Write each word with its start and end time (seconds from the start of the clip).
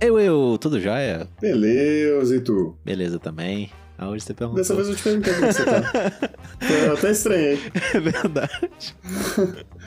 Eu, 0.00 0.18
eu, 0.18 0.58
tudo 0.60 0.80
jóia? 0.80 1.28
Beleza, 1.40 2.36
e 2.36 2.40
tu? 2.40 2.76
Beleza 2.84 3.18
também. 3.18 3.70
Aonde 3.98 4.22
você 4.22 4.34
perguntou? 4.34 4.60
Dessa 4.62 4.74
vez 4.74 4.88
eu 4.88 4.96
te 4.96 5.02
perguntei 5.02 5.34
como 5.34 5.52
você 5.52 5.64
tá. 5.64 6.32
eu 6.86 6.94
até 6.94 7.10
estranhei. 7.12 7.58
É 7.94 8.00
verdade. 8.00 8.96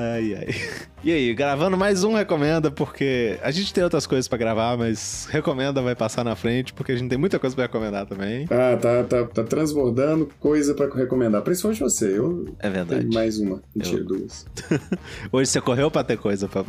Ai, 0.00 0.34
ai. 0.34 0.54
E 1.02 1.10
aí, 1.10 1.32
gravando 1.34 1.76
mais 1.76 2.04
um 2.04 2.12
Recomenda, 2.14 2.70
porque 2.70 3.36
a 3.42 3.50
gente 3.50 3.72
tem 3.74 3.82
outras 3.82 4.06
coisas 4.06 4.28
pra 4.28 4.38
gravar, 4.38 4.76
mas 4.76 5.26
Recomenda 5.30 5.80
vai 5.82 5.94
passar 5.96 6.22
na 6.24 6.36
frente, 6.36 6.72
porque 6.72 6.92
a 6.92 6.96
gente 6.96 7.08
tem 7.08 7.18
muita 7.18 7.38
coisa 7.38 7.54
pra 7.56 7.64
recomendar 7.64 8.06
também. 8.06 8.46
Ah, 8.50 8.76
tá, 8.76 9.02
tá, 9.04 9.24
tá 9.24 9.42
transbordando 9.44 10.28
coisa 10.38 10.74
pra 10.74 10.86
recomendar. 10.94 11.42
Principalmente 11.42 11.80
você. 11.80 12.16
Eu 12.18 12.46
É 12.60 12.68
verdade. 12.70 13.00
tenho 13.02 13.12
mais 13.14 13.38
uma. 13.40 13.60
Mentira, 13.74 14.00
Eu- 14.02 14.06
duas. 14.06 14.46
Hoje 15.32 15.50
você 15.50 15.60
correu 15.60 15.90
pra 15.90 16.04
ter 16.04 16.16
coisa 16.16 16.46
pra... 16.48 16.62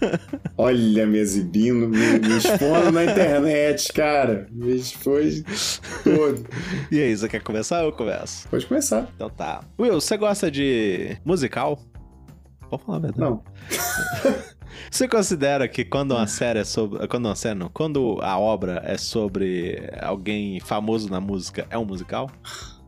Olha, 0.56 1.06
me 1.06 1.18
exibindo, 1.18 1.86
me, 1.88 1.96
me 2.18 2.36
expondo 2.38 2.92
na 2.92 3.04
internet, 3.04 3.92
cara. 3.92 4.46
Me 4.50 4.74
expôs 4.76 5.80
todo. 6.04 6.46
E 6.90 6.98
aí, 7.00 7.14
você 7.16 7.28
quer 7.28 7.42
começar 7.42 7.80
ou 7.80 7.86
eu 7.88 7.92
começo? 7.92 8.48
Pode 8.48 8.64
começar. 8.66 9.06
Então 9.16 9.28
tá. 9.28 9.64
Will, 9.78 10.00
você 10.00 10.16
gosta 10.16 10.50
de 10.50 11.16
musical? 11.24 11.78
Pode 12.70 12.84
falar 12.84 12.98
a 12.98 13.00
verdade. 13.00 13.20
Não. 13.20 13.42
Você 14.90 15.08
considera 15.08 15.68
que 15.68 15.84
quando 15.84 16.12
uma 16.12 16.26
série 16.26 16.60
é 16.60 16.64
sobre. 16.64 17.06
Quando 17.08 17.26
uma 17.26 17.36
série 17.36 17.58
não, 17.58 17.68
quando 17.68 18.18
a 18.22 18.38
obra 18.38 18.80
é 18.84 18.96
sobre 18.96 19.90
alguém 20.00 20.58
famoso 20.60 21.10
na 21.10 21.20
música, 21.20 21.66
é 21.70 21.76
um 21.76 21.84
musical? 21.84 22.30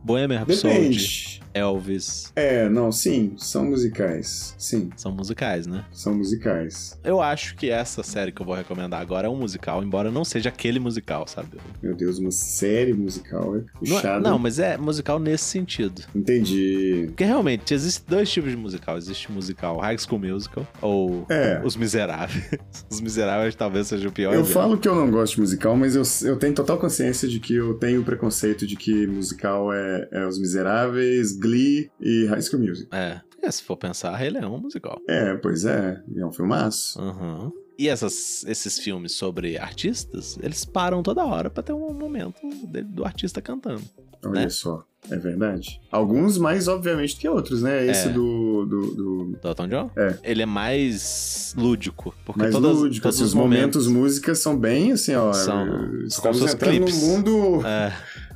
Bohemian 0.03 0.39
Rhapsody, 0.39 0.73
Depende. 0.73 1.42
Elvis, 1.53 2.31
É, 2.35 2.67
não, 2.69 2.91
sim, 2.91 3.33
são 3.37 3.65
musicais. 3.65 4.55
Sim, 4.57 4.89
são 4.95 5.11
musicais, 5.11 5.67
né? 5.67 5.85
são 5.91 6.13
musicais. 6.15 6.97
Eu 7.03 7.21
acho 7.21 7.55
que 7.55 7.69
essa 7.69 8.03
série 8.03 8.31
que 8.31 8.41
eu 8.41 8.45
vou 8.45 8.55
recomendar 8.55 9.01
agora 9.01 9.27
é 9.27 9.29
um 9.29 9.35
musical, 9.37 9.83
embora 9.83 10.11
não 10.11 10.23
seja 10.25 10.49
aquele 10.49 10.79
musical, 10.79 11.27
sabe? 11.27 11.57
Meu 11.81 11.95
Deus, 11.95 12.17
uma 12.19 12.31
série 12.31 12.93
musical 12.93 13.55
é 13.55 13.59
Não, 13.59 13.63
é- 13.63 13.95
puxada. 13.95 14.29
não, 14.29 14.39
mas 14.39 14.59
é 14.59 14.77
musical 14.77 15.19
nesse 15.19 15.43
sentido. 15.45 16.01
Entendi. 16.15 17.03
Porque 17.07 17.23
realmente 17.23 17.73
existem 17.73 18.03
dois 18.07 18.31
tipos 18.31 18.49
de 18.51 18.57
musical. 18.57 18.97
Existe 18.97 19.29
o 19.29 19.31
musical 19.31 19.77
High 19.79 19.97
School 19.97 20.19
Musical 20.19 20.67
ou 20.81 21.25
É. 21.29 21.61
Os 21.63 21.75
Miseráveis. 21.75 22.43
Os 22.89 22.99
Miseráveis 23.01 23.55
talvez 23.55 23.87
seja 23.87 24.07
o 24.07 24.11
pior. 24.11 24.33
Eu 24.33 24.45
falo 24.45 24.77
que 24.77 24.87
eu 24.87 24.95
não 24.95 25.09
gosto 25.11 25.35
de 25.35 25.41
musical, 25.41 25.75
mas 25.75 25.95
eu, 25.95 26.03
eu 26.29 26.37
tenho 26.37 26.53
total 26.53 26.77
consciência 26.77 27.27
de 27.27 27.39
que 27.39 27.55
eu 27.55 27.73
tenho 27.75 28.01
o 28.01 28.03
preconceito 28.03 28.65
de 28.65 28.75
que 28.75 29.05
musical 29.07 29.71
é, 29.73 30.07
é 30.11 30.25
Os 30.27 30.39
Miseráveis, 30.39 31.33
Glee 31.43 31.91
e 31.99 32.25
High 32.27 32.41
School 32.41 32.61
Music. 32.63 32.87
É, 32.91 33.21
porque 33.29 33.51
se 33.51 33.61
for 33.63 33.77
pensar, 33.77 34.15
Rei 34.15 34.29
Leão 34.29 34.53
é 34.53 34.57
um 34.57 34.61
musical. 34.61 34.99
É, 35.07 35.35
pois 35.35 35.65
é, 35.65 36.01
é 36.15 36.25
um 36.25 36.31
filmaço. 36.31 36.99
Uhum. 37.01 37.51
E 37.77 37.89
essas, 37.89 38.45
esses 38.47 38.77
filmes 38.79 39.13
sobre 39.13 39.57
artistas, 39.57 40.37
eles 40.41 40.63
param 40.63 41.01
toda 41.01 41.25
hora 41.25 41.49
pra 41.49 41.61
ter 41.63 41.73
um 41.73 41.91
momento 41.93 42.39
dele- 42.67 42.87
do 42.87 43.03
artista 43.03 43.41
cantando. 43.41 43.81
Olha 44.25 44.41
Né? 44.43 44.49
só, 44.49 44.85
é 45.09 45.17
verdade. 45.17 45.81
Alguns 45.91 46.37
mais, 46.37 46.67
obviamente, 46.69 47.17
que 47.17 47.27
outros, 47.27 47.61
né? 47.63 47.85
Esse 47.87 48.07
É. 48.07 48.11
do, 48.11 48.65
do, 48.65 48.95
do 48.95 49.25
Do 49.41 49.47
Elton 49.49 49.67
John? 49.67 49.91
É. 49.97 50.17
Ele 50.23 50.43
é 50.43 50.45
mais 50.45 51.53
lúdico. 51.57 52.15
Porque 52.25 52.41
mais 52.43 52.53
todas, 52.53 52.77
lúdico. 52.77 53.03
todos 53.03 53.17
assim, 53.17 53.25
os 53.25 53.33
momentos, 53.33 53.87
músicas 53.87 54.39
são 54.39 54.57
bem 54.57 54.91
assim, 54.93 55.15
ó. 55.15 55.33
São- 55.33 55.65
estamos 56.05 56.19
como 56.19 56.33
se 56.35 56.39
fossem 56.39 56.55
entrando 56.55 56.79
no 56.79 56.85
clipes. 56.85 57.03
mundo, 57.03 57.65
É, 57.65 57.91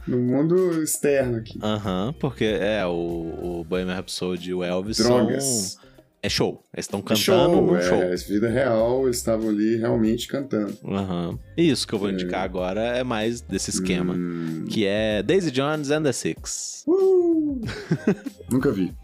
no 0.07 0.17
mundo 0.17 0.81
externo 0.81 1.37
aqui. 1.37 1.59
aham, 1.61 2.13
porque 2.19 2.45
é, 2.45 2.85
o, 2.85 2.91
o 3.59 3.65
Bohemian 3.67 3.95
Rhapsody 3.95 4.51
e 4.51 4.53
o 4.53 4.63
Elvis 4.63 4.97
Drogas. 4.97 5.43
são... 5.43 5.86
É 6.27 6.29
show. 6.29 6.61
Eles 6.73 6.85
estão 6.85 6.99
É 6.99 7.03
cantando 7.03 7.19
show, 7.21 7.61
num 7.61 7.75
é, 7.77 7.81
show. 7.81 8.27
vida 8.27 8.49
real, 8.49 9.05
eles 9.05 9.15
estavam 9.15 9.47
ali 9.49 9.77
realmente 9.77 10.27
cantando. 10.27 10.77
Aham. 10.85 11.39
E 11.55 11.69
isso 11.69 11.87
que 11.87 11.93
eu 11.95 11.99
vou 11.99 12.09
indicar 12.09 12.41
agora 12.43 12.81
é 12.81 13.03
mais 13.03 13.39
desse 13.39 13.69
esquema. 13.69 14.13
Hum. 14.13 14.65
Que 14.69 14.85
é 14.85 15.23
Daisy 15.23 15.51
Jones 15.51 15.89
and 15.89 16.03
the 16.03 16.11
Six. 16.11 16.83
Uh! 16.85 17.61
Nunca 18.51 18.71
vi. 18.71 18.93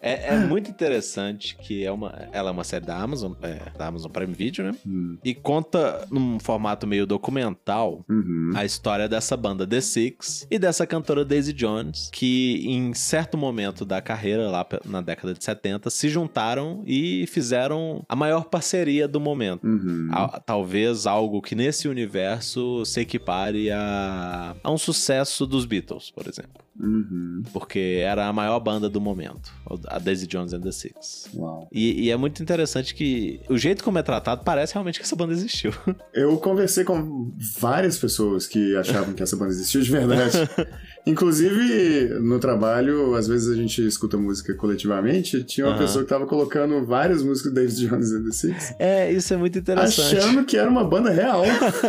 É, 0.00 0.34
é 0.34 0.38
muito 0.38 0.68
interessante 0.70 1.56
que 1.56 1.84
é 1.84 1.92
uma, 1.92 2.28
ela 2.32 2.50
é 2.50 2.52
uma 2.52 2.64
série 2.64 2.84
da 2.84 2.96
Amazon, 2.96 3.32
é, 3.42 3.58
da 3.78 3.86
Amazon 3.86 4.10
Prime 4.10 4.32
Video, 4.32 4.64
né? 4.64 4.72
Hum. 4.86 5.16
E 5.24 5.32
conta 5.34 6.06
num 6.10 6.38
formato 6.40 6.86
meio 6.86 7.06
documental 7.06 8.04
Uhum. 8.08 8.50
a 8.54 8.64
história 8.64 9.08
dessa 9.08 9.36
banda 9.36 9.66
The 9.66 9.80
Six 9.80 10.46
e 10.50 10.58
dessa 10.58 10.86
cantora 10.86 11.24
Daisy 11.24 11.52
Jones, 11.52 12.10
que 12.12 12.64
em 12.66 12.92
certo 12.94 13.36
momento 13.38 13.84
da 13.84 14.00
carreira, 14.00 14.48
lá 14.50 14.66
na 14.84 15.00
década 15.00 15.34
de 15.34 15.44
70, 15.44 15.88
se 15.90 16.08
juntaram 16.32 16.82
e 16.86 17.26
fizeram 17.26 18.02
a 18.08 18.16
maior 18.16 18.44
parceria 18.44 19.06
do 19.06 19.20
momento. 19.20 19.64
Uhum. 19.66 20.08
A- 20.10 20.40
talvez 20.40 21.06
algo 21.06 21.42
que 21.42 21.54
nesse 21.54 21.86
universo 21.88 22.84
se 22.86 23.00
equipare 23.00 23.70
a, 23.70 24.56
a 24.64 24.70
um 24.70 24.78
sucesso 24.78 25.46
dos 25.46 25.66
Beatles, 25.66 26.10
por 26.10 26.26
exemplo. 26.26 26.62
Uhum. 26.80 27.42
Porque 27.52 28.00
era 28.02 28.26
a 28.26 28.32
maior 28.32 28.58
banda 28.58 28.88
do 28.88 29.00
momento, 29.00 29.52
a 29.88 29.98
Daisy 29.98 30.26
Jones 30.26 30.54
and 30.54 30.62
the 30.62 30.72
Six. 30.72 31.28
Uau. 31.34 31.68
E, 31.70 32.04
e 32.06 32.10
é 32.10 32.16
muito 32.16 32.42
interessante 32.42 32.94
que 32.94 33.40
o 33.48 33.58
jeito 33.58 33.84
como 33.84 33.98
é 33.98 34.02
tratado 34.02 34.42
parece 34.42 34.72
realmente 34.72 34.98
que 34.98 35.04
essa 35.04 35.14
banda 35.14 35.32
existiu. 35.34 35.70
Eu 36.14 36.38
conversei 36.38 36.82
com 36.84 37.30
várias 37.58 37.98
pessoas 37.98 38.46
que 38.46 38.74
achavam 38.76 39.12
que 39.12 39.22
essa 39.22 39.36
banda 39.36 39.50
existiu 39.50 39.82
de 39.82 39.90
verdade. 39.90 40.32
Inclusive, 41.04 42.20
no 42.20 42.38
trabalho, 42.38 43.14
às 43.16 43.26
vezes 43.26 43.48
a 43.52 43.56
gente 43.60 43.84
escuta 43.86 44.16
música 44.16 44.54
coletivamente. 44.54 45.42
Tinha 45.42 45.66
uma 45.66 45.76
pessoa 45.76 46.04
que 46.04 46.08
tava 46.08 46.26
colocando 46.26 46.84
várias 46.86 47.22
músicas 47.22 47.52
do 47.52 47.54
David 47.56 47.88
Jones 47.88 48.12
and 48.12 48.24
the 48.24 48.30
Six. 48.32 48.74
É, 48.78 49.10
isso 49.10 49.34
é 49.34 49.36
muito 49.36 49.58
interessante. 49.58 50.16
Achando 50.18 50.44
que 50.44 50.56
era 50.56 50.70
uma 50.70 50.84
banda 50.84 51.10
real 51.10 51.42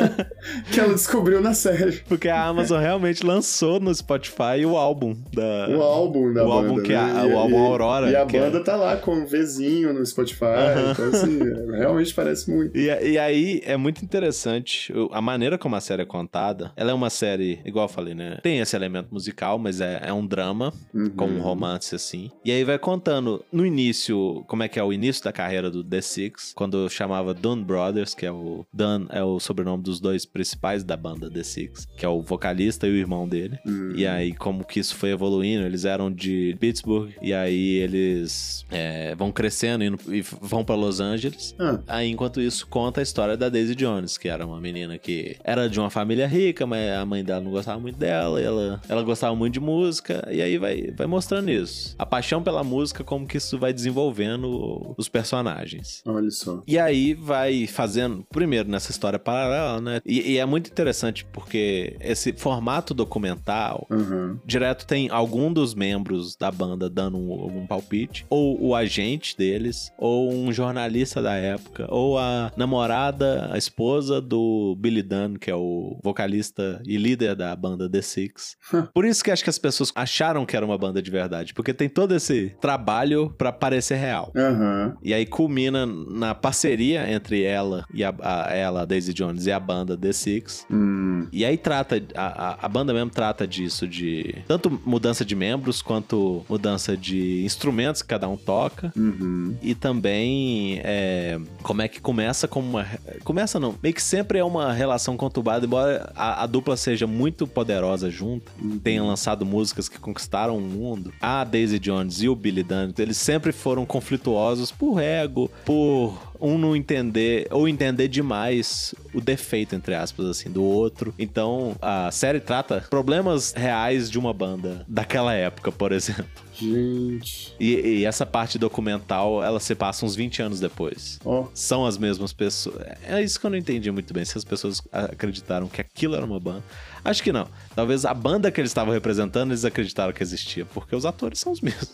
que 0.71 0.79
ela 0.79 0.93
descobriu 0.93 1.41
na 1.41 1.53
série. 1.53 2.01
Porque 2.07 2.27
a 2.27 2.43
Amazon 2.45 2.79
realmente 2.81 3.25
lançou 3.25 3.79
no 3.79 3.93
Spotify 3.93 4.65
o 4.65 4.75
álbum 4.77 5.15
da. 5.33 5.67
O 5.69 5.81
álbum 5.81 6.33
da 6.33 6.43
O 6.43 6.47
banda. 6.49 6.67
álbum 6.69 6.81
que 6.83 6.93
é 6.93 6.95
né? 7.01 7.21
a- 7.21 7.25
o 7.25 7.37
álbum 7.37 7.57
Aurora, 7.57 8.09
E 8.09 8.15
a 8.15 8.21
é- 8.21 8.25
banda 8.25 8.63
tá 8.63 8.75
lá 8.75 8.97
com 8.97 9.13
um 9.15 9.25
Vzinho 9.25 9.93
no 9.93 10.05
Spotify. 10.05 10.43
Então, 10.91 11.05
assim, 11.09 11.39
realmente 11.77 12.13
parece 12.13 12.49
muito. 12.49 12.75
E, 12.77 12.85
e 12.87 13.17
aí 13.19 13.61
é 13.65 13.77
muito 13.77 14.03
interessante 14.03 14.91
a 15.11 15.21
maneira 15.21 15.57
como 15.57 15.75
a 15.75 15.81
série 15.81 16.01
é 16.01 16.05
contada. 16.05 16.71
Ela 16.75 16.91
é 16.91 16.93
uma 16.93 17.09
série, 17.09 17.59
igual 17.65 17.85
eu 17.85 17.89
falei, 17.89 18.15
né? 18.15 18.37
Tem 18.41 18.59
esse 18.59 18.75
elemento 18.75 19.02
musical, 19.11 19.57
mas 19.59 19.81
é, 19.81 20.01
é 20.05 20.13
um 20.13 20.25
drama 20.25 20.73
Uhum. 20.93 21.09
com 21.09 21.25
um 21.25 21.41
romance 21.41 21.95
assim. 21.95 22.29
E 22.45 22.51
aí 22.51 22.63
vai 22.63 22.77
contando 22.77 23.43
no 23.51 23.65
início, 23.65 24.43
como 24.47 24.63
é 24.63 24.67
que 24.67 24.79
é 24.79 24.83
o 24.83 24.93
início 24.93 25.23
da 25.23 25.31
carreira 25.31 25.69
do 25.71 25.83
The 25.83 26.01
Six, 26.01 26.53
quando 26.55 26.89
chamava 26.89 27.33
Dunn 27.33 27.63
Brothers, 27.63 28.13
que 28.13 28.25
é 28.25 28.31
o 28.31 28.65
Dan 28.73 29.05
é 29.09 29.23
o 29.23 29.39
sobrenome 29.39 29.83
dos 29.83 29.99
dois 29.99 30.25
principais 30.25 30.83
da 30.83 30.95
banda 30.95 31.29
The 31.29 31.43
Six, 31.43 31.87
que 31.97 32.05
é 32.05 32.09
o 32.09 32.21
vocalista 32.21 32.87
e 32.87 32.91
o 32.91 32.95
irmão 32.95 33.27
dele. 33.27 33.57
Hum. 33.65 33.93
E 33.95 34.05
aí 34.05 34.33
como 34.33 34.63
que 34.65 34.79
isso 34.79 34.95
foi 34.95 35.09
evoluindo, 35.11 35.65
eles 35.65 35.85
eram 35.85 36.11
de 36.11 36.55
Pittsburgh 36.59 37.11
e 37.21 37.33
aí 37.33 37.77
eles 37.77 38.65
é, 38.71 39.15
vão 39.15 39.31
crescendo 39.31 39.83
indo- 39.83 39.99
e 40.13 40.21
vão 40.21 40.63
pra 40.63 40.75
Los 40.75 40.99
Angeles. 40.99 41.55
Ah, 41.59 41.79
Aí, 41.87 42.09
enquanto 42.09 42.39
isso, 42.41 42.65
conta 42.67 42.99
a 43.01 43.03
história 43.03 43.35
da 43.37 43.49
Daisy 43.49 43.75
Jones, 43.75 44.17
que 44.17 44.27
era 44.27 44.45
uma 44.45 44.59
menina 44.59 44.97
que 44.97 45.35
era 45.43 45.67
de 45.69 45.79
uma 45.79 45.89
família 45.89 46.27
rica, 46.27 46.65
mas 46.65 46.91
a 46.91 47.05
mãe 47.05 47.23
dela 47.23 47.41
não 47.41 47.51
gostava 47.51 47.79
muito 47.79 47.97
dela, 47.97 48.39
e 48.41 48.43
ela, 48.43 48.81
ela 48.93 49.03
gostava 49.03 49.35
muito 49.35 49.53
de 49.53 49.59
música, 49.59 50.27
e 50.31 50.41
aí 50.41 50.57
vai, 50.57 50.91
vai 50.95 51.07
mostrando 51.07 51.49
isso. 51.49 51.95
A 51.97 52.05
paixão 52.05 52.41
pela 52.43 52.63
música, 52.63 53.03
como 53.03 53.27
que 53.27 53.37
isso 53.37 53.57
vai 53.57 53.73
desenvolvendo 53.73 54.93
os 54.97 55.09
personagens. 55.09 56.01
olha 56.05 56.31
só. 56.31 56.61
E 56.67 56.77
aí 56.77 57.13
vai 57.13 57.67
fazendo, 57.67 58.25
primeiro 58.31 58.69
nessa 58.69 58.91
história 58.91 59.19
paralela, 59.19 59.81
né? 59.81 60.01
E, 60.05 60.33
e 60.33 60.37
é 60.37 60.45
muito 60.45 60.69
interessante 60.69 61.25
porque 61.25 61.97
esse 61.99 62.33
formato 62.33 62.93
documental 62.93 63.87
Aham. 63.89 64.39
Direto 64.45 64.85
tem 64.85 65.09
algum 65.09 65.51
dos 65.51 65.73
membros 65.73 66.35
da 66.35 66.51
banda 66.51 66.89
dando 66.89 67.17
um, 67.17 67.31
algum 67.31 67.65
palpite, 67.65 68.25
ou 68.29 68.61
o 68.61 68.75
agente 68.75 69.37
deles, 69.37 69.91
ou 69.97 70.31
um 70.31 70.51
jornalista 70.51 71.21
da 71.21 71.33
época, 71.33 71.87
ou 71.89 72.17
a 72.17 72.51
namorada, 72.55 73.49
a 73.51 73.57
esposa 73.57 74.21
do 74.21 74.75
Billy 74.79 75.01
Dunn, 75.01 75.35
que 75.39 75.49
é 75.49 75.55
o 75.55 75.97
vocalista 76.03 76.81
e 76.85 76.97
líder 76.97 77.35
da 77.35 77.55
banda 77.55 77.89
The 77.89 78.01
Six. 78.01 78.57
Por 78.93 79.05
isso 79.05 79.23
que 79.23 79.31
acho 79.31 79.43
que 79.43 79.49
as 79.49 79.57
pessoas 79.59 79.91
acharam 79.95 80.45
que 80.45 80.55
era 80.55 80.65
uma 80.65 80.77
banda 80.77 81.01
de 81.01 81.11
verdade, 81.11 81.53
porque 81.53 81.73
tem 81.73 81.89
todo 81.89 82.15
esse 82.15 82.55
trabalho 82.61 83.33
pra 83.37 83.51
parecer 83.51 83.95
real. 83.95 84.31
Aham. 84.35 84.95
E 85.03 85.13
aí 85.13 85.25
culmina 85.25 85.85
na 85.85 86.33
parceria 86.33 87.09
entre 87.11 87.43
ela 87.43 87.85
e 87.93 88.03
a, 88.03 88.13
a- 88.21 88.53
ela, 88.53 88.81
a 88.81 88.85
Daisy 88.85 89.13
Jones, 89.13 89.45
e 89.45 89.51
a 89.51 89.59
banda 89.59 89.97
The 89.97 90.11
Six. 90.13 90.65
Hum. 90.71 91.27
E 91.31 91.45
aí 91.45 91.57
trata, 91.57 92.01
a, 92.15 92.65
a, 92.65 92.69
banda 92.69 92.93
mesmo 92.93 93.09
trata 93.09 93.47
disso, 93.47 93.87
de 93.87 94.35
tanto 94.47 94.69
mudança 94.85 95.23
de 95.23 95.35
membros, 95.35 95.81
quanto 95.81 96.45
mudança 96.49 96.95
de 96.97 97.43
instrumentos 97.43 98.01
que 98.01 98.07
cada 98.07 98.27
um 98.27 98.37
toca. 98.37 98.91
Uhum. 98.95 99.55
E 99.61 99.73
também 99.75 100.79
é, 100.83 101.39
como 101.61 101.81
é 101.81 101.87
que 101.87 101.99
começa 102.01 102.47
como 102.47 102.67
uma. 102.69 102.85
Começa 103.23 103.59
não, 103.59 103.75
meio 103.81 103.93
que 103.95 104.01
sempre 104.03 104.39
é 104.39 104.43
uma 104.43 104.71
relação 104.73 105.15
conturbada, 105.17 105.65
embora 105.65 106.11
a, 106.15 106.43
a 106.43 106.45
dupla 106.45 106.75
seja 106.75 107.07
muito 107.07 107.45
poderosa 107.47 108.09
junto, 108.09 108.51
tenha 108.79 109.03
lançado 109.03 109.45
músicas 109.45 109.89
que 109.89 109.99
conquistaram 109.99 110.57
o 110.57 110.61
mundo. 110.61 111.13
A 111.21 111.43
Daisy 111.43 111.79
Jones 111.79 112.21
e 112.21 112.29
o 112.29 112.35
Billy 112.35 112.63
Dunn, 112.63 112.91
eles 112.97 113.17
sempre 113.17 113.51
foram 113.51 113.85
conflituosos 113.85 114.71
por 114.71 115.01
ego, 115.01 115.49
por 115.65 116.17
um 116.39 116.57
não 116.57 116.75
entender, 116.75 117.47
ou 117.51 117.67
entender 117.67 118.09
demais 118.09 118.93
o 119.13 119.21
defeito, 119.21 119.75
entre 119.75 119.95
aspas, 119.95 120.25
assim, 120.25 120.49
do 120.49 120.61
outro. 120.61 121.13
Então, 121.17 121.75
a 121.81 122.11
série 122.11 122.39
trata 122.39 122.85
problemas 122.89 123.53
reais 123.53 124.11
de 124.11 124.19
uma 124.19 124.33
banda 124.33 124.85
daquela 124.87 125.33
época, 125.33 125.71
por 125.71 125.91
exemplo. 125.93 126.25
Gente. 126.63 127.53
E, 127.59 127.73
e 127.99 128.05
essa 128.05 128.25
parte 128.25 128.57
documental, 128.57 129.43
ela 129.43 129.59
se 129.59 129.75
passa 129.75 130.05
uns 130.05 130.15
20 130.15 130.41
anos 130.41 130.59
depois. 130.59 131.19
Ó, 131.25 131.47
São 131.53 131.85
as 131.85 131.97
mesmas 131.97 132.33
pessoas. 132.33 132.75
É 133.07 133.21
isso 133.21 133.39
que 133.39 133.45
eu 133.45 133.49
não 133.49 133.57
entendi 133.57 133.91
muito 133.91 134.13
bem. 134.13 134.23
Se 134.25 134.37
as 134.37 134.43
pessoas 134.43 134.81
acreditaram 134.91 135.67
que 135.67 135.81
aquilo 135.81 136.15
era 136.15 136.25
uma 136.25 136.39
banda. 136.39 136.63
Acho 137.05 137.21
que 137.21 137.31
não. 137.33 137.47
Talvez 137.75 138.05
a 138.05 138.13
banda 138.13 138.49
que 138.49 138.61
eles 138.61 138.69
estavam 138.71 138.93
representando, 138.93 139.51
eles 139.51 139.65
acreditaram 139.65 140.13
que 140.13 140.23
existia. 140.23 140.65
Porque 140.65 140.95
os 140.95 141.05
atores 141.05 141.39
são 141.39 141.51
os 141.51 141.59
mesmos. 141.61 141.91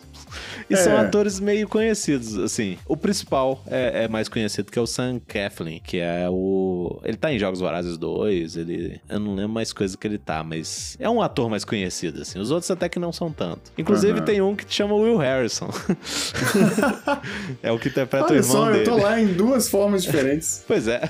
E 0.70 0.76
são 0.78 0.94
É. 0.94 0.98
atores 0.98 1.40
meio 1.40 1.68
conhecidos, 1.68 2.38
assim. 2.38 2.78
O 2.86 2.96
principal 2.96 3.64
é, 3.66 4.04
é 4.04 4.08
mais 4.08 4.30
conhecido, 4.30 4.72
que 4.72 4.78
é 4.78 4.82
o 4.82 4.86
Sam 4.86 5.20
Coughlin, 5.28 5.80
que 5.84 5.98
é 5.98 6.28
o... 6.30 7.00
Ele 7.04 7.18
tá 7.18 7.34
em 7.34 7.40
Jogos 7.40 7.60
Vorazes 7.60 7.98
2, 7.98 8.56
ele... 8.58 9.02
Eu 9.10 9.20
não 9.20 9.34
lembro 9.34 9.54
mais 9.54 9.74
coisa 9.74 9.98
que 9.98 10.06
ele 10.06 10.20
tá, 10.20 10.44
mas... 10.44 10.96
É 11.00 11.10
um 11.10 11.22
ator 11.22 11.50
mais 11.50 11.66
conhecido, 11.66 12.22
assim. 12.22 12.38
Os 12.38 12.52
outros 12.52 12.70
até 12.70 12.88
que 12.88 13.00
não 13.00 13.12
são 13.12 13.32
tanto. 13.32 13.72
Inclusive, 13.78 14.14
Aham. 14.20 14.26
tem 14.26 14.42
um 14.42 14.56
que 14.60 14.66
te 14.66 14.76
chama 14.76 14.94
Will 14.96 15.18
Harrison. 15.18 15.70
é 17.64 17.72
o 17.72 17.80
que 17.80 17.90
interpreta 17.90 18.26
o 18.26 18.30
olha 18.30 18.38
irmão 18.38 18.52
só, 18.52 18.66
dele. 18.72 18.80
eu 18.80 18.86
tô 18.86 18.98
lá 18.98 19.20
em 19.20 19.28
duas 19.34 19.68
formas 19.70 20.04
diferentes. 20.04 20.64
Pois 20.68 20.88
é. 20.88 21.02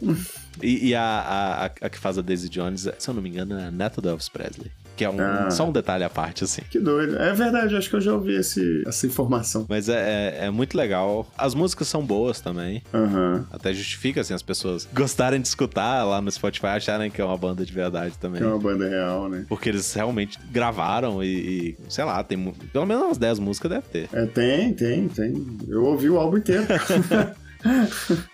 e 0.62 0.88
e 0.90 0.94
a, 0.94 1.02
a, 1.02 1.64
a- 1.66 1.70
a 1.82 1.90
que 1.90 1.98
faz 1.98 2.18
a 2.18 2.22
Daisy 2.22 2.48
Jones, 2.48 2.88
se 2.98 3.08
eu 3.10 3.14
não 3.14 3.22
me 3.22 3.28
engano, 3.28 3.58
é 3.58 3.64
a 3.66 3.70
neta 3.70 4.00
do 4.00 4.08
Elvis 4.08 4.28
Presley. 4.28 4.70
Que 4.96 5.04
é 5.04 5.10
um, 5.10 5.20
Ah. 5.20 5.50
só 5.50 5.66
um 5.68 5.72
detalhe 5.72 6.04
à 6.04 6.10
parte, 6.10 6.44
assim. 6.44 6.62
Que 6.70 6.78
doido. 6.78 7.16
É 7.16 7.32
verdade, 7.32 7.74
acho 7.76 7.88
que 7.88 7.96
eu 7.96 8.00
já 8.00 8.12
ouvi 8.12 8.34
esse, 8.34 8.82
essa 8.86 9.06
informação. 9.06 9.64
Mas 9.68 9.88
é, 9.88 10.38
é, 10.40 10.46
é 10.46 10.50
muito 10.50 10.76
legal. 10.76 11.26
As 11.36 11.54
músicas 11.54 11.88
são 11.88 12.04
boas 12.04 12.40
também. 12.40 12.82
Aham. 12.92 13.46
Até 13.50 13.72
justifica, 13.72 14.20
assim, 14.20 14.34
as 14.34 14.42
pessoas 14.42 14.88
gostarem 14.92 15.40
de 15.40 15.48
escutar 15.48 16.04
lá 16.04 16.20
no 16.20 16.30
Spotify, 16.30 16.66
acharem 16.66 17.10
que 17.10 17.20
é 17.20 17.24
uma 17.24 17.36
banda 17.36 17.64
de 17.64 17.72
verdade 17.72 18.16
também. 18.18 18.40
Que 18.40 18.46
é 18.46 18.50
uma 18.50 18.58
banda 18.58 18.88
real, 18.88 19.28
né? 19.28 19.46
Porque 19.48 19.68
eles 19.68 19.92
realmente 19.94 20.38
gravaram 20.50 21.22
e, 21.22 21.26
e, 21.26 21.76
sei 21.88 22.04
lá, 22.04 22.22
tem 22.22 22.52
pelo 22.72 22.86
menos 22.86 23.02
umas 23.04 23.18
10 23.18 23.38
músicas 23.38 23.70
deve 23.70 23.86
ter. 23.88 24.08
É, 24.12 24.26
tem, 24.26 24.72
tem, 24.74 25.08
tem. 25.08 25.56
Eu 25.68 25.84
ouvi 25.84 26.10
o 26.10 26.18
álbum 26.18 26.36
inteiro. 26.38 26.64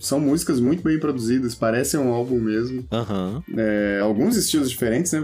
São 0.00 0.18
músicas 0.18 0.58
muito 0.58 0.82
bem 0.82 0.98
produzidas, 0.98 1.54
parecem 1.54 2.00
um 2.00 2.08
álbum 2.12 2.40
mesmo. 2.40 2.84
Aham. 2.90 3.42
É, 3.56 4.00
alguns 4.02 4.36
estilos 4.36 4.70
diferentes, 4.70 5.12
né? 5.12 5.22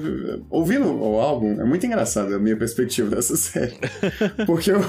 Ouvindo 0.51 0.87
o 0.87 1.19
álbum, 1.21 1.61
é 1.61 1.65
muito 1.65 1.85
engraçado 1.87 2.35
a 2.35 2.39
minha 2.39 2.57
perspectiva 2.57 3.09
dessa 3.17 3.37
série. 3.37 3.75
Porque 4.47 4.71
eu, 4.71 4.81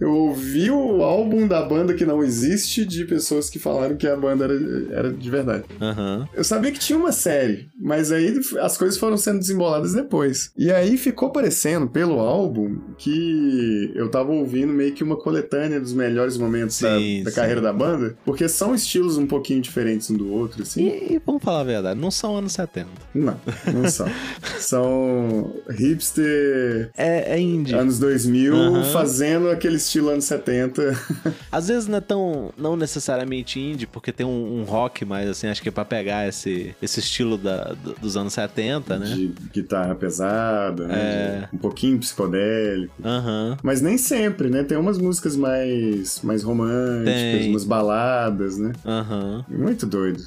eu 0.00 0.10
ouvi 0.12 0.70
o 0.70 1.02
álbum 1.02 1.46
da 1.46 1.62
banda 1.62 1.94
que 1.94 2.06
não 2.06 2.22
existe 2.22 2.84
de 2.84 3.04
pessoas 3.04 3.50
que 3.50 3.58
falaram 3.58 3.96
que 3.96 4.06
a 4.06 4.16
banda 4.16 4.44
era, 4.44 4.54
era 4.92 5.12
de 5.12 5.30
verdade. 5.30 5.64
Aham. 5.80 6.28
Eu 6.34 6.44
sabia 6.44 6.70
que 6.72 6.78
tinha 6.78 6.98
uma 6.98 7.12
série, 7.12 7.68
mas 7.80 8.12
aí 8.12 8.38
as 8.60 8.76
coisas 8.78 8.98
foram 8.98 9.16
sendo 9.16 9.38
desemboladas 9.40 9.92
depois. 9.92 10.52
E 10.56 10.70
aí 10.70 10.96
ficou 10.96 11.30
parecendo, 11.30 11.88
pelo 11.88 12.20
álbum, 12.20 12.78
que 12.98 13.90
eu 13.94 14.08
tava 14.10 14.30
ouvindo 14.32 14.72
meio 14.72 14.92
que 14.92 15.02
uma 15.02 15.16
coletânea 15.16 15.80
dos 15.80 15.92
melhores 15.92 16.36
momentos 16.36 16.80
da- 16.80 16.98
Sim, 16.98 17.22
da, 17.24 17.30
sim. 17.30 17.36
carreira 17.36 17.60
da 17.60 17.72
banda, 17.72 18.16
porque 18.24 18.48
são 18.48 18.74
estilos 18.74 18.99
um 19.18 19.26
pouquinho 19.26 19.60
diferentes 19.60 20.10
um 20.10 20.16
do 20.16 20.30
outro, 20.32 20.62
assim. 20.62 20.86
E, 20.88 21.14
e 21.14 21.22
vamos 21.24 21.42
falar 21.42 21.60
a 21.60 21.64
verdade, 21.64 21.98
não 22.00 22.10
são 22.10 22.36
anos 22.36 22.52
70. 22.52 22.88
Não, 23.14 23.36
não 23.72 23.88
são. 23.90 24.08
são 24.58 25.52
hipster 25.70 26.90
É, 26.96 27.34
é 27.34 27.40
indie. 27.40 27.74
anos 27.74 27.98
2000 27.98 28.54
Aham. 28.54 28.84
fazendo 28.92 29.48
aquele 29.50 29.76
estilo 29.76 30.10
anos 30.10 30.24
70. 30.24 30.98
Às 31.50 31.68
vezes 31.68 31.86
não 31.88 31.98
é 31.98 32.00
tão. 32.00 32.52
Não 32.56 32.76
necessariamente 32.76 33.58
indie, 33.58 33.86
porque 33.86 34.12
tem 34.12 34.24
um, 34.26 34.60
um 34.60 34.64
rock 34.64 35.04
mais 35.04 35.28
assim, 35.28 35.46
acho 35.48 35.62
que 35.62 35.68
é 35.68 35.72
pra 35.72 35.84
pegar 35.84 36.28
esse, 36.28 36.74
esse 36.82 37.00
estilo 37.00 37.36
da, 37.36 37.72
do- 37.74 37.94
dos 38.00 38.16
anos 38.16 38.32
70, 38.32 38.98
né? 38.98 39.06
De 39.06 39.32
guitarra 39.52 39.94
pesada, 39.94 40.86
né? 40.86 40.94
É. 41.00 41.48
um 41.52 41.58
pouquinho 41.58 41.98
psicodélico. 41.98 42.92
Aham. 43.04 43.56
Mas 43.62 43.80
nem 43.80 43.98
sempre, 43.98 44.48
né? 44.48 44.62
Tem 44.62 44.76
umas 44.78 44.98
músicas 44.98 45.36
mais, 45.36 46.20
mais 46.22 46.42
românticas, 46.42 47.14
Tem. 47.40 47.50
umas 47.50 47.64
baladas, 47.64 48.56
né? 48.58 48.72
Aham. 48.90 49.44
Muito 49.48 49.86
doido. 49.86 50.20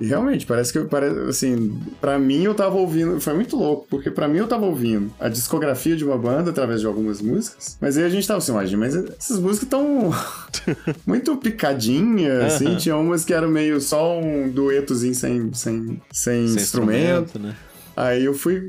e 0.00 0.06
realmente, 0.06 0.46
parece 0.46 0.72
que, 0.72 0.78
eu- 0.78 0.86
parece, 0.86 1.18
assim, 1.28 1.80
pra 2.00 2.18
mim 2.18 2.42
eu 2.44 2.54
tava 2.54 2.76
ouvindo, 2.76 3.20
foi 3.20 3.34
muito 3.34 3.56
louco, 3.56 3.86
porque 3.90 4.10
pra 4.10 4.28
mim 4.28 4.38
eu 4.38 4.46
tava 4.46 4.64
ouvindo 4.66 5.10
a 5.18 5.28
discografia 5.28 5.96
de 5.96 6.04
uma 6.04 6.16
banda 6.16 6.50
através 6.50 6.80
de 6.80 6.86
algumas 6.86 7.20
músicas, 7.20 7.76
mas 7.80 7.98
aí 7.98 8.04
a 8.04 8.08
gente 8.08 8.26
tava 8.26 8.38
assim, 8.38 8.52
gente, 8.66 8.76
mas 8.76 8.94
essas 8.94 9.38
músicas 9.40 9.68
tão 9.68 10.10
muito 11.06 11.36
picadinhas, 11.36 12.54
assim, 12.54 12.66
Aham. 12.68 12.76
tinha 12.76 12.96
umas 12.96 13.24
que 13.24 13.34
eram 13.34 13.48
meio 13.48 13.80
só 13.80 14.18
um 14.18 14.48
duetozinho 14.48 15.14
sem, 15.14 15.52
sem, 15.52 16.00
sem, 16.12 16.46
Sem 16.48 16.62
instrumento. 16.62 17.38
né? 17.38 17.54
Aí 17.98 18.24
eu 18.24 18.32
fui 18.34 18.62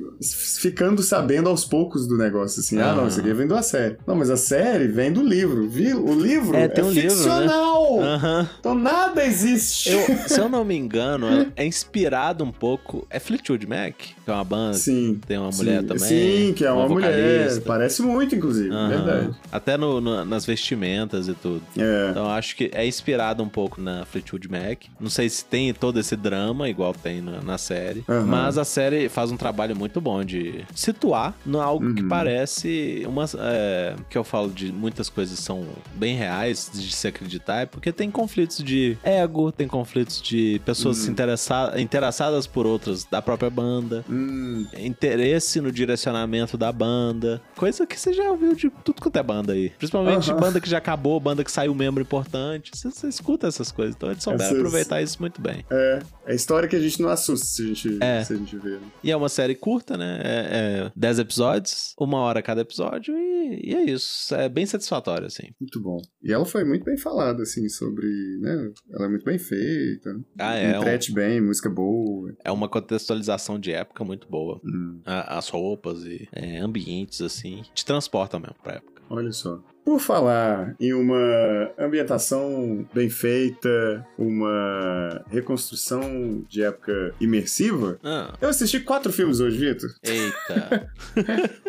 ficando 0.59 1.03
sabendo 1.03 1.49
aos 1.49 1.63
poucos 1.63 2.07
do 2.07 2.17
negócio, 2.17 2.61
assim, 2.61 2.79
ah, 2.81 2.95
não, 2.95 3.07
isso 3.07 3.19
aqui 3.19 3.31
vem 3.31 3.47
da 3.47 3.61
série. 3.61 3.95
Não, 4.07 4.15
mas 4.15 4.29
a 4.31 4.37
série 4.37 4.87
vem 4.87 5.11
do 5.13 5.21
livro, 5.23 5.69
viu? 5.69 6.03
O 6.03 6.19
livro 6.19 6.55
É, 6.57 6.63
é, 6.63 6.67
tem 6.67 6.83
um 6.83 6.89
livro, 6.89 7.09
né? 7.15 7.15
ficcional! 7.15 8.01
Aham. 8.01 8.49
Então 8.59 8.73
nada 8.73 9.23
existe. 9.23 9.89
Eu, 9.91 9.99
se 10.27 10.39
eu 10.39 10.49
não 10.49 10.65
me 10.65 10.75
engano, 10.75 11.27
é 11.55 11.63
inspirado 11.65 12.43
um 12.43 12.51
pouco. 12.51 13.05
É 13.07 13.19
Fleetwood 13.19 13.67
Mac, 13.67 13.93
que 13.97 14.13
é 14.25 14.31
uma 14.31 14.43
banda. 14.43 14.73
Sim. 14.73 15.19
Tem 15.27 15.37
uma 15.37 15.51
mulher 15.51 15.81
sim, 15.81 15.87
também, 15.87 16.47
Sim, 16.47 16.53
que 16.53 16.65
é 16.65 16.71
uma, 16.71 16.85
uma 16.85 16.89
mulher. 16.89 17.61
Parece 17.61 18.01
muito, 18.01 18.33
inclusive. 18.35 18.71
Aham. 18.71 18.87
Verdade. 18.89 19.29
Até 19.51 19.77
no, 19.77 20.01
no- 20.01 20.25
nas 20.25 20.43
vestimentas 20.45 21.27
e 21.27 21.33
tudo. 21.35 21.61
É. 21.77 22.07
Então 22.09 22.27
acho 22.29 22.55
que 22.55 22.71
é 22.73 22.87
inspirado 22.87 23.43
um 23.43 23.49
pouco 23.49 23.79
na 23.79 24.05
Fleetwood 24.05 24.49
Mac. 24.49 24.85
Não 24.99 25.09
sei 25.09 25.29
se 25.29 25.45
tem 25.45 25.71
todo 25.71 25.99
esse 25.99 26.15
drama, 26.15 26.67
igual 26.67 26.93
tem 26.95 27.21
na, 27.21 27.41
na 27.41 27.57
série. 27.59 28.03
Aham. 28.09 28.25
Mas 28.25 28.57
a 28.57 28.65
série 28.65 29.07
faz 29.19 29.31
um 29.31 29.37
trabalho 29.37 29.75
muito 29.75 29.99
bom 29.99 30.23
de 30.23 30.63
situar 30.73 31.35
no 31.45 31.59
algo 31.59 31.93
que 31.93 32.01
Uhum. 32.03 32.07
parece 32.07 33.03
uma. 33.05 33.25
É, 33.39 33.93
que 34.09 34.17
eu 34.17 34.23
falo 34.23 34.49
de 34.49 34.71
muitas 34.71 35.09
coisas 35.09 35.37
são 35.39 35.65
bem 35.95 36.15
reais 36.15 36.71
de 36.73 36.89
se 36.89 37.05
acreditar, 37.07 37.61
é 37.61 37.65
porque 37.65 37.91
tem 37.91 38.09
conflitos 38.09 38.63
de 38.63 38.97
ego, 39.03 39.51
tem 39.51 39.67
conflitos 39.67 40.21
de 40.21 40.61
pessoas 40.63 41.03
Uhum. 41.05 41.11
interessa- 41.11 41.73
interessadas 41.77 42.47
por 42.47 42.65
outras 42.65 43.03
da 43.03 43.21
própria 43.21 43.49
banda. 43.49 44.05
Hum, 44.09 44.65
Interesse 44.77 45.59
no 45.59 45.69
direcionamento 45.71 46.57
da 46.57 46.71
banda. 46.71 47.41
Coisa 47.57 47.85
que 47.85 47.99
você 47.99 48.13
já 48.13 48.29
ouviu 48.31 48.55
de 48.55 48.69
tudo 48.83 49.01
quanto 49.01 49.17
é 49.17 49.23
banda 49.23 49.51
aí. 49.53 49.69
Principalmente 49.77 50.31
Aham. 50.31 50.39
banda 50.39 50.61
que 50.61 50.69
já 50.69 50.77
acabou, 50.77 51.19
banda 51.19 51.43
que 51.43 51.51
saiu 51.51 51.75
membro 51.75 52.01
importante. 52.01 52.71
Você, 52.73 52.89
você 52.89 53.07
escuta 53.09 53.47
essas 53.47 53.69
coisas. 53.71 53.95
Então 53.95 54.09
eles 54.11 54.23
souberam 54.23 54.45
Essas- 54.45 54.57
aproveitar 54.57 55.01
isso 55.01 55.17
muito 55.19 55.41
bem. 55.41 55.65
é. 55.69 55.99
É 56.25 56.35
história 56.35 56.69
que 56.69 56.75
a 56.75 56.79
gente 56.79 57.01
não 57.01 57.09
assusta 57.09 57.43
se 57.47 57.63
a 57.63 57.65
gente, 57.65 57.97
É. 58.01 58.23
se 58.23 58.33
a 58.33 58.35
gente 58.35 58.55
vê. 58.57 58.69
né? 58.71 58.79
E 59.03 59.08
é 59.11 59.15
uma 59.15 59.29
série 59.29 59.55
curta, 59.55 59.97
né? 59.97 60.21
É, 60.23 60.85
é 60.87 60.91
10 60.95 61.19
episódios, 61.19 61.93
uma 61.99 62.19
hora 62.19 62.41
cada 62.41 62.61
episódio, 62.61 63.15
e, 63.17 63.69
e 63.71 63.75
é 63.75 63.83
isso. 63.85 64.33
É 64.35 64.47
bem 64.49 64.65
satisfatório, 64.65 65.27
assim. 65.27 65.49
Muito 65.59 65.81
bom. 65.81 66.01
E 66.23 66.31
ela 66.31 66.45
foi 66.45 66.63
muito 66.63 66.83
bem 66.83 66.97
falada, 66.97 67.43
assim, 67.43 67.67
sobre, 67.69 68.07
né? 68.41 68.71
Ela 68.91 69.05
é 69.05 69.09
muito 69.09 69.25
bem 69.25 69.37
feita. 69.39 70.19
Ah, 70.39 70.55
é. 70.55 70.77
um- 70.77 70.81
Entrete 70.81 71.11
bem, 71.13 71.41
música 71.41 71.69
boa. 71.69 72.33
é 72.43 72.51
uma 72.51 72.67
contextualização 72.69 73.59
de 73.59 73.71
época 73.71 74.03
muito 74.03 74.27
boa. 74.27 74.59
Hum, 74.63 75.01
A- 75.05 75.37
as 75.37 75.49
roupas 75.49 76.03
e 76.05 76.27
é, 76.31 76.57
ambientes, 76.59 77.21
assim, 77.21 77.61
te 77.73 77.85
transportam 77.85 78.39
mesmo 78.39 78.55
pra 78.63 78.75
época. 78.75 78.98
Olha 79.09 79.31
só. 79.31 79.59
Por 79.85 79.99
falar 79.99 80.75
em 80.79 80.93
uma 80.93 81.71
ambientação 81.79 82.87
bem 82.93 83.09
feita, 83.09 84.05
uma 84.17 85.23
reconstrução 85.31 86.43
de 86.47 86.61
época 86.63 87.15
imersiva, 87.19 87.97
Ah, 88.03 88.33
eu 88.39 88.49
assisti 88.49 88.79
quatro 88.81 89.11
filmes 89.11 89.39
hoje, 89.39 89.57
Vitor. 89.57 89.89
eita. 90.03 90.91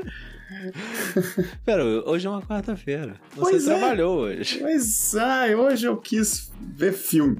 Pera, 1.64 1.84
hoje 1.84 2.26
é 2.26 2.30
uma 2.30 2.42
quarta-feira. 2.42 3.14
Você 3.36 3.50
Pois 3.52 3.68
é. 3.68 3.78
trabalhou 3.78 4.18
hoje. 4.20 4.60
Mas, 4.62 5.14
ai, 5.16 5.54
hoje 5.54 5.86
eu 5.86 5.96
quis 5.96 6.52
ver 6.60 6.92
filme. 6.92 7.38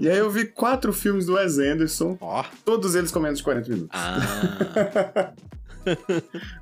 e 0.00 0.08
aí 0.08 0.18
eu 0.18 0.28
vi 0.30 0.44
quatro 0.46 0.92
filmes 0.92 1.26
do 1.26 1.34
Wes 1.34 1.58
Anderson, 1.58 2.18
Ó. 2.20 2.44
todos 2.64 2.94
eles 2.94 3.10
com 3.10 3.20
menos 3.20 3.38
de 3.38 3.44
40 3.44 3.70
minutos. 3.70 3.90
Ah. 3.98 5.32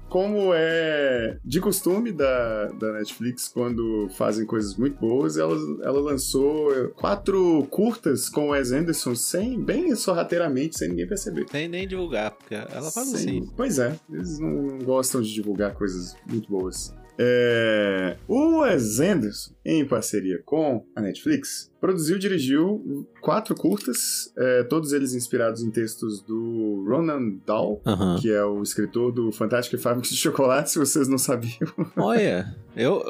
Como 0.08 0.52
é 0.54 1.38
de 1.44 1.60
costume 1.60 2.12
da, 2.12 2.66
da 2.66 2.92
Netflix, 2.94 3.48
quando 3.48 4.08
fazem 4.10 4.46
coisas 4.46 4.74
muito 4.76 4.98
boas, 4.98 5.36
ela, 5.36 5.54
ela 5.82 6.00
lançou 6.00 6.88
quatro 6.90 7.66
curtas 7.70 8.28
com 8.28 8.48
o 8.48 8.50
Wes 8.50 8.72
Anderson, 8.72 9.14
sem, 9.14 9.62
bem 9.62 9.94
sorrateiramente, 9.94 10.78
sem 10.78 10.88
ninguém 10.88 11.06
perceber. 11.06 11.46
Sem 11.50 11.68
nem 11.68 11.86
divulgar, 11.86 12.30
porque 12.32 12.54
ela 12.54 12.90
faz 12.90 13.08
Sem- 13.08 13.14
assim. 13.14 13.52
Pois 13.56 13.78
é, 13.78 13.98
eles 14.10 14.38
não 14.38 14.78
gostam 14.78 15.20
de 15.20 15.32
divulgar 15.32 15.74
coisas 15.74 16.16
muito 16.26 16.48
boas. 16.48 16.94
É, 17.20 18.16
o 18.28 18.60
Wes 18.60 19.00
Anderson, 19.00 19.52
em 19.64 19.84
parceria 19.84 20.40
com 20.44 20.86
a 20.94 21.00
Netflix, 21.00 21.68
produziu 21.80 22.16
e 22.16 22.18
dirigiu 22.20 23.08
quatro 23.20 23.56
curtas, 23.56 24.32
é, 24.36 24.62
todos 24.62 24.92
eles 24.92 25.14
inspirados 25.14 25.62
em 25.62 25.70
textos 25.70 26.22
do 26.22 26.84
Ronan 26.88 27.40
Dahl, 27.44 27.82
que 28.20 28.30
é 28.30 28.44
o 28.44 28.62
escritor 28.62 29.10
do 29.12 29.32
Fantástico 29.32 29.76
Fábrica 29.82 30.08
de 30.08 30.16
Chocolate, 30.16 30.70
se 30.70 30.78
vocês 30.78 31.08
não 31.08 31.18
sabiam. 31.18 31.72
Olha, 31.96 32.54
eu. 32.76 33.02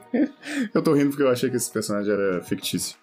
Eu 0.74 0.82
tô 0.82 0.92
rindo 0.92 1.10
porque 1.10 1.22
eu 1.22 1.28
achei 1.28 1.48
que 1.48 1.56
esse 1.56 1.70
personagem 1.70 2.12
era 2.12 2.42
fictício. 2.42 2.96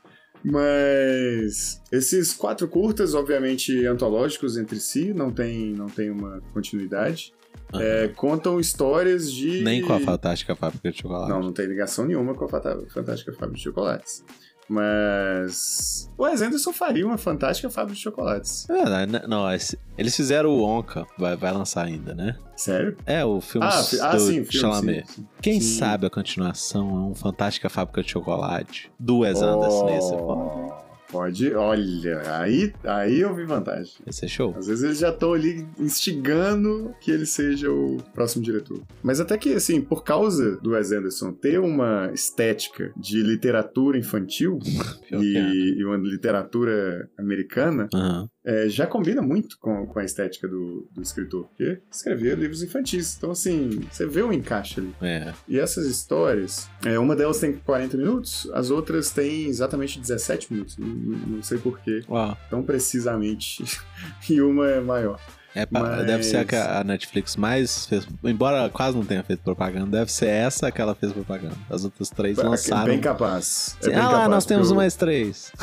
Mas 0.43 1.81
esses 1.91 2.33
quatro 2.33 2.67
curtas, 2.67 3.13
obviamente 3.13 3.85
antológicos 3.85 4.57
entre 4.57 4.79
si, 4.79 5.13
não 5.13 5.31
tem, 5.31 5.73
não 5.73 5.87
tem 5.87 6.09
uma 6.09 6.41
continuidade. 6.53 7.33
Aham. 7.73 7.83
É, 7.83 8.07
contam 8.09 8.59
histórias 8.59 9.31
de. 9.31 9.61
Nem 9.61 9.81
com 9.81 9.93
a 9.93 9.99
Fantástica 9.99 10.55
Fábrica 10.55 10.91
de 10.91 11.01
Chocolate. 11.01 11.29
Não, 11.29 11.41
não 11.41 11.51
tem 11.53 11.65
ligação 11.65 12.05
nenhuma 12.05 12.33
com 12.33 12.45
a 12.45 12.47
Fantástica 12.49 13.33
Fábrica 13.33 13.55
de 13.57 13.61
Chocolates. 13.63 14.23
Mas. 14.69 16.09
O 16.17 16.23
Wes 16.23 16.41
Anderson 16.41 16.73
faria 16.73 17.05
uma 17.05 17.17
Fantástica 17.17 17.69
Fábrica 17.69 17.95
de 17.95 18.01
Chocolates. 18.01 18.69
É, 18.69 19.05
não, 19.05 19.27
não, 19.27 19.53
esse- 19.53 19.77
eles 19.97 20.15
fizeram 20.15 20.49
o 20.49 20.63
Onca, 20.63 21.05
vai, 21.17 21.35
vai 21.37 21.51
lançar 21.53 21.85
ainda, 21.85 22.13
né? 22.13 22.35
Sério? 22.55 22.97
É, 23.05 23.23
o 23.23 23.39
filme 23.39 23.65
Ah, 23.67 23.81
ah 24.01 24.11
do 24.15 24.19
sim, 24.19 24.41
o 24.41 24.45
filme. 24.45 24.51
Chalamet. 24.51 25.07
Sim, 25.07 25.13
sim. 25.21 25.27
Quem 25.41 25.61
Sim. 25.61 25.77
sabe 25.79 26.07
a 26.07 26.09
continuação 26.09 26.89
é 26.89 26.99
um 27.11 27.15
Fantástica 27.15 27.69
Fábrica 27.69 28.01
de 28.03 28.09
Chocolate 28.11 28.91
do 28.99 29.19
Wes 29.19 29.41
Anderson. 29.41 29.89
Esse, 29.89 30.13
é 30.13 30.17
foda. 30.17 30.86
Pode, 31.11 31.53
olha, 31.53 32.21
aí, 32.37 32.73
aí 32.83 33.21
eu 33.21 33.33
vi 33.33 33.45
vantagem. 33.45 33.93
esse 34.05 34.25
é 34.25 34.27
show. 34.27 34.53
Às 34.57 34.67
vezes 34.67 34.83
eles 34.83 34.99
já 34.99 35.09
estão 35.09 35.33
ali 35.33 35.65
instigando 35.79 36.93
que 36.99 37.11
ele 37.11 37.25
seja 37.25 37.71
o 37.71 37.97
próximo 38.13 38.43
diretor. 38.43 38.81
Mas 39.01 39.19
até 39.19 39.37
que, 39.37 39.53
assim, 39.53 39.81
por 39.81 40.03
causa 40.03 40.57
do 40.57 40.71
Wes 40.71 40.91
Anderson 40.91 41.31
ter 41.31 41.59
uma 41.59 42.11
estética 42.13 42.91
de 42.97 43.21
literatura 43.21 43.97
infantil 43.97 44.59
é. 45.11 45.17
e, 45.17 45.79
e 45.79 45.85
uma 45.85 45.97
literatura 45.97 47.09
americana, 47.17 47.87
Aham. 47.93 48.29
É, 48.49 48.69
já 48.69 48.87
combina 48.87 49.21
muito 49.21 49.57
com, 49.59 49.85
com 49.85 49.99
a 49.99 50.05
estética 50.05 50.47
do, 50.47 50.87
do 50.93 51.01
escritor. 51.01 51.47
Porque 51.49 51.81
escrevia 51.91 52.33
livros 52.33 52.63
infantis. 52.63 53.15
Então, 53.17 53.31
assim, 53.31 53.81
você 53.91 54.07
vê 54.07 54.23
um 54.23 54.31
encaixe 54.31 54.79
ali. 54.79 54.95
É. 55.01 55.33
E 55.49 55.59
essas 55.59 55.85
histórias, 55.85 56.69
é, 56.85 56.97
uma 56.97 57.13
delas 57.13 57.39
tem 57.39 57.53
40 57.57 57.97
minutos, 57.97 58.49
as 58.53 58.71
outras 58.71 59.09
têm 59.11 59.47
exatamente 59.47 59.99
17 59.99 60.53
minutos. 60.53 60.77
Não, 60.77 60.87
não- 60.87 61.43
sei 61.43 61.57
porquê, 61.57 62.03
tão 62.49 62.63
precisamente. 62.63 63.63
e 64.29 64.39
uma 64.41 64.67
é 64.69 64.79
maior. 64.79 65.19
é 65.53 65.67
Mas- 65.69 66.05
Deve 66.05 66.23
ser 66.23 66.37
a 66.37 66.45
que 66.45 66.55
a 66.55 66.83
Netflix 66.85 67.35
mais 67.35 67.85
fez. 67.85 68.07
Embora 68.23 68.69
quase 68.69 68.95
não 68.95 69.03
tenha 69.05 69.23
feito 69.23 69.41
propaganda, 69.43 69.97
deve 69.97 70.11
ser 70.11 70.27
essa 70.27 70.71
que 70.71 70.79
ela 70.81 70.95
fez 70.95 71.11
propaganda. 71.11 71.55
As 71.69 71.83
outras 71.83 72.09
três 72.09 72.37
É 72.37 72.43
lançaram. 72.43 72.85
bem 72.85 73.01
capaz. 73.01 73.75
É 73.81 73.87
bem 73.87 73.95
ah 73.97 74.01
capaz, 74.03 74.29
nós 74.29 74.45
temos 74.45 74.71
o- 74.71 74.75
mais 74.75 74.95
três. 74.95 75.51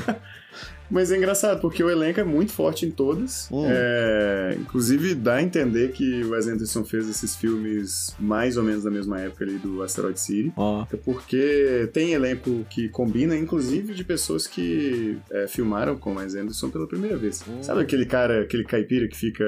Mas 0.90 1.12
é 1.12 1.16
engraçado, 1.16 1.60
porque 1.60 1.82
o 1.82 1.90
elenco 1.90 2.20
é 2.20 2.24
muito 2.24 2.52
forte 2.52 2.86
em 2.86 2.90
todas. 2.90 3.48
Hum. 3.50 3.64
É, 3.68 4.56
inclusive, 4.60 5.14
dá 5.14 5.34
a 5.36 5.42
entender 5.42 5.92
que 5.92 6.22
o 6.24 6.30
Wes 6.30 6.46
Anderson 6.48 6.84
fez 6.84 7.08
esses 7.08 7.36
filmes 7.36 8.14
mais 8.18 8.56
ou 8.56 8.64
menos 8.64 8.84
na 8.84 8.90
mesma 8.90 9.20
época 9.20 9.44
ali 9.44 9.58
do 9.58 9.82
Asteroid 9.82 10.18
City. 10.18 10.52
Ó, 10.56 10.82
Até 10.82 10.96
Porque 10.96 11.88
tem 11.92 12.12
elenco 12.12 12.64
que 12.68 12.88
combina, 12.88 13.36
inclusive, 13.36 13.94
de 13.94 14.04
pessoas 14.04 14.46
que 14.46 15.18
é, 15.30 15.46
filmaram 15.46 15.96
com 15.96 16.14
o 16.14 16.16
Wes 16.16 16.34
Anderson 16.34 16.70
pela 16.70 16.86
primeira 16.86 17.16
vez. 17.16 17.44
Hum. 17.48 17.62
Sabe 17.62 17.82
aquele 17.82 18.06
cara, 18.06 18.42
aquele 18.42 18.64
caipira 18.64 19.08
que 19.08 19.16
fica. 19.16 19.44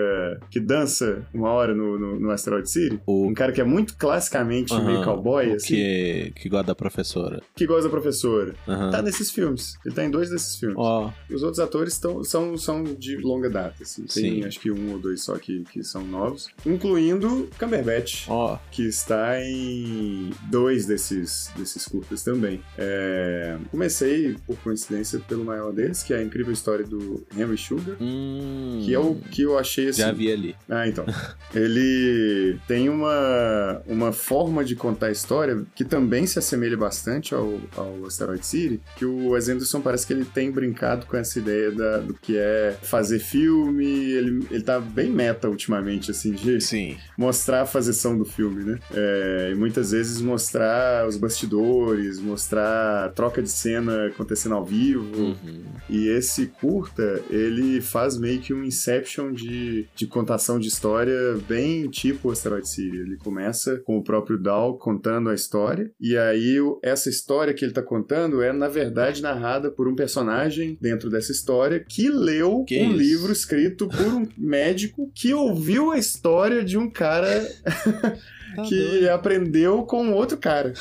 que 0.50 0.60
dança 0.60 1.26
uma 1.32 1.50
hora 1.50 1.74
no, 1.74 1.98
no, 1.98 2.20
no 2.20 2.30
Asteroid 2.30 2.68
City? 2.70 3.00
o. 3.06 3.26
Um 3.26 3.34
cara 3.34 3.52
que 3.52 3.60
é 3.60 3.64
muito 3.64 3.96
classicamente 3.96 4.74
meio 4.82 5.02
cowboy, 5.04 5.48
o 5.48 5.54
assim, 5.54 5.74
que, 5.74 6.32
que 6.36 6.48
gosta 6.48 6.66
da 6.68 6.74
professora. 6.74 7.40
que 7.54 7.66
gosta 7.66 7.84
da 7.84 7.90
professora. 7.90 8.54
Tá 8.90 9.02
nesses 9.02 9.30
filmes. 9.30 9.78
Ele 9.84 9.94
tá 9.94 10.04
em 10.04 10.10
dois 10.10 10.30
desses 10.30 10.56
filmes. 10.56 10.76
Ó, 10.78 11.10
Os 11.34 11.42
outros 11.42 11.60
atores 11.60 11.98
tão, 11.98 12.22
são, 12.24 12.56
são 12.56 12.82
de 12.84 13.16
longa 13.16 13.48
data, 13.50 13.82
assim. 13.82 14.02
Tem 14.04 14.42
Sim. 14.42 14.44
acho 14.44 14.60
que 14.60 14.70
um 14.70 14.92
ou 14.92 14.98
dois 14.98 15.22
só 15.22 15.36
que, 15.38 15.64
que 15.72 15.82
são 15.82 16.04
novos. 16.04 16.48
Incluindo 16.66 17.48
Cumberbatch, 17.58 18.26
ó. 18.28 18.58
que 18.70 18.82
está 18.86 19.40
em 19.42 20.30
dois 20.50 20.86
desses, 20.86 21.50
desses 21.56 21.84
curtas 21.86 22.22
também. 22.22 22.60
É, 22.78 23.56
comecei, 23.70 24.36
por 24.46 24.56
coincidência, 24.58 25.18
pelo 25.20 25.44
maior 25.44 25.72
deles, 25.72 26.02
que 26.02 26.12
é 26.12 26.18
a 26.18 26.22
incrível 26.22 26.52
história 26.52 26.84
do 26.84 27.24
Henry 27.36 27.56
Sugar. 27.58 27.96
Hum, 28.00 28.82
Que 28.84 28.94
é 28.94 28.98
o 28.98 29.14
que 29.14 29.42
eu 29.42 29.58
achei 29.58 29.88
assim. 29.88 30.02
Já 30.02 30.12
vi 30.12 30.32
ali. 30.32 30.56
Ah, 30.68 30.86
então. 30.86 31.04
Ele 31.54 32.58
tem 32.66 32.88
uma, 32.88 33.82
uma 33.86 34.12
forma 34.12 34.64
de 34.64 34.74
contar 34.74 35.06
a 35.06 35.10
história 35.12 35.64
que 35.74 35.84
também 35.84 36.26
se 36.26 36.38
assemelha 36.38 36.76
bastante 36.76 37.34
ao, 37.34 37.60
ao 37.76 38.04
Asteroid 38.06 38.44
City, 38.44 38.80
que 38.96 39.04
o 39.04 39.30
Wes 39.30 39.48
Anderson 39.48 39.80
parece 39.80 40.06
que 40.06 40.12
ele 40.12 40.24
tem 40.24 40.50
brincado 40.50 41.06
com 41.06 41.16
essa 41.22 41.38
ideia 41.38 41.70
da- 41.72 41.98
do 41.98 42.14
que 42.14 42.36
é 42.36 42.76
fazer 42.82 43.18
filme, 43.18 43.84
ele, 44.12 44.46
ele 44.50 44.62
tá 44.62 44.78
bem 44.78 45.10
meta 45.10 45.48
ultimamente, 45.48 46.10
assim, 46.10 46.32
de 46.32 46.60
Sim. 46.60 46.96
mostrar 47.16 47.62
a 47.62 47.66
fazeção 47.66 48.16
do 48.16 48.24
filme, 48.24 48.64
né? 48.64 48.78
É, 48.94 49.50
e 49.52 49.54
muitas 49.54 49.90
vezes 49.92 50.20
mostrar 50.20 51.06
os 51.08 51.16
bastidores, 51.16 52.20
mostrar 52.20 53.06
a 53.06 53.08
troca 53.08 53.42
de 53.42 53.48
cena 53.50 54.06
acontecendo 54.06 54.54
ao 54.54 54.64
vivo, 54.64 55.02
Uhum. 55.16 55.62
e 55.88 56.08
esse 56.08 56.46
curta, 56.46 57.20
ele 57.30 57.80
faz 57.80 58.16
meio 58.18 58.40
que 58.40 58.52
um 58.54 58.62
inception 58.64 59.32
de, 59.32 59.86
de 59.94 60.06
contação 60.06 60.58
de 60.58 60.68
história 60.68 61.36
bem 61.48 61.88
tipo 61.88 62.30
Asteroid 62.30 62.68
City. 62.68 62.96
Ele 62.96 63.16
começa 63.16 63.78
com 63.84 63.98
o 63.98 64.02
próprio 64.04 64.38
Dal 64.38 64.76
contando 64.78 65.30
a 65.30 65.34
história, 65.34 65.90
e 66.00 66.16
aí 66.16 66.56
essa 66.82 67.08
história 67.08 67.54
que 67.54 67.64
ele 67.64 67.72
tá 67.72 67.82
contando 67.82 68.42
é, 68.42 68.52
na 68.52 68.68
verdade, 68.68 69.22
narrada 69.22 69.70
por 69.70 69.88
um 69.88 69.94
personagem 69.94 70.76
dentro 70.80 71.08
dessa 71.12 71.30
história 71.32 71.78
que 71.80 72.08
leu 72.08 72.64
Que 72.64 72.80
um 72.82 72.88
isso? 72.88 72.96
livro 72.96 73.32
escrito 73.32 73.86
por 73.88 74.06
um 74.06 74.26
médico 74.36 75.10
que 75.14 75.32
ouviu 75.32 75.92
a 75.92 75.98
história 75.98 76.64
de 76.64 76.76
um 76.76 76.90
cara 76.90 77.46
Tá 78.54 78.64
que 78.64 79.08
aprendeu 79.08 79.82
com 79.84 80.12
outro 80.12 80.36
cara. 80.36 80.74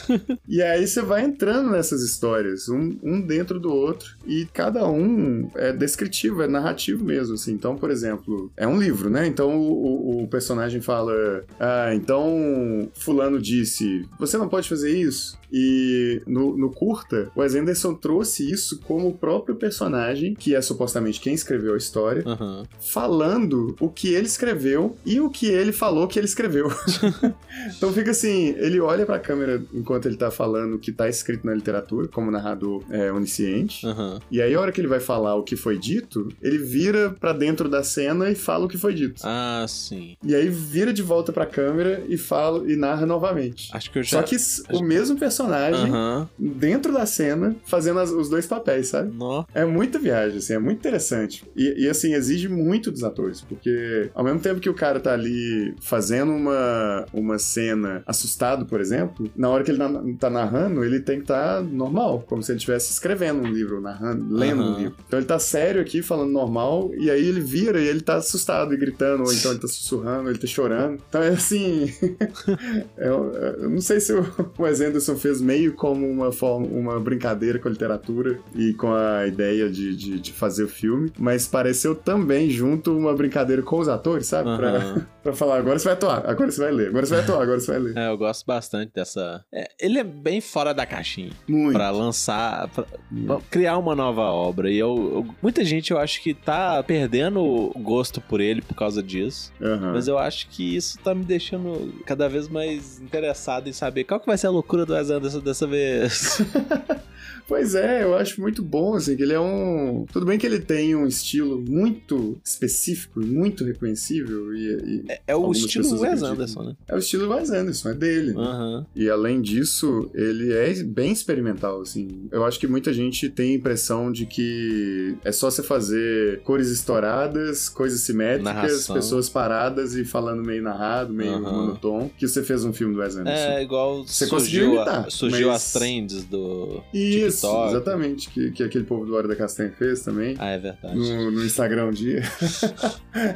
e 0.45 0.61
aí 0.61 0.85
você 0.85 1.01
vai 1.01 1.23
entrando 1.23 1.71
nessas 1.71 2.01
histórias, 2.01 2.67
um, 2.67 2.97
um 3.01 3.21
dentro 3.21 3.61
do 3.61 3.73
outro, 3.73 4.17
e 4.27 4.45
cada 4.53 4.85
um 4.89 5.50
é 5.55 5.71
descritivo, 5.71 6.41
é 6.41 6.50
narrativo 6.50 7.05
mesmo, 7.05 7.35
assim. 7.35 7.53
Então, 7.53 7.77
por 7.77 7.89
exemplo, 7.89 8.51
é 8.57 8.67
um 8.67 8.77
livro, 8.77 9.09
né? 9.09 9.25
Então 9.25 9.57
o, 9.57 9.71
o- 10.19 10.23
o 10.23 10.27
personagem 10.27 10.81
fala: 10.81 11.13
Ah, 11.57 11.91
então 11.95 12.89
fulano 12.93 13.41
disse, 13.41 14.05
você 14.19 14.38
não 14.38 14.50
pode 14.50 14.67
fazer 14.67 14.91
isso. 14.91 15.39
E 15.51 16.22
no, 16.25 16.55
no 16.58 16.70
curta, 16.72 17.29
o 17.36 17.41
Wes 17.41 17.55
Anderson 17.55 17.93
trouxe 17.93 18.50
isso 18.50 18.79
como 18.81 19.10
o 19.10 19.13
próprio 19.13 19.55
personagem, 19.55 20.34
que 20.34 20.55
é 20.55 20.62
supostamente 20.62 21.20
quem 21.20 21.34
escreveu 21.34 21.74
a 21.74 21.77
história, 21.77 22.24
Aham. 22.25 22.63
falando 22.79 23.75
o 23.79 23.89
que 23.89 24.13
ele 24.13 24.27
escreveu 24.27 24.96
e 25.05 25.20
o 25.20 25.29
que 25.29 25.48
ele 25.48 25.72
falou 25.72 26.08
que 26.08 26.17
ele 26.20 26.25
escreveu. 26.27 26.70
então 27.75 27.91
fica 27.93 28.12
assim, 28.12 28.50
ele 28.58 28.79
olha 28.79 29.05
pra 29.05 29.20
câmera 29.20 29.62
enquanto 29.74 30.05
ele 30.08 30.17
tá 30.17 30.31
falando 30.31 30.75
o 30.75 30.79
que 30.79 30.91
tá 30.91 31.10
escrito 31.10 31.46
na 31.46 31.53
literatura, 31.53 32.08
como 32.08 32.31
narrador 32.31 32.84
é, 32.89 33.12
onisciente. 33.12 33.86
Aham. 33.86 34.20
E 34.31 34.41
aí, 34.41 34.53
a 34.53 34.60
hora 34.60 34.72
que 34.72 34.79
ele 34.79 34.88
vai 34.88 35.00
falar 35.00 35.36
o 35.36 35.43
que 35.43 35.55
foi 35.55 35.77
dito, 35.77 36.29
ele 36.41 36.58
vira 36.58 37.10
pra 37.20 37.34
dentro 37.34 37.67
da 37.67 37.84
cena 37.84 38.29
e 38.29 38.36
fala 38.36 38.65
o 38.65 38.67
que 38.67 38.77
foi 38.77 38.93
dito. 38.93 39.22
Ah, 39.25 39.65
sim. 39.67 40.15
E 40.24 40.34
aí 40.36 40.48
vira 40.50 40.93
de 40.93 41.01
volta 41.01 41.31
pra 41.34 41.46
câmera 41.46 42.03
e 42.08 42.17
fala 42.17 42.70
e 42.72 42.75
narra 42.75 43.05
novamente. 43.05 43.70
Acho 43.74 43.91
que 43.91 44.00
eu 44.00 44.03
já. 44.03 44.17
Só 44.20 44.24
que 44.24 44.36
s- 44.36 44.63
o 44.72 44.81
mesmo 44.81 45.17
personagem 45.17 45.40
Aham. 45.48 46.29
dentro 46.38 46.91
da 46.93 47.05
cena 47.05 47.55
fazendo 47.65 48.00
as- 48.00 48.12
os 48.12 48.29
dois 48.29 48.45
papéis, 48.45 48.88
sabe? 48.88 49.12
Nó. 49.15 49.43
É 49.53 49.65
muita 49.65 49.98
viagem, 50.00 50.38
assim, 50.38 50.53
é 50.53 50.60
muito 50.60 50.79
interessante. 50.79 51.43
E, 51.55 51.86
e, 51.86 51.89
assim, 51.89 52.13
exige 52.13 52.48
muito 52.48 52.91
dos 52.91 53.03
atores, 53.03 53.41
porque 53.41 54.10
ao 54.13 54.24
mesmo 54.24 54.39
tempo 54.39 54.60
que 54.60 54.69
o 54.69 54.74
cara 54.74 55.00
tá 55.00 55.13
ali 55.13 55.74
fazendo 55.81 56.31
uma, 56.31 57.05
uma 57.13 57.38
cena 57.39 58.03
assustado, 58.05 58.65
por 58.65 58.79
exemplo, 58.81 59.29
na 59.36 59.50
hora 59.50 59.63
que 59.63 59.71
ele 59.71 59.77
na- 59.77 60.01
tá 60.19 60.29
narrando, 60.29 60.83
ele 60.83 61.00
tem 61.00 61.17
que 61.17 61.24
estar 61.24 61.57
tá 61.57 61.62
normal, 61.62 62.24
como 62.27 62.41
se 62.43 62.51
ele 62.51 62.57
estivesse 62.57 62.91
escrevendo 62.91 63.41
um 63.41 63.48
livro, 63.48 63.79
narrando, 63.81 64.33
lendo 64.36 64.62
um 64.63 64.77
livro. 64.77 64.95
Então 65.07 65.19
ele 65.19 65.25
tá 65.27 65.39
sério 65.39 65.81
aqui, 65.81 66.01
falando 66.01 66.31
normal, 66.31 66.91
e 66.98 67.10
aí 67.10 67.25
ele 67.25 67.39
vira 67.41 67.79
e 67.79 67.88
ele 67.88 68.01
tá 68.01 68.15
assustado 68.15 68.74
e 68.74 68.77
gritando, 68.77 69.24
ou 69.24 69.31
então 69.33 69.51
ele 69.51 69.60
tá 69.60 69.67
sussurrando, 69.67 70.29
ele 70.29 70.38
tá 70.39 70.48
chorando. 70.48 71.01
Então 71.07 71.21
é 71.21 71.29
assim. 71.29 71.91
é- 72.98 73.07
eu 73.07 73.69
não 73.69 73.81
sei 73.81 74.00
se 74.00 74.13
o 74.13 74.25
Wes 74.60 74.81
Anderson 74.81 75.15
fez 75.15 75.30
meio 75.39 75.73
como 75.73 76.09
uma, 76.09 76.31
forma, 76.31 76.65
uma 76.67 77.00
brincadeira 77.00 77.59
com 77.59 77.67
a 77.67 77.71
literatura 77.71 78.39
e 78.55 78.73
com 78.73 78.91
a 78.93 79.27
ideia 79.27 79.69
de, 79.69 79.95
de, 79.95 80.19
de 80.19 80.33
fazer 80.33 80.63
o 80.63 80.67
filme, 80.67 81.11
mas 81.19 81.47
pareceu 81.47 81.93
também 81.95 82.50
junto 82.50 82.97
uma 82.97 83.13
brincadeira 83.13 83.61
com 83.61 83.79
os 83.79 83.88
atores, 83.88 84.25
sabe? 84.27 84.55
Pra, 84.57 84.69
Aham. 84.77 85.05
pra 85.21 85.33
falar, 85.33 85.57
agora 85.59 85.77
você 85.77 85.85
vai 85.85 85.93
atuar, 85.93 86.25
agora 86.29 86.51
você 86.51 86.61
vai 86.61 86.71
ler, 86.71 86.88
agora 86.89 87.05
você 87.05 87.13
vai 87.13 87.23
atuar, 87.23 87.41
agora 87.43 87.59
você 87.59 87.71
vai 87.71 87.79
ler. 87.79 87.97
É, 87.97 88.09
eu 88.09 88.17
gosto 88.17 88.45
bastante 88.45 88.91
dessa. 88.93 89.45
É, 89.53 89.67
ele 89.79 90.00
é 90.00 90.03
bem 90.03 90.41
fora 90.41 90.73
da 90.73 90.85
caixinha. 90.85 91.29
Muito. 91.47 91.73
Pra 91.73 91.91
lançar, 91.91 92.67
pra, 92.69 92.83
pra 93.27 93.39
criar 93.50 93.77
uma 93.77 93.95
nova 93.95 94.23
obra. 94.23 94.71
E 94.71 94.77
eu, 94.79 94.95
eu- 95.27 95.35
muita 95.41 95.63
gente 95.63 95.91
eu 95.91 96.00
acho 96.00 96.21
que 96.23 96.33
tá 96.33 96.81
perdendo 96.81 97.39
o 97.41 97.71
gosto 97.79 98.19
por 98.21 98.41
ele 98.41 98.61
por 98.61 98.73
causa 98.75 99.03
disso. 99.03 99.51
Aham. 99.61 99.91
Mas 99.93 100.07
eu 100.07 100.17
acho 100.17 100.47
que 100.50 100.75
isso 100.75 100.97
tá 101.00 101.13
me 101.13 101.23
deixando 101.23 101.93
cada 102.05 102.27
vez 102.27 102.47
mais 102.47 103.00
interessado 103.00 103.67
em 103.67 103.73
saber 103.73 104.03
qual 104.05 104.19
que 104.19 104.25
vai 104.25 104.38
ser 104.38 104.47
a 104.47 104.51
loucura 104.51 104.85
do 104.85 104.93
Wes 104.93 105.09
Anderson 105.21 105.39
dessa 105.41 105.67
vez. 105.67 106.39
Pois 107.51 107.75
é, 107.75 108.01
eu 108.03 108.15
acho 108.15 108.39
muito 108.39 108.63
bom, 108.63 108.96
assim, 108.96 109.13
que 109.17 109.24
ele 109.24 109.34
é 109.34 109.39
um. 109.39 110.05
Tudo 110.10 110.25
bem 110.25 110.39
que 110.39 110.46
ele 110.46 110.60
tem 110.60 110.96
um 110.96 111.05
estilo 111.05 111.60
muito 111.60 112.39
específico, 112.46 113.20
muito 113.20 113.65
reconhecível. 113.65 114.55
E, 114.55 114.62
e 114.70 115.03
é, 115.10 115.22
é, 115.27 115.36
o 115.36 115.51
estilo 115.51 116.00
Wes 116.00 116.24
Anderson, 116.24 116.63
né? 116.63 116.75
É 116.88 116.96
o 116.96 117.00
estilo 117.00 117.29
Wes 117.34 117.50
Anderson, 117.50 117.89
é 117.89 117.93
dele. 117.93 118.31
Né? 118.34 118.38
Uhum. 118.41 118.86
E 118.96 119.10
além 119.10 119.41
disso, 119.41 120.10
ele 120.13 120.53
é 120.53 120.74
bem 120.81 121.12
experimental, 121.12 121.81
assim. 121.81 122.29
Eu 122.31 122.46
acho 122.46 122.58
que 122.58 122.67
muita 122.67 122.93
gente 122.93 123.29
tem 123.29 123.51
a 123.51 123.55
impressão 123.55 124.10
de 124.13 124.25
que 124.25 125.17
é 125.25 125.31
só 125.34 125.51
você 125.51 125.62
fazer 125.62 126.39
cores 126.43 126.70
estouradas, 126.70 127.67
coisas 127.67 128.00
simétricas, 128.00 128.46
Narração. 128.46 128.96
pessoas 128.96 129.27
paradas 129.27 129.93
e 129.96 130.05
falando 130.05 130.41
meio 130.41 130.63
narrado, 130.63 131.13
meio 131.13 131.34
Uhum. 131.34 131.41
monotone, 131.41 132.12
que 132.17 132.25
você 132.25 132.41
fez 132.43 132.63
um 132.63 132.72
filme 132.72 132.93
do 132.93 133.01
Wes 133.01 133.17
Anderson. 133.17 133.51
É 133.51 133.62
igual 133.62 134.08
Você 134.08 134.25
conseguiu 134.27 134.62
surgiu, 134.62 134.75
imitar, 134.75 135.08
a- 135.08 135.10
surgiu 135.10 135.48
mas- 135.50 135.58
as 135.65 135.74
trends 135.74 136.24
do 136.24 136.81
Isso, 136.93 137.40
TikTok. 137.48 137.69
exatamente, 137.69 138.29
que, 138.29 138.51
que 138.51 138.63
aquele 138.63 138.83
povo 138.83 139.05
do 139.05 139.15
Hora 139.15 139.27
da 139.27 139.36
Castanha 139.36 139.71
fez 139.71 140.01
também. 140.01 140.36
Ah, 140.39 140.50
é 140.51 140.57
verdade. 140.57 140.95
No, 140.98 141.31
no 141.31 141.43
Instagram 141.45 141.88
um 141.88 141.91
dia. 141.91 142.21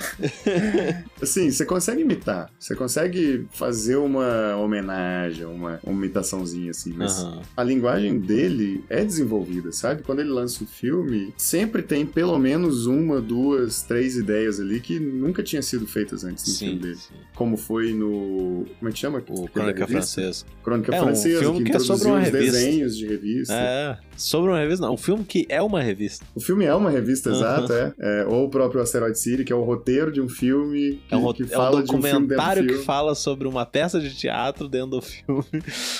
assim, 1.21 1.49
você 1.51 1.65
consegue 1.65 2.01
imitar. 2.01 2.49
Você 2.59 2.75
consegue 2.75 3.45
fazer 3.51 3.95
uma 3.97 4.55
homenagem, 4.57 5.45
uma, 5.45 5.79
uma 5.83 5.93
imitaçãozinha, 5.93 6.71
assim. 6.71 6.93
Mas 6.93 7.19
Aham. 7.19 7.41
a 7.55 7.63
linguagem 7.63 8.19
dele 8.19 8.83
é 8.89 9.03
desenvolvida, 9.03 9.71
sabe? 9.71 10.03
Quando 10.03 10.19
ele 10.19 10.29
lança 10.29 10.63
um 10.63 10.67
filme, 10.67 11.33
sempre 11.37 11.81
tem 11.81 12.05
pelo 12.05 12.37
menos 12.39 12.85
uma, 12.85 13.21
duas, 13.21 13.81
três 13.83 14.15
ideias 14.15 14.59
ali 14.59 14.79
que 14.79 14.99
nunca 14.99 15.43
tinham 15.43 15.61
sido 15.61 15.85
feitas 15.87 16.23
antes 16.23 16.47
no 16.47 16.53
filme 16.53 16.73
Sim, 16.75 16.79
dele. 16.79 16.95
sim. 16.95 17.13
Como 17.35 17.57
foi 17.57 17.93
no. 17.93 18.65
Como 18.79 18.89
é 18.89 18.91
que 18.91 18.99
chama? 18.99 19.23
O 19.29 19.47
Crônica? 19.49 19.87
Francesa. 19.87 20.45
Crônica 20.63 20.95
É, 20.95 21.01
um 21.01 21.05
Francesa, 21.05 21.39
filme 21.39 21.63
que, 21.63 21.71
que 21.71 21.77
é 21.77 21.79
sobre 21.79 22.07
uma 22.07 22.19
os 22.19 22.25
revista. 22.29 22.51
desenhos 22.57 22.97
de 22.97 23.07
revista. 23.07 23.53
É, 23.53 23.84
sobre 24.15 24.51
uma 24.51 24.59
revista, 24.59 24.85
não. 24.85 24.93
Um 24.93 24.97
filme 24.97 25.23
que 25.23 25.45
é 25.49 25.61
uma 25.61 25.81
revista. 25.81 26.25
O 26.33 26.39
filme 26.39 26.65
é 26.65 26.73
uma 26.73 26.89
revista, 26.89 27.29
Aham. 27.29 27.37
exato, 27.37 27.73
é. 27.73 27.93
É, 27.99 28.25
Ou 28.25 28.45
o 28.45 28.49
próprio 28.49 28.81
Asteroid 28.81 29.17
City, 29.17 29.43
que 29.43 29.51
é 29.51 29.55
o 29.55 29.63
roteiro 29.63 30.11
de 30.11 30.21
um 30.21 30.29
filme 30.29 31.01
que, 31.07 31.13
É 31.13 31.17
um, 31.17 31.33
que 31.33 31.43
é 31.43 31.45
um 31.45 31.49
fala 31.49 31.83
de 31.83 31.91
um 31.91 32.01
filme 32.01 32.27
documentário 32.27 32.67
que 32.67 32.77
fala 32.79 33.15
sobre 33.15 33.47
uma 33.47 33.65
peça 33.65 33.99
de 33.99 34.15
teatro 34.15 34.67
dentro 34.67 34.91
do 34.91 35.01
filme. 35.01 35.45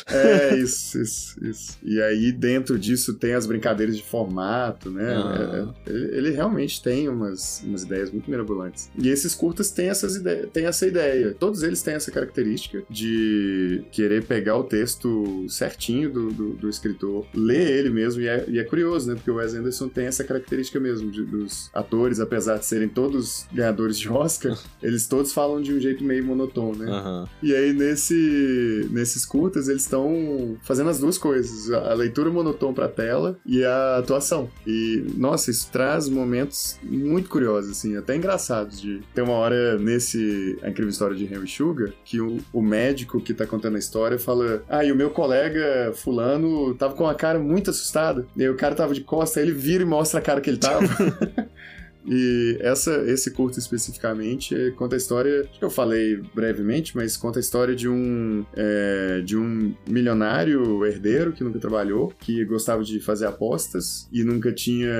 É, 0.08 0.56
isso, 0.56 1.01
isso, 1.01 1.46
isso. 1.46 1.77
E 1.84 2.01
aí, 2.01 2.32
dentro 2.32 2.77
disso, 2.80 3.13
tem 3.15 3.34
as 3.34 3.46
brincadeiras 3.46 3.98
de 3.98 4.04
formato, 4.04 4.89
né? 4.89 5.15
Ah. 5.15 5.74
É, 5.86 5.92
é, 5.92 5.94
ele, 5.94 6.18
ele 6.18 6.32
realmente 6.32 6.82
tem 6.82 7.10
umas, 7.10 7.62
umas 7.65 7.84
ideias 7.84 8.12
muito 8.12 8.30
mirabolantes. 8.30 8.89
E 8.98 9.10
esses 9.10 9.36
curtas 9.36 9.72
têm, 9.72 9.89
essas 9.89 10.15
ideias, 10.15 10.50
têm 10.51 10.65
essa 10.65 10.86
ideia. 10.86 11.36
Todos 11.38 11.63
eles 11.63 11.82
têm 11.82 11.96
essa 11.96 12.12
característica 12.12 12.84
de 12.89 13.84
querer 13.92 14.24
pegar 14.25 14.58
o 14.58 14.63
texto 14.63 15.46
certinho 15.50 16.12
do, 16.12 16.32
do, 16.32 16.54
do 16.54 16.70
escritor, 16.70 17.25
ler 17.34 17.75
ele 17.75 17.89
mesmo. 17.89 18.22
E 18.22 18.27
é, 18.27 18.46
e 18.48 18.60
é 18.60 18.63
curioso, 18.63 19.08
né? 19.10 19.15
Porque 19.15 19.29
o 19.32 19.36
Wes 19.36 19.53
Anderson 19.53 19.88
tem 19.88 20.05
essa 20.05 20.24
característica 20.24 20.79
mesmo 20.79 21.10
de- 21.12 21.24
dos 21.24 21.70
atores, 21.74 22.20
apesar 22.20 22.58
de 22.58 22.65
serem 22.65 22.88
todos 22.88 23.46
ganhadores 23.53 23.98
de 23.98 24.10
Oscar, 24.10 24.58
eles 24.82 25.08
todos 25.08 25.34
falam 25.34 25.62
de 25.62 25.74
um 25.74 25.79
jeito 25.79 26.03
meio 26.03 26.24
monotone, 26.25 26.79
né? 26.79 26.91
Aham. 26.91 27.27
E 27.41 27.53
aí, 27.53 27.74
nesse, 27.74 28.88
nesses 28.91 29.25
curtas, 29.25 29.67
eles 29.67 29.84
estão 29.84 30.58
fazendo 30.63 30.89
as 30.89 31.00
duas 31.00 31.17
coisas: 31.17 31.72
a 31.72 31.94
leitura 31.94 32.29
monotone 32.29 32.74
pra 32.74 32.88
tela 32.88 33.38
e 33.46 33.63
a 33.63 33.98
atuação. 33.98 34.50
E, 34.65 35.03
nossa, 35.17 35.51
isso 35.51 35.70
traz 35.72 36.08
momentos 36.10 36.79
muito 36.84 37.29
curiosos, 37.29 37.72
assim, 37.72 37.96
até 37.98 38.15
engraçados. 38.15 38.79
De... 38.82 39.01
Tem 39.13 39.24
uma 39.24 39.34
hora 39.34 39.77
nesse 39.77 40.58
A 40.62 40.70
Incrível 40.70 40.89
História 40.89 41.15
de 41.15 41.25
Henry 41.25 41.48
Sugar 41.48 41.91
que 42.03 42.20
o, 42.22 42.38
o 42.53 42.62
médico 42.62 43.20
que 43.22 43.34
tá 43.34 43.46
contando 43.46 43.75
a 43.75 43.79
história 43.79 44.17
fala: 44.20 44.63
Ah, 44.70 44.84
e 44.84 44.91
o 44.91 44.96
meu 44.96 45.10
colega 45.10 45.91
Fulano 45.96 46.74
tava 46.75 46.94
com 46.96 47.08
a 47.08 47.15
cara 47.15 47.39
muito 47.39 47.65
assustada. 47.70 48.28
E 48.36 48.44
aí 48.44 48.50
o 48.50 48.58
cara 48.58 48.76
tava 48.76 48.94
de 48.94 49.02
costa, 49.02 49.42
ele 49.42 49.52
vira 49.52 49.84
e 49.84 49.86
mostra 49.86 50.20
a 50.20 50.24
cara 50.24 50.42
que 50.42 50.50
ele 50.50 50.58
tava. 50.58 50.86
E 52.08 52.58
essa, 52.60 53.04
esse 53.08 53.32
curto 53.32 53.60
especificamente 53.60 54.56
eh, 54.56 54.72
conta 54.72 54.96
a 54.96 54.98
história, 54.98 55.42
acho 55.42 55.60
que 55.60 55.66
eu 55.66 55.70
falei 55.70 56.22
brevemente, 56.34 56.96
mas 56.96 57.18
conta 57.18 57.40
a 57.40 57.42
história 57.42 57.76
de 57.76 57.90
um, 57.90 58.46
eh, 58.56 59.22
de 59.26 59.38
um 59.38 59.74
milionário 59.90 60.86
herdeiro 60.86 61.34
que 61.34 61.44
nunca 61.44 61.60
trabalhou, 61.60 62.14
que 62.20 62.46
gostava 62.46 62.84
de 62.84 63.00
fazer 63.00 63.26
apostas 63.26 64.08
e 64.12 64.24
nunca 64.24 64.52
tinha 64.52 64.94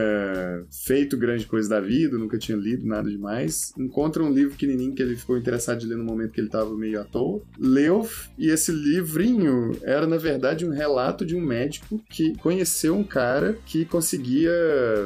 feito 0.70 1.18
grande 1.18 1.46
coisa 1.46 1.70
da 1.70 1.80
vida, 1.80 2.18
nunca 2.18 2.38
tinha 2.38 2.58
lido 2.58 2.86
nada 2.86 3.10
demais. 3.10 3.74
Encontra 3.78 4.24
um 4.24 4.32
livro 4.32 4.52
pequenininho 4.52 4.96
que 4.96 5.02
ele 5.02 5.16
ficou 5.16 5.38
interessado 5.38 5.80
de 5.80 5.88
ler 5.88 5.98
no 5.98 6.04
momento 6.04 6.32
que 6.32 6.40
ele 6.40 6.48
estava 6.48 6.76
meio 6.76 7.00
à 7.00 7.04
toa. 7.04 7.42
Leu 7.60 8.08
e 8.38 8.50
esse 8.50 8.72
livrinho 8.72 9.72
era, 9.84 10.08
na 10.08 10.18
verdade, 10.18 10.66
um 10.66 10.72
relato 10.72 11.26
de 11.26 11.36
um 11.36 11.42
médico 11.42 12.02
que 12.10 12.36
conheceu 12.38 12.96
um 12.96 13.04
cara 13.04 13.58
que 13.66 13.86
conseguia 13.86 14.52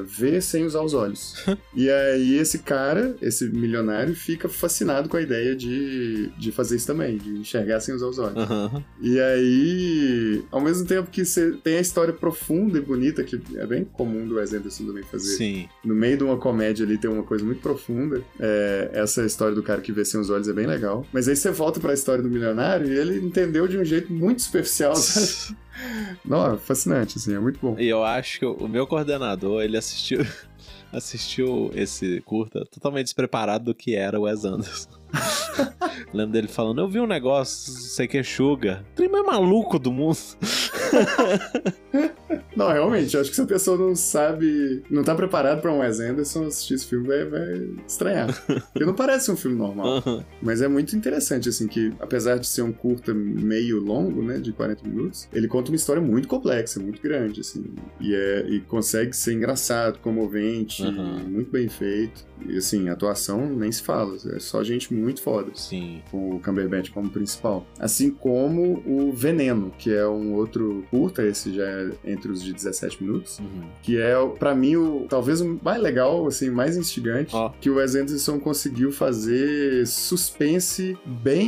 ver 0.06 0.42
sem 0.42 0.66
usar 0.66 0.82
os 0.82 0.94
olhos. 0.94 1.36
E 1.76 1.89
aí 1.90 2.38
esse 2.38 2.60
cara, 2.60 3.16
esse 3.22 3.50
milionário, 3.50 4.16
fica 4.16 4.50
fascinado 4.50 5.10
com 5.10 5.18
a 5.18 5.22
ideia 5.22 5.56
de, 5.56 6.30
de 6.38 6.52
fazer 6.52 6.76
isso 6.76 6.88
também, 6.88 7.18
de 7.18 7.30
enxergar 7.30 7.80
sem 7.80 7.94
usar 7.94 8.08
os 8.08 8.20
olhos. 8.20 8.38
Aham. 8.38 8.84
E 9.02 9.20
aí, 9.20 10.44
ao 10.52 10.62
mesmo 10.62 10.88
tempo 10.88 11.10
que 11.10 11.24
você 11.26 11.52
tem 11.64 11.78
a 11.78 11.82
história 11.82 12.14
profunda 12.14 12.78
e 12.78 12.82
bonita, 12.82 13.24
que 13.24 13.42
é 13.56 13.66
bem 13.66 13.84
comum 13.84 14.28
do 14.28 14.36
Wes 14.36 14.54
Anderson 14.54 14.86
também 14.86 15.04
fazer. 15.04 15.36
Sim. 15.36 15.70
No 15.84 15.96
meio 15.96 16.18
de 16.18 16.24
uma 16.24 16.38
comédia 16.38 16.86
ali 16.86 16.98
tem 16.98 17.10
uma 17.10 17.24
coisa 17.24 17.44
muito 17.44 17.62
profunda. 17.62 18.22
É, 18.40 18.90
essa 18.94 19.26
história 19.26 19.56
do 19.56 19.64
cara 19.64 19.82
que 19.82 19.92
vê 19.92 20.04
sem 20.06 20.20
os 20.20 20.30
olhos 20.30 20.48
é 20.48 20.54
bem 20.54 20.66
legal. 20.66 21.06
Mas 21.12 21.28
aí 21.28 21.36
você 21.36 21.52
volta 21.52 21.80
pra 21.80 21.94
história 21.94 22.24
do 22.24 22.30
milionário 22.30 22.88
e 22.88 22.98
ele 22.98 23.18
entendeu 23.20 23.68
de 23.68 23.78
um 23.78 23.86
jeito 23.86 24.12
muito 24.12 24.42
superficial, 24.42 24.96
sabe? 24.96 25.58
Não, 26.26 26.56
é 26.56 26.58
fascinante, 26.58 27.18
assim, 27.18 27.34
é 27.34 27.40
muito 27.40 27.60
bom. 27.60 27.76
E 27.80 27.88
eu 27.88 28.04
acho 28.04 28.40
que 28.40 28.46
o 28.46 28.68
meu 28.68 28.86
coordenador, 28.86 29.62
ele 29.62 29.78
assistiu 29.78 30.26
assistiu 30.92 31.72
esse 31.74 32.22
curta 32.22 32.66
totalmente 32.66 33.06
despreparado 33.06 33.66
do 33.66 33.76
que 33.76 33.96
era 33.96 34.20
o 34.20 34.24
Wes 34.24 34.46
Anderson. 34.46 34.90
Lembro 36.14 36.34
dele 36.34 36.48
falando, 36.48 36.82
eu 36.82 36.88
vi 36.88 37.00
um 37.00 37.08
negócio, 37.08 37.72
sei 37.74 38.08
que 38.08 38.18
é 38.18 38.24
Sugar. 38.24 38.84
O 38.92 38.96
trem 38.96 39.10
mais 39.10 39.26
maluco 39.26 39.78
do 39.78 39.92
mundo. 39.92 40.18
Não, 42.56 42.72
realmente, 42.72 43.16
eu 43.16 43.22
acho 43.22 43.30
que 43.30 43.36
se 43.36 43.42
a 43.42 43.46
pessoa 43.46 43.78
não 43.78 43.96
sabe, 43.96 44.84
não 44.90 45.04
tá 45.04 45.16
preparada 45.16 45.62
pra 45.62 45.72
um 45.72 45.80
Wes 45.80 46.00
Anderson 46.00 46.46
assistir 46.46 46.74
esse 46.76 46.86
filme, 46.86 47.08
vai, 47.08 47.26
vai 47.26 47.70
estranhar. 47.88 48.28
Porque 48.46 48.86
não 48.86 48.94
parece 48.94 49.32
um 49.32 49.38
filme 49.38 49.58
normal. 49.58 50.04
Mas 50.42 50.62
é 50.62 50.68
muito 50.68 50.96
interessante, 50.96 51.50
assim, 51.50 51.68
que 51.68 51.94
apesar 52.00 52.38
de 52.38 52.48
ser 52.48 52.62
um 52.62 52.72
curta 52.72 53.14
meio 53.14 53.80
longo, 53.80 54.22
né, 54.22 54.40
de 54.40 54.52
40 54.52 54.88
minutos, 54.88 55.28
ele 55.34 55.48
conta 55.48 55.72
uma 55.72 55.76
história 55.76 56.02
muito 56.02 56.28
complexa, 56.28 56.80
muito 56.80 57.02
grande, 57.02 57.42
assim. 57.42 57.66
E, 58.00 58.14
é, 58.14 58.46
e 58.50 58.60
consegue 58.62 59.16
ser 59.16 59.34
engraçado, 59.34 60.00
comovente, 60.00 60.84
Aham. 60.84 61.24
muito 61.28 61.52
bem 61.52 61.68
feito. 61.70 62.29
E, 62.48 62.58
assim, 62.58 62.90
atuação 62.90 63.48
nem 63.50 63.72
se 63.72 63.82
fala, 63.82 64.16
é 64.36 64.40
só 64.40 64.64
gente 64.64 64.94
muito 64.94 65.22
foda. 65.22 65.52
Sim. 65.56 66.02
Com 66.12 66.36
o 66.36 66.40
Cumberbatch 66.40 66.90
como 66.92 67.10
principal. 67.10 67.66
Assim 67.80 68.10
como 68.10 68.82
o 68.86 69.12
Veneno, 69.14 69.72
que 69.78 69.92
é 69.94 70.08
um 70.08 70.34
outro 70.34 70.84
curta, 70.90 71.24
esse 71.26 71.54
já 71.54 71.64
é 71.66 71.90
entre 72.06 72.32
os 72.32 72.44
de 72.44 72.54
17 72.54 73.04
minutos 73.04 73.40
Uhum. 73.40 73.70
que 73.84 73.98
é, 74.00 74.14
pra 74.38 74.54
mim, 74.56 74.76
o, 74.76 75.06
talvez 75.10 75.42
o 75.42 75.60
mais 75.64 75.82
legal, 75.82 76.26
assim, 76.28 76.50
mais 76.50 76.76
instigante, 76.78 77.36
Ó. 77.36 77.50
que 77.62 77.70
o 77.70 77.76
Wes 77.76 77.96
Anderson 77.96 78.40
conseguiu 78.40 78.92
fazer 78.92 79.86
suspense 79.88 80.98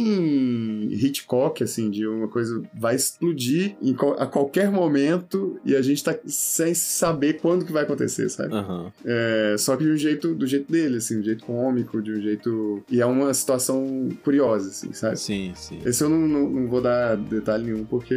bem 0.02 0.88
Hitchcock, 0.92 1.64
assim, 1.64 1.90
de 1.90 2.06
uma 2.08 2.28
coisa 2.28 2.62
vai 2.74 2.96
explodir 2.96 3.76
a 4.18 4.26
qualquer 4.26 4.72
momento 4.72 5.60
e 5.66 5.76
a 5.76 5.82
gente 5.82 6.04
tá 6.04 6.16
sem 6.26 6.74
saber 6.74 7.40
quando 7.42 7.66
que 7.66 7.72
vai 7.72 7.84
acontecer, 7.84 8.30
sabe? 8.30 8.54
Aham. 8.54 8.92
É, 9.06 9.56
só 9.58 9.76
que 9.76 9.84
de 9.84 9.92
um 9.92 9.98
jeito, 9.98 10.34
do 10.34 10.46
jeito 10.48 10.72
dele, 10.72 10.81
assim, 10.98 11.20
um 11.20 11.24
jeito 11.24 11.46
cômico, 11.46 12.02
de 12.02 12.12
um 12.12 12.22
jeito... 12.22 12.84
E 12.90 13.02
é 13.02 13.06
uma 13.06 13.34
situação 13.34 14.10
curiosa, 14.24 14.70
assim, 14.70 14.94
sabe? 14.94 15.18
Sim, 15.20 15.52
sim. 15.56 15.80
Esse 15.86 16.04
eu 16.04 16.10
não, 16.10 16.20
não, 16.28 16.50
não 16.50 16.68
vou 16.68 16.82
dar 16.82 17.16
detalhe 17.18 17.66
nenhum, 17.66 17.86
porque 17.86 18.14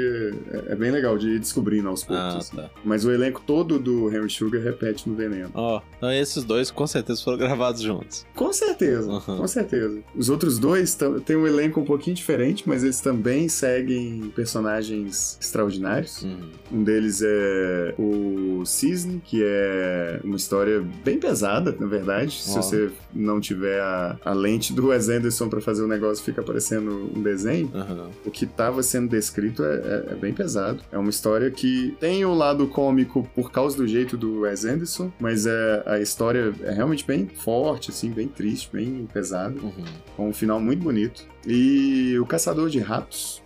é, 0.69 0.73
é 0.73 0.77
bem 0.77 0.91
legal 0.91 1.17
de 1.19 1.29
ir 1.31 1.39
descobrindo 1.39 1.89
aos 1.89 2.05
poucos. 2.05 2.25
Ah, 2.25 2.39
assim. 2.39 2.57
tá. 2.57 2.71
Mas 2.85 3.05
o 3.05 3.13
elenco 3.13 3.43
todo 3.47 3.79
do 3.79 4.09
Henry 4.15 4.31
Sugar 4.31 4.61
repete 4.63 5.09
no 5.09 5.15
Veneno. 5.15 5.51
Ó, 5.55 5.81
então 5.97 6.13
esses 6.13 6.45
dois 6.45 6.71
com 6.71 6.87
certeza 6.87 7.23
foram 7.23 7.39
gravados 7.45 7.83
juntos. 7.83 8.27
Com 8.35 8.53
certeza, 8.53 9.09
Uhum. 9.11 9.21
com 9.39 9.47
certeza. 9.49 10.01
Os 10.17 10.29
outros 10.29 10.59
dois 10.59 10.97
têm 11.25 11.37
um 11.37 11.47
elenco 11.47 11.81
um 11.81 11.85
pouquinho 11.85 12.17
diferente, 12.17 12.65
mas 12.67 12.83
eles 12.83 13.01
também 13.01 13.49
seguem 13.49 14.33
personagens 14.35 15.39
extraordinários. 15.41 16.23
Uhum. 16.23 16.39
Um 16.73 16.83
deles 16.85 17.23
é 17.25 17.95
o 17.99 18.63
Cisne, 18.65 19.21
que 19.25 19.43
é 19.45 20.21
uma 20.25 20.37
história 20.37 20.85
bem 21.05 21.19
pesada, 21.19 21.75
na 21.79 21.87
verdade. 21.87 22.41
Se 22.63 22.69
você 22.69 22.91
não 23.15 23.41
tiver 23.41 23.81
a, 23.81 24.17
a 24.25 24.33
lente 24.33 24.73
do 24.73 24.89
Wes 24.89 25.09
Anderson 25.09 25.49
pra 25.49 25.61
fazer 25.61 25.83
o 25.83 25.87
negócio, 25.89 26.25
fica 26.25 26.43
parecendo 26.43 27.11
um 27.15 27.23
desenho. 27.23 27.71
Aham. 27.75 28.11
O 28.25 28.31
que 28.31 28.45
estava 28.45 28.83
sendo 28.83 29.09
descrito 29.11 29.65
é, 29.65 29.75
é- 29.77 30.13
é 30.13 30.15
bem 30.15 30.33
pesado. 30.33 30.81
É 30.93 30.99
uma 30.99 31.11
história 31.11 31.51
que 31.51 31.97
tem 32.01 32.25
um 32.25 32.35
lado 32.35 32.67
cômico 32.69 33.29
por 33.35 33.51
causa 33.51 33.77
do 33.77 33.87
jeito 33.87 34.17
do 34.17 34.41
Wes 34.41 34.65
Anderson, 34.65 35.11
mas 35.21 35.47
é, 35.47 35.83
a 35.87 35.99
história 36.01 36.53
é 36.63 36.71
realmente 36.73 37.07
bem 37.07 37.27
forte, 37.27 37.91
assim, 37.91 38.11
bem 38.11 38.29
triste, 38.29 38.69
bem 38.73 39.09
pesado, 39.13 39.59
Uhum. 39.63 39.73
com 40.17 40.29
um 40.29 40.33
final 40.33 40.59
muito 40.61 40.83
bonito. 40.83 41.23
E 41.47 42.17
o 42.19 42.25
Caçador 42.27 42.71
de 42.71 42.79
Ratos, 42.79 43.43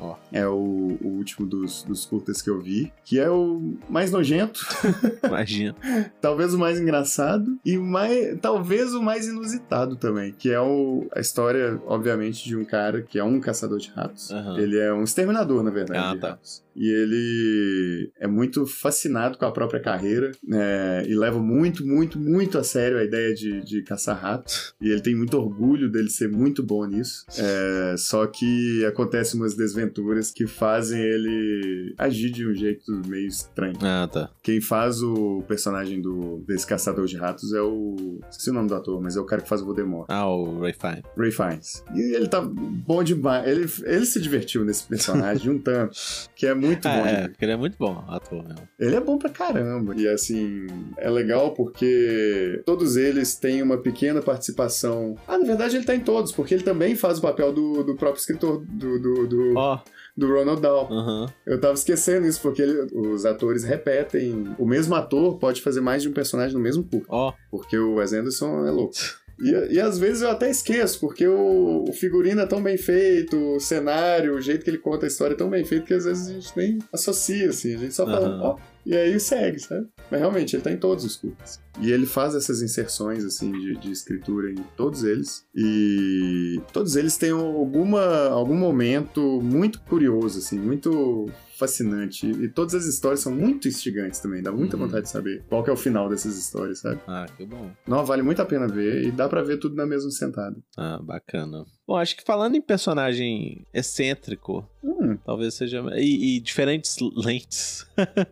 Ó. 0.00 0.16
É 0.32 0.46
o, 0.46 0.96
o 1.02 1.08
último 1.08 1.46
dos, 1.46 1.82
dos 1.82 2.04
curtas 2.06 2.40
que 2.40 2.48
eu 2.50 2.60
vi, 2.60 2.92
que 3.04 3.18
é 3.18 3.28
o 3.30 3.74
mais 3.88 4.10
nojento, 4.12 4.60
Imagina. 5.24 5.74
talvez 6.20 6.54
o 6.54 6.58
mais 6.58 6.78
engraçado 6.80 7.58
e 7.64 7.76
mais, 7.76 8.38
talvez 8.40 8.94
o 8.94 9.02
mais 9.02 9.26
inusitado 9.26 9.96
também, 9.96 10.32
que 10.32 10.50
é 10.50 10.60
o, 10.60 11.06
a 11.14 11.20
história, 11.20 11.80
obviamente, 11.86 12.44
de 12.44 12.56
um 12.56 12.64
cara 12.64 13.02
que 13.02 13.18
é 13.18 13.24
um 13.24 13.40
caçador 13.40 13.78
de 13.78 13.88
ratos. 13.90 14.30
Aham. 14.30 14.58
Ele 14.58 14.78
é 14.78 14.92
um 14.92 15.02
exterminador, 15.04 15.62
na 15.62 15.70
verdade, 15.70 16.16
Ah, 16.16 16.20
tá. 16.20 16.28
ratos. 16.30 16.62
E 16.78 16.88
ele 16.88 18.12
é 18.20 18.28
muito 18.28 18.64
fascinado 18.66 19.36
com 19.36 19.44
a 19.44 19.50
própria 19.50 19.80
carreira 19.80 20.30
né, 20.46 21.04
e 21.06 21.14
leva 21.14 21.40
muito, 21.40 21.84
muito, 21.84 22.18
muito 22.18 22.56
a 22.56 22.62
sério 22.62 22.98
a 22.98 23.04
ideia 23.04 23.34
de, 23.34 23.60
de 23.62 23.82
caçar 23.82 24.16
ratos. 24.16 24.74
E 24.80 24.88
ele 24.88 25.00
tem 25.00 25.14
muito 25.14 25.36
orgulho 25.36 25.90
dele 25.90 26.08
ser 26.08 26.28
muito 26.28 26.62
bom 26.62 26.86
nisso. 26.86 27.26
É, 27.36 27.96
só 27.98 28.26
que 28.26 28.84
acontecem 28.84 29.40
umas 29.40 29.54
desventuras 29.54 30.30
que 30.30 30.46
fazem 30.46 31.00
ele 31.00 31.94
agir 31.98 32.30
de 32.30 32.46
um 32.46 32.54
jeito 32.54 32.92
meio 33.08 33.26
estranho. 33.26 33.76
Ah, 33.82 34.08
tá. 34.10 34.30
Quem 34.40 34.60
faz 34.60 35.02
o 35.02 35.42
personagem 35.48 36.00
do, 36.00 36.38
desse 36.46 36.66
caçador 36.66 37.06
de 37.06 37.16
ratos 37.16 37.52
é 37.52 37.60
o. 37.60 38.20
Esqueci 38.30 38.50
o 38.50 38.52
nome 38.52 38.68
do 38.68 38.74
ator, 38.74 39.00
mas 39.02 39.16
é 39.16 39.20
o 39.20 39.24
cara 39.24 39.42
que 39.42 39.48
faz 39.48 39.62
o 39.62 39.64
Voldemort. 39.64 40.06
Ah, 40.08 40.28
o 40.28 40.60
Ray 40.60 40.74
Fine. 40.74 41.02
Ray 41.16 41.32
Fiennes. 41.32 41.84
E 41.94 42.14
ele 42.14 42.28
tá 42.28 42.40
bom 42.40 43.02
demais. 43.02 43.48
Ele, 43.48 43.66
ele 43.84 44.06
se 44.06 44.20
divertiu 44.20 44.64
nesse 44.64 44.84
personagem 44.84 45.50
um 45.50 45.58
tanto, 45.58 45.98
que 46.36 46.46
é 46.46 46.54
muito 46.54 46.67
bom. 46.76 46.88
Ah, 46.88 47.02
de 47.02 47.08
é, 47.08 47.20
ver. 47.22 47.28
porque 47.30 47.44
ele 47.44 47.52
é 47.52 47.56
muito 47.56 47.76
bom, 47.78 48.04
ator 48.08 48.42
mesmo. 48.46 48.68
Ele 48.78 48.96
é 48.96 49.00
bom 49.00 49.18
pra 49.18 49.30
caramba. 49.30 49.94
E 49.96 50.06
assim, 50.08 50.66
é 50.96 51.08
legal 51.10 51.52
porque 51.54 52.62
todos 52.66 52.96
eles 52.96 53.36
têm 53.36 53.62
uma 53.62 53.78
pequena 53.78 54.20
participação. 54.22 55.16
Ah, 55.26 55.38
na 55.38 55.44
verdade 55.44 55.76
ele 55.76 55.84
tá 55.84 55.94
em 55.94 56.00
todos, 56.00 56.32
porque 56.32 56.54
ele 56.54 56.62
também 56.62 56.94
faz 56.94 57.18
o 57.18 57.22
papel 57.22 57.52
do, 57.52 57.82
do 57.84 57.94
próprio 57.96 58.20
escritor, 58.20 58.64
do, 58.66 58.98
do, 58.98 59.26
do, 59.26 59.54
Ó, 59.56 59.80
do 60.16 60.28
Ronald 60.32 60.60
Dahl. 60.60 60.88
aham. 60.90 61.26
Eu 61.46 61.60
tava 61.60 61.74
esquecendo 61.74 62.26
isso, 62.26 62.40
porque 62.40 62.62
ele- 62.62 62.88
os 62.94 63.24
atores 63.24 63.64
repetem. 63.64 64.54
O 64.58 64.66
mesmo 64.66 64.94
ator 64.94 65.38
pode 65.38 65.60
fazer 65.62 65.80
mais 65.80 66.02
de 66.02 66.08
um 66.08 66.12
personagem 66.12 66.54
no 66.54 66.60
mesmo 66.62 66.82
curto. 66.84 67.06
Ó, 67.08 67.32
Porque 67.50 67.76
o 67.78 67.94
Wes 67.94 68.12
Anderson 68.12 68.66
é 68.66 68.70
louco. 68.70 68.94
E, 69.40 69.74
e 69.74 69.80
às 69.80 69.98
vezes 69.98 70.22
eu 70.22 70.30
até 70.30 70.50
esqueço, 70.50 71.00
porque 71.00 71.26
o, 71.26 71.84
o 71.88 71.92
figurino 71.92 72.40
é 72.40 72.46
tão 72.46 72.62
bem 72.62 72.76
feito, 72.76 73.36
o 73.36 73.60
cenário, 73.60 74.34
o 74.34 74.40
jeito 74.40 74.64
que 74.64 74.70
ele 74.70 74.78
conta 74.78 75.06
a 75.06 75.08
história 75.08 75.34
é 75.34 75.36
tão 75.36 75.48
bem 75.48 75.64
feito 75.64 75.86
que 75.86 75.94
às 75.94 76.04
vezes 76.04 76.28
a 76.28 76.32
gente 76.32 76.52
nem 76.56 76.78
associa, 76.92 77.50
assim. 77.50 77.74
A 77.74 77.78
gente 77.78 77.94
só 77.94 78.04
fala, 78.04 78.40
ó, 78.42 78.56
e 78.84 78.96
aí 78.96 79.20
segue, 79.20 79.58
sabe? 79.60 79.86
Mas 80.10 80.20
realmente, 80.20 80.56
ele 80.56 80.62
tá 80.62 80.72
em 80.72 80.76
todos 80.76 81.04
os 81.04 81.16
curtas. 81.16 81.60
E 81.80 81.92
ele 81.92 82.06
faz 82.06 82.34
essas 82.34 82.62
inserções, 82.62 83.24
assim, 83.24 83.52
de, 83.52 83.76
de 83.76 83.90
escritura 83.90 84.50
em 84.50 84.56
todos 84.76 85.04
eles. 85.04 85.44
E 85.54 86.60
todos 86.72 86.96
eles 86.96 87.16
têm 87.16 87.30
alguma, 87.30 88.28
algum 88.28 88.56
momento 88.56 89.40
muito 89.42 89.80
curioso, 89.82 90.38
assim, 90.38 90.58
muito 90.58 91.30
fascinante. 91.58 92.26
E 92.26 92.48
todas 92.48 92.74
as 92.74 92.86
histórias 92.86 93.20
são 93.20 93.34
muito 93.34 93.66
instigantes 93.68 94.20
também. 94.20 94.42
Dá 94.42 94.52
muita 94.52 94.76
Uhum. 94.76 94.84
vontade 94.84 95.04
de 95.04 95.10
saber 95.10 95.44
qual 95.48 95.62
que 95.64 95.70
é 95.70 95.72
o 95.72 95.76
final 95.76 96.08
dessas 96.08 96.36
histórias, 96.38 96.78
sabe? 96.80 97.00
ah, 97.06 97.26
que 97.36 97.44
bom. 97.44 97.70
Não, 97.86 98.04
vale 98.04 98.22
muito 98.22 98.40
a 98.40 98.46
pena 98.46 98.66
ver 98.68 99.04
e 99.04 99.10
dá 99.10 99.28
pra 99.28 99.42
ver 99.42 99.58
tudo 99.58 99.74
na 99.74 99.84
mesma 99.86 100.10
sentada. 100.10 100.56
Ah, 100.76 100.98
bacana. 101.02 101.64
Bom, 101.88 101.96
acho 101.96 102.14
que 102.14 102.22
falando 102.22 102.54
em 102.54 102.60
personagem 102.60 103.64
excêntrico, 103.72 104.62
Hum, 104.84 105.16
talvez 105.24 105.54
seja. 105.54 105.82
E, 105.96 106.36
e 106.36 106.40
diferentes 106.40 106.98
lentes. 107.16 107.86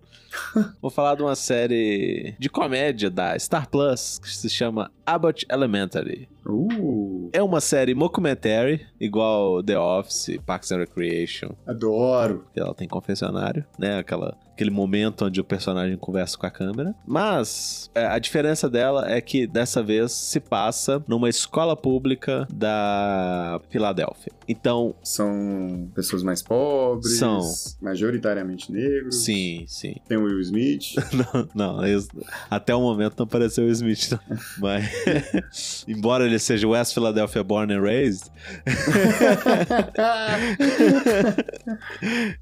Vou 0.82 0.90
falar 0.90 1.14
de 1.14 1.22
uma 1.22 1.34
série 1.34 2.34
de 2.38 2.50
comédia 2.50 3.08
da 3.08 3.38
Star 3.38 3.66
Plus 3.70 4.18
que 4.18 4.28
se 4.28 4.50
chama 4.50 4.90
Abbott 5.06 5.46
Elementary. 5.50 6.28
uh, 6.44 7.30
É 7.32 7.42
uma 7.42 7.60
série 7.62 7.94
mockumentary, 7.94 8.86
igual 9.00 9.62
The 9.62 9.78
Office, 9.78 10.38
Parks 10.44 10.70
and 10.72 10.78
Recreation, 10.80 11.52
adoro. 11.66 12.44
ela 12.54 12.74
tem 12.74 12.86
confessionário, 12.86 13.64
né? 13.78 13.98
Aquela, 13.98 14.36
aquele 14.56 14.70
momento 14.70 15.26
onde 15.26 15.38
o 15.38 15.44
personagem 15.44 15.98
conversa 15.98 16.38
com 16.38 16.46
a 16.46 16.50
câmera. 16.50 16.94
Mas 17.06 17.90
é, 17.94 18.06
a 18.06 18.18
diferença 18.18 18.70
dela 18.70 19.06
é 19.10 19.20
que 19.20 19.46
dessa 19.46 19.82
vez 19.82 20.12
se 20.12 20.40
passa 20.40 21.04
numa 21.06 21.28
escola 21.28 21.76
pública 21.76 22.48
da 22.50 23.60
Filadélfia. 23.68 24.32
Então, 24.48 24.94
São 25.02 25.90
pessoas 25.94 26.22
mais 26.22 26.40
pobres, 26.42 27.18
São. 27.18 27.40
majoritariamente 27.82 28.72
negros. 28.72 29.22
sim, 29.24 29.64
sim. 29.68 29.96
Tem 30.08 30.16
o 30.16 30.22
Will 30.24 30.40
Smith. 30.40 30.94
Não, 31.12 31.48
não, 31.78 31.86
isso- 31.86 32.08
até 32.50 32.74
o 32.74 32.80
momento 32.80 33.14
não 33.18 33.24
apareceu 33.24 33.64
o 33.64 33.68
Smith, 33.70 34.10
não. 34.12 34.20
Mas, 34.58 35.84
embora 35.88 36.24
ele 36.24 36.38
seja 36.38 36.66
West 36.66 36.94
Philadelphia 36.94 37.42
born 37.44 37.72
and 37.74 37.80
raised, 37.82 38.30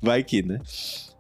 vai 0.01 0.23
que, 0.23 0.43
né? 0.43 0.61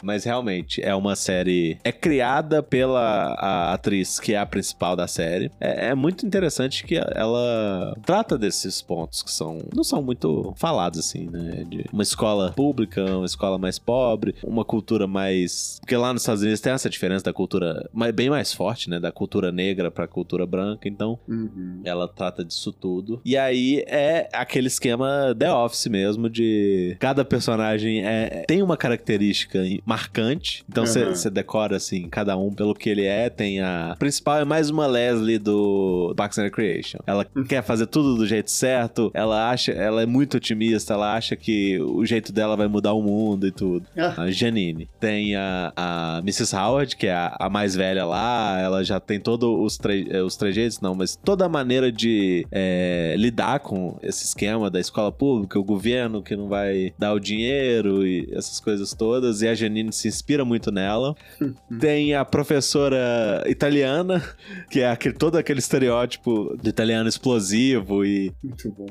Mas 0.03 0.25
realmente 0.25 0.83
é 0.83 0.95
uma 0.95 1.17
série. 1.17 1.79
É 1.85 1.93
criada 1.93 2.63
pela 2.63 3.73
atriz 3.73 4.19
que 4.21 4.35
é 4.35 4.39
a 4.39 4.47
principal 4.47 4.95
da 4.97 5.07
série. 5.07 5.51
É, 5.61 5.89
é 5.89 5.95
muito 5.95 6.27
interessante 6.27 6.85
que 6.85 6.97
ela 6.97 7.97
trata 8.05 8.37
desses 8.37 8.83
pontos 8.83 9.23
que 9.23 9.31
são. 9.31 9.59
Não 9.75 9.85
são 9.85 10.03
muito 10.03 10.53
falados, 10.57 10.99
assim, 10.99 11.29
né? 11.31 11.65
De 11.69 11.85
uma 11.93 12.03
escola 12.03 12.53
pública, 12.53 13.03
uma 13.17 13.27
escola 13.27 13.59
mais 13.59 13.79
pobre, 13.79 14.35
uma 14.43 14.65
cultura 14.65 15.07
mais. 15.07 15.79
Porque 15.81 15.97
lá 15.97 16.13
nos 16.13 16.23
Estados 16.23 16.43
Unidos 16.43 16.61
tem 16.61 16.73
essa 16.73 16.91
diferença 16.91 17.25
da 17.25 17.33
cultura 17.33 17.89
bem 18.15 18.31
mais 18.31 18.53
forte, 18.53 18.89
né? 18.91 18.99
Da 19.01 19.11
cultura 19.13 19.51
negra 19.51 19.91
pra 19.91 20.07
cultura 20.07 20.47
branca. 20.47 20.89
Então, 20.89 21.19
Uhum. 21.29 21.81
ela 21.85 22.07
trata 22.09 22.45
disso 22.45 22.73
tudo. 22.73 23.21
E 23.25 23.37
aí 23.37 23.83
é 23.87 24.29
aquele 24.33 24.67
esquema 24.69 25.35
The 25.39 25.53
Office 25.53 25.87
mesmo, 25.87 26.29
de 26.29 26.97
cada 27.01 27.25
personagem 27.25 28.05
é, 28.05 28.45
tem 28.47 28.63
uma 28.63 28.77
característica 28.77 29.61
marcante. 29.85 30.65
Então 30.69 30.87
você 30.87 31.05
você 31.05 31.31
decora, 31.31 31.77
assim, 31.77 32.09
cada 32.09 32.37
um 32.37 32.53
pelo 32.53 32.75
que 32.75 32.89
ele 32.89 33.05
é. 33.05 33.29
Tem 33.29 33.61
a. 33.61 33.93
A 33.93 33.97
principal 33.97 34.39
é 34.39 34.45
mais 34.45 34.71
uma 34.71 34.87
Leslie 34.87 35.39
do 35.39 36.13
Parks 36.17 36.39
and 36.39 36.45
Recreation. 36.45 36.99
Ela 37.07 37.27
quer 37.49 37.63
fazer 37.63 37.87
tudo 37.87 38.17
do 38.17 38.27
jeito 38.27 38.51
certo. 38.51 39.11
Ela 39.15 39.51
acha. 39.51 39.73
Ela 39.73 40.03
é 40.03 40.07
muito 40.07 40.37
otimista. 40.37 40.95
Ela 40.95 41.15
acha 41.15 41.37
que 41.37 41.79
o 41.81 42.05
jeito 42.05 42.33
dela 42.33 42.57
vai 42.57 42.69
mudar 42.69 42.93
o 42.93 43.03
mundo 43.03 43.47
e 43.47 43.51
tudo. 43.51 43.87
Ah, 43.97 44.23
A 44.23 44.31
Janine. 44.31 44.89
Tem 44.99 45.37
a, 45.37 45.73
a 45.77 46.19
Mrs. 46.23 46.55
Howard, 46.57 46.97
que 46.97 47.07
é 47.07 47.15
a, 47.15 47.37
a 47.39 47.51
mais 47.51 47.75
velha 47.75 48.05
lá. 48.05 48.59
Ela 48.61 48.83
já 48.85 48.99
tem 48.99 49.21
todos 49.21 49.49
os, 49.49 49.77
tre 49.77 50.07
eh, 50.11 50.23
os 50.23 50.37
trejeitos, 50.37 50.81
não, 50.81 50.95
mas 50.95 51.17
toda 51.17 51.45
a 51.45 51.49
maneira 51.49 51.91
de 51.93 52.47
eh, 52.51 53.15
lidar 53.19 53.61
com 53.61 53.99
esse 54.03 54.25
esquema 54.25 54.71
da 54.71 54.81
escola 54.81 55.13
pública, 55.13 55.59
o 55.59 55.65
governo 55.65 56.23
que 56.23 56.37
não 56.37 56.49
vai 56.49 56.93
dar 56.99 57.13
o 57.13 57.21
dinheiro 57.21 58.07
e 58.07 58.29
essas 58.33 58.61
coisas 58.61 58.93
todas. 58.95 59.43
E 59.43 59.49
a 59.49 59.55
Janine 59.55 59.74
se 59.93 60.09
inspira 60.09 60.45
muito 60.45 60.71
nela. 60.71 61.15
tem 61.81 62.15
a 62.15 62.25
professora 62.25 63.43
italiana, 63.47 64.23
que 64.71 64.81
é 64.81 64.91
aquele, 64.91 65.15
todo 65.15 65.37
aquele 65.37 65.59
estereótipo 65.59 66.57
do 66.61 66.69
italiano 66.69 67.09
explosivo 67.09 68.05
e 68.05 68.33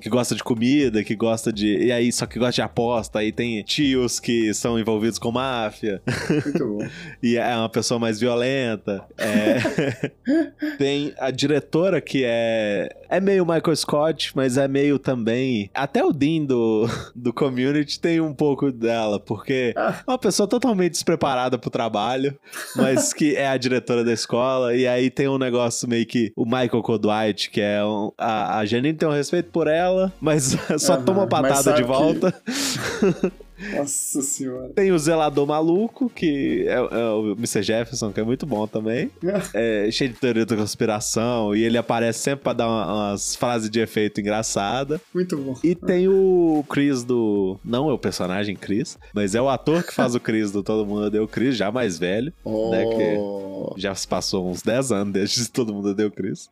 que 0.02 0.10
gosta 0.10 0.36
de 0.36 0.44
comida, 0.44 1.04
que 1.04 1.16
gosta 1.16 1.52
de. 1.52 1.78
E 1.86 1.92
aí, 1.92 2.12
só 2.12 2.26
que 2.26 2.40
gosta 2.40 2.54
de 2.54 2.62
aposta. 2.62 3.20
Aí 3.20 3.32
tem 3.32 3.62
tios 3.64 4.20
que 4.20 4.54
são 4.54 4.80
envolvidos 4.80 5.20
com 5.20 5.32
máfia. 5.32 6.02
Muito 6.46 6.68
bom. 6.68 6.88
e 7.22 7.36
é 7.38 7.56
uma 7.56 7.70
pessoa 7.70 8.00
mais 8.00 8.20
violenta. 8.20 9.04
É... 9.18 10.12
tem 10.78 11.14
a 11.20 11.32
diretora 11.32 12.02
que 12.02 12.24
é. 12.26 12.90
É 13.10 13.20
meio 13.20 13.46
Michael 13.46 13.76
Scott, 13.76 14.32
mas 14.36 14.58
é 14.58 14.68
meio 14.68 14.98
também. 14.98 15.70
Até 15.74 16.04
o 16.04 16.12
Dean 16.12 16.46
do, 16.46 16.88
do 17.16 17.32
community 17.32 18.00
tem 18.00 18.20
um 18.20 18.34
pouco 18.34 18.72
dela, 18.72 19.20
porque 19.20 19.72
Ah. 19.78 20.02
é 20.08 20.12
uma 20.12 20.18
pessoa 20.18 20.48
totalmente 20.48 20.73
despreparada 20.90 21.58
pro 21.58 21.70
trabalho, 21.70 22.38
mas 22.76 23.14
que 23.14 23.36
é 23.36 23.48
a 23.48 23.58
diretora 23.58 24.04
da 24.04 24.12
escola. 24.14 24.76
E 24.76 24.88
aí 24.88 25.10
tem 25.10 25.28
um 25.28 25.38
negócio 25.38 25.88
meio 25.88 26.06
que 26.06 26.32
o 26.36 26.46
Michael 26.46 26.82
Codwhite, 26.82 27.50
que 27.50 27.62
é 27.62 27.84
um, 27.84 28.12
a, 28.18 28.60
a 28.60 28.66
Janine 28.66 28.98
tem 28.98 29.08
um 29.08 29.12
respeito 29.12 29.50
por 29.52 29.68
ela, 29.68 30.12
mas 30.22 30.56
só 30.80 30.94
Aham, 30.94 31.04
toma 31.04 31.28
patada 31.28 31.74
de 31.74 31.82
que- 31.82 31.88
volta. 31.88 32.34
Nossa 33.76 34.22
senhora. 34.22 34.70
Tem 34.76 34.92
o 34.92 34.98
zelador 35.00 35.46
maluco, 35.48 36.10
que 36.10 36.66
é, 36.68 36.74
é 36.74 37.10
o 37.10 37.34
Mr. 37.34 37.62
Jefferson, 37.64 38.12
que 38.12 38.20
é 38.20 38.24
muito 38.24 38.46
bom 38.46 38.68
também. 38.68 39.10
É 39.54 39.90
cheio 39.92 40.12
de 40.12 40.18
teoria 40.20 40.46
da 40.46 40.56
conspiração, 40.56 41.56
e 41.56 41.64
ele 41.64 41.78
aparece 41.78 42.20
sempre 42.20 42.44
pra 42.44 42.54
dar 42.54 42.68
uma- 42.68 43.12
umas 43.12 43.36
frases 43.36 43.70
de 43.70 43.80
efeito 43.80 44.20
engraçada. 44.22 45.00
Muito 45.14 45.38
bom. 45.38 45.56
E 45.64 45.76
tem 45.76 46.08
o 46.08 46.64
Chris 46.70 47.04
do. 47.04 47.60
Não 47.64 47.90
é 47.90 47.94
o 47.94 47.98
personagem 47.98 48.56
Chris, 48.56 48.98
mas 49.14 49.36
é 49.36 49.42
o 49.42 49.50
ator 49.50 49.84
que 49.84 49.94
faz 49.94 50.16
o 50.16 50.20
Chris 50.20 50.52
do 50.52 50.64
Todo 50.64 50.86
Mundo 50.86 51.10
Deu 51.10 51.28
Chris, 51.28 51.56
já 51.58 51.72
mais 51.72 51.98
velho. 52.00 52.34
né, 52.46 52.84
Oh, 52.86 53.74
Já 53.78 53.94
se 53.96 54.08
passou 54.08 54.50
uns 54.50 54.62
10 54.62 54.92
anos 54.92 55.14
desde 55.14 55.44
que 55.46 55.52
Todo 55.52 55.74
Mundo 55.74 55.94
Deu 55.94 56.12
Chris. 56.12 56.50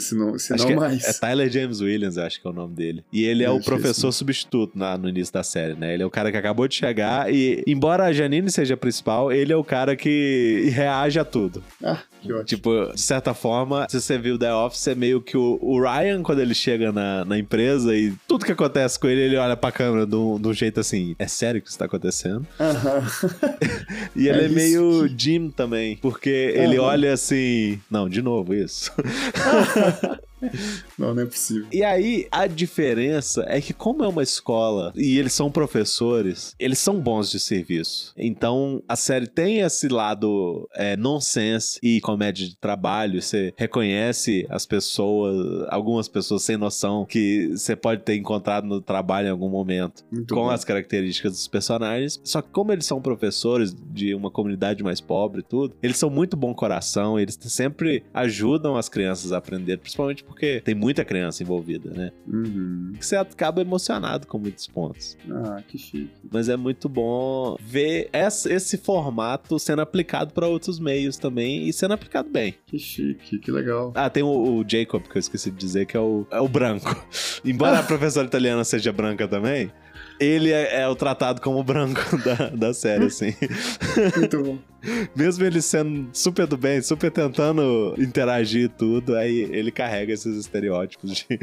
se 0.00 0.14
não, 0.14 0.38
se 0.38 0.52
Acho 0.52 0.62
não 0.64 0.68
que 0.68 0.72
é- 0.74 0.76
mais. 0.76 1.04
É, 1.04 1.12
Tyler 1.12 1.50
James 1.50 1.80
Williams, 1.80 2.16
acho 2.18 2.40
que 2.40 2.46
é 2.46 2.50
o 2.50 2.54
nome 2.54 2.74
dele. 2.74 3.04
E 3.12 3.24
ele 3.24 3.42
é 3.44 3.48
Eu 3.48 3.54
o 3.56 3.58
que 3.58 3.64
professor 3.64 4.12
sim. 4.12 4.18
substituto 4.18 4.76
na- 4.78 4.96
no 4.98 5.08
início 5.08 5.32
da 5.32 5.42
série, 5.42 5.74
né? 5.74 5.94
Ele 5.94 6.02
é 6.02 6.06
o 6.06 6.10
cara 6.10 6.27
cara 6.30 6.32
que 6.32 6.38
acabou 6.38 6.68
de 6.68 6.74
chegar 6.74 7.32
e, 7.32 7.62
embora 7.66 8.04
a 8.04 8.12
Janine 8.12 8.50
seja 8.50 8.74
a 8.74 8.76
principal, 8.76 9.32
ele 9.32 9.52
é 9.52 9.56
o 9.56 9.64
cara 9.64 9.96
que 9.96 10.70
reage 10.72 11.18
a 11.18 11.24
tudo. 11.24 11.62
Ah. 11.82 11.98
Tipo, 12.44 12.92
de 12.94 13.00
certa 13.00 13.32
forma, 13.34 13.86
se 13.88 14.00
você 14.00 14.18
viu 14.18 14.38
The 14.38 14.52
Office, 14.54 14.88
é 14.88 14.94
meio 14.94 15.20
que 15.20 15.36
o, 15.36 15.58
o 15.62 15.80
Ryan, 15.80 16.22
quando 16.22 16.40
ele 16.40 16.54
chega 16.54 16.90
na, 16.92 17.24
na 17.24 17.38
empresa 17.38 17.94
e 17.96 18.12
tudo 18.26 18.44
que 18.44 18.52
acontece 18.52 18.98
com 18.98 19.06
ele, 19.08 19.20
ele 19.22 19.36
olha 19.36 19.56
pra 19.56 19.70
câmera 19.72 20.06
de 20.06 20.16
um, 20.16 20.38
de 20.40 20.48
um 20.48 20.52
jeito 20.52 20.80
assim: 20.80 21.14
é 21.18 21.26
sério 21.28 21.62
que 21.62 21.68
isso 21.68 21.78
tá 21.78 21.84
acontecendo? 21.84 22.46
Aham. 22.58 23.02
E 24.16 24.28
ele 24.28 24.40
É 24.42 24.44
é, 24.46 24.48
meio 24.48 25.08
Jim 25.16 25.50
também, 25.50 25.96
porque 25.96 26.28
ele 26.28 26.76
Aham. 26.76 26.86
olha 26.86 27.12
assim. 27.12 27.80
Não, 27.90 28.08
de 28.08 28.20
novo 28.20 28.54
isso. 28.54 28.90
Não, 30.96 31.14
não 31.14 31.22
é 31.22 31.26
possível. 31.26 31.66
E 31.72 31.82
aí, 31.82 32.28
a 32.30 32.46
diferença 32.46 33.44
é 33.48 33.60
que, 33.60 33.72
como 33.72 34.04
é 34.04 34.08
uma 34.08 34.22
escola 34.22 34.92
e 34.94 35.18
eles 35.18 35.32
são 35.32 35.50
professores, 35.50 36.54
eles 36.58 36.78
são 36.78 37.00
bons 37.00 37.30
de 37.30 37.40
serviço. 37.40 38.12
Então, 38.16 38.82
a 38.88 38.94
série 38.96 39.26
tem 39.26 39.58
esse 39.60 39.88
lado 39.88 40.68
é, 40.74 40.96
nonsense 40.96 41.78
e 41.82 42.00
comédia 42.08 42.48
de 42.48 42.56
trabalho. 42.56 43.20
Você 43.20 43.52
reconhece 43.54 44.46
as 44.48 44.64
pessoas, 44.64 45.66
algumas 45.68 46.08
pessoas 46.08 46.42
sem 46.42 46.56
noção 46.56 47.04
que 47.04 47.48
você 47.48 47.76
pode 47.76 48.02
ter 48.02 48.16
encontrado 48.16 48.66
no 48.66 48.80
trabalho 48.80 49.28
em 49.28 49.30
algum 49.30 49.50
momento 49.50 50.02
Muito 50.10 50.34
com 50.34 50.44
bom. 50.44 50.50
as 50.50 50.64
características 50.64 51.32
dos 51.32 51.46
personagens. 51.46 52.18
Só 52.24 52.40
que 52.40 52.48
como 52.48 52.72
eles 52.72 52.86
são 52.86 53.02
professores 53.02 53.76
de 53.90 54.14
uma 54.14 54.30
comunidade 54.30 54.82
mais 54.82 55.02
pobre 55.02 55.40
e 55.40 55.44
tudo, 55.44 55.74
eles 55.82 55.98
são 55.98 56.08
muito 56.08 56.34
bom 56.34 56.54
coração, 56.54 57.20
eles 57.20 57.38
sempre 57.42 58.02
ajudam 58.14 58.74
as 58.74 58.88
crianças 58.88 59.30
a 59.30 59.36
aprender, 59.36 59.76
principalmente 59.76 60.24
porque 60.24 60.62
tem 60.64 60.74
muita 60.74 61.04
criança 61.04 61.42
envolvida, 61.42 61.90
né? 61.90 62.10
Uhum. 62.26 62.92
Você 62.98 63.16
acaba 63.16 63.60
emocionado 63.60 64.26
com 64.26 64.38
muitos 64.38 64.66
pontos. 64.66 65.14
Ah, 65.30 65.62
que 65.68 65.76
chique. 65.76 66.10
Mas 66.32 66.48
é 66.48 66.56
muito 66.56 66.88
bom 66.88 67.56
ver 67.60 68.08
esse 68.14 68.78
formato 68.78 69.58
sendo 69.58 69.82
aplicado 69.82 70.32
para 70.32 70.46
outros 70.46 70.78
meios 70.78 71.18
também 71.18 71.68
e 71.68 71.72
sendo 71.72 71.97
aplicado 71.98 72.30
bem. 72.30 72.54
Que 72.66 72.78
chique, 72.78 73.38
que 73.38 73.50
legal. 73.50 73.92
Ah, 73.94 74.08
tem 74.08 74.22
o, 74.22 74.28
o 74.28 74.64
Jacob, 74.66 75.02
que 75.02 75.16
eu 75.16 75.20
esqueci 75.20 75.50
de 75.50 75.56
dizer, 75.56 75.86
que 75.86 75.96
é 75.96 76.00
o, 76.00 76.26
é 76.30 76.40
o 76.40 76.48
branco. 76.48 76.94
Embora 77.44 77.78
a 77.78 77.82
professora 77.82 78.26
italiana 78.26 78.64
seja 78.64 78.92
branca 78.92 79.28
também, 79.28 79.70
ele 80.20 80.50
é, 80.50 80.82
é 80.82 80.88
o 80.88 80.96
tratado 80.96 81.40
como 81.40 81.62
branco 81.62 82.00
da, 82.18 82.50
da 82.50 82.74
série, 82.74 83.06
assim. 83.06 83.34
Muito 84.16 84.42
bom. 84.42 84.58
Mesmo 85.14 85.44
ele 85.44 85.60
sendo 85.60 86.08
super 86.12 86.46
do 86.46 86.56
bem, 86.56 86.80
super 86.82 87.10
tentando 87.10 87.94
interagir 87.98 88.64
e 88.64 88.68
tudo, 88.68 89.16
aí 89.16 89.42
ele 89.52 89.70
carrega 89.70 90.12
esses 90.12 90.36
estereótipos 90.36 91.14
de. 91.14 91.38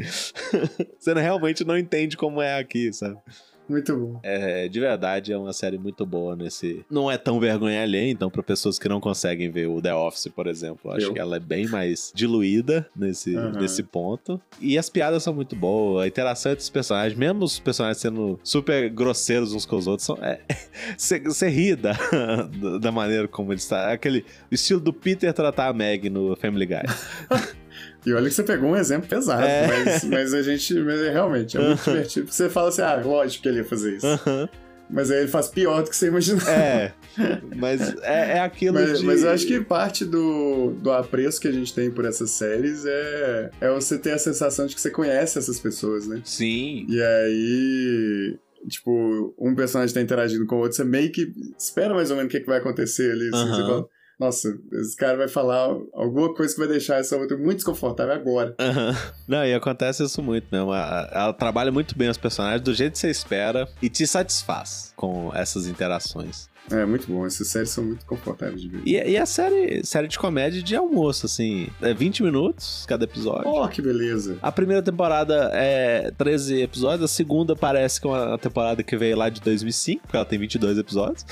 Você 0.98 1.14
realmente 1.14 1.64
não 1.64 1.76
entende 1.76 2.16
como 2.16 2.40
é 2.40 2.58
aqui, 2.58 2.92
sabe? 2.92 3.18
Muito 3.68 3.96
bom. 3.96 4.20
É, 4.22 4.68
de 4.68 4.78
verdade, 4.80 5.32
é 5.32 5.38
uma 5.38 5.52
série 5.52 5.78
muito 5.78 6.06
boa 6.06 6.36
nesse. 6.36 6.84
Não 6.90 7.10
é 7.10 7.18
tão 7.18 7.40
vergonha 7.40 7.82
alheia, 7.82 8.10
então, 8.10 8.30
pra 8.30 8.42
pessoas 8.42 8.78
que 8.78 8.88
não 8.88 9.00
conseguem 9.00 9.50
ver 9.50 9.66
o 9.66 9.80
The 9.82 9.94
Office, 9.94 10.28
por 10.28 10.46
exemplo, 10.46 10.90
acho 10.92 11.06
Eu. 11.06 11.12
que 11.14 11.18
ela 11.18 11.36
é 11.36 11.40
bem 11.40 11.66
mais 11.66 12.12
diluída 12.14 12.88
nesse, 12.94 13.36
Aham. 13.36 13.52
nesse 13.60 13.82
ponto. 13.82 14.40
E 14.60 14.78
as 14.78 14.88
piadas 14.88 15.22
são 15.22 15.34
muito 15.34 15.56
boas, 15.56 16.04
a 16.04 16.06
interação 16.06 16.52
entre 16.52 16.62
os 16.62 16.70
personagens, 16.70 17.18
mesmo 17.18 17.44
os 17.44 17.58
personagens 17.58 17.98
sendo 18.00 18.38
super 18.42 18.88
grosseiros 18.90 19.52
uns 19.52 19.66
com 19.66 19.76
os 19.76 19.86
outros, 19.86 20.06
são. 20.06 20.16
Você 20.96 21.48
ri 21.48 21.74
da, 21.74 21.92
da 22.80 22.92
maneira 22.92 23.26
como 23.26 23.52
eles 23.52 23.62
estão. 23.64 23.78
Aquele 23.78 24.24
o 24.50 24.54
estilo 24.54 24.80
do 24.80 24.92
Peter 24.92 25.32
tratar 25.32 25.68
a 25.68 25.72
Meg 25.72 26.08
no 26.08 26.36
Family 26.36 26.66
Guy. 26.66 26.76
E 28.04 28.12
olha 28.12 28.28
que 28.28 28.34
você 28.34 28.42
pegou 28.42 28.70
um 28.70 28.76
exemplo 28.76 29.08
pesado, 29.08 29.42
É. 29.42 29.66
mas, 29.66 30.04
mas 30.04 30.34
a 30.34 30.42
gente 30.42 30.74
mas 30.80 31.00
é, 31.00 31.10
realmente 31.12 31.56
é 31.56 31.60
muito 31.60 31.82
divertido. 31.84 32.32
Você 32.32 32.48
fala 32.48 32.68
assim, 32.68 32.82
ah, 32.82 33.00
lógico 33.04 33.42
que 33.42 33.48
ele 33.48 33.58
ia 33.58 33.64
fazer 33.64 33.96
isso. 33.96 34.06
Mas 34.88 35.10
aí 35.10 35.18
ele 35.18 35.28
faz 35.28 35.48
pior 35.48 35.82
do 35.82 35.90
que 35.90 35.96
você 35.96 36.06
imaginava. 36.06 36.48
é. 36.50 36.92
Mas 37.56 37.80
é, 38.02 38.36
é 38.36 38.40
aquilo 38.40 38.74
Mas, 38.74 39.00
de. 39.00 39.04
mas 39.06 39.22
eu 39.24 39.30
acho 39.30 39.44
que 39.46 39.60
parte 39.60 40.04
do, 40.04 40.74
do 40.80 40.92
apreço 40.92 41.40
que 41.40 41.48
a 41.48 41.52
gente 41.52 41.74
tem 41.74 41.90
por 41.90 42.04
essas 42.04 42.30
séries 42.30 42.84
é, 42.86 43.50
é 43.60 43.70
você 43.72 43.98
ter 43.98 44.12
a 44.12 44.18
sensação 44.18 44.64
de 44.66 44.74
que 44.76 44.80
você 44.80 44.90
conhece 44.90 45.38
essas 45.38 45.58
pessoas, 45.58 46.06
né? 46.06 46.20
Sim. 46.24 46.86
E 46.88 47.02
aí, 47.02 48.38
tipo, 48.68 49.34
um 49.38 49.54
personagem 49.56 49.92
tá 49.94 50.00
interagindo 50.00 50.46
com 50.46 50.54
o 50.56 50.58
outro, 50.60 50.76
você 50.76 50.84
meio 50.84 51.10
que 51.10 51.32
espera 51.58 51.92
mais 51.92 52.10
ou 52.12 52.16
menos 52.16 52.28
o 52.30 52.36
que, 52.36 52.40
que 52.40 52.46
vai 52.46 52.58
acontecer 52.58 53.10
ali. 53.10 53.28
Assim, 53.34 53.50
fala, 53.62 53.88
nossa, 54.18 54.48
esse 54.72 54.96
cara 54.96 55.16
vai 55.16 55.28
falar 55.28 55.68
alguma 55.92 56.34
coisa 56.34 56.52
que 56.54 56.58
vai 56.60 56.68
deixar 56.68 56.96
essa 56.96 57.16
outra 57.16 57.36
muito 57.36 57.56
desconfortável 57.56 58.14
agora. 58.14 58.54
Aham. 58.58 58.94
Não, 59.28 59.44
e 59.44 59.52
acontece 59.54 60.02
isso 60.04 60.22
muito 60.22 60.46
mesmo. 60.50 60.72
A- 60.72 61.08
Ela 61.12 61.32
trabalha 61.32 61.70
muito 61.70 61.96
bem 61.96 62.08
os 62.08 62.16
personagens 62.16 62.62
do 62.62 62.72
jeito 62.74 62.92
que 62.94 62.98
você 62.98 63.10
espera 63.10 63.68
e 63.82 63.88
te 63.88 64.06
satisfaz 64.06 64.92
com 64.96 65.30
essas 65.34 65.66
interações. 65.66 66.48
É, 66.70 66.84
muito 66.84 67.06
bom. 67.06 67.24
Essas 67.26 67.48
séries 67.48 67.70
são 67.70 67.84
muito 67.84 68.04
confortáveis 68.06 68.60
de 68.60 68.68
ver. 68.68 68.82
E, 68.84 68.92
e 68.92 69.16
a 69.16 69.26
série, 69.26 69.84
série 69.84 70.08
de 70.08 70.18
comédia 70.18 70.62
de 70.62 70.74
almoço, 70.74 71.26
assim, 71.26 71.68
é 71.80 71.94
20 71.94 72.22
minutos 72.22 72.84
cada 72.88 73.04
episódio. 73.04 73.48
Oh, 73.48 73.68
que 73.68 73.80
beleza. 73.80 74.38
A 74.42 74.50
primeira 74.50 74.82
temporada 74.82 75.50
é 75.54 76.10
13 76.16 76.62
episódios, 76.62 77.02
a 77.02 77.08
segunda 77.12 77.54
parece 77.54 78.00
que 78.00 78.06
é 78.06 78.10
uma 78.10 78.38
temporada 78.38 78.82
que 78.82 78.96
veio 78.96 79.16
lá 79.16 79.28
de 79.28 79.40
2005, 79.40 80.02
porque 80.02 80.16
ela 80.16 80.24
tem 80.24 80.38
22 80.38 80.78
episódios. 80.78 81.24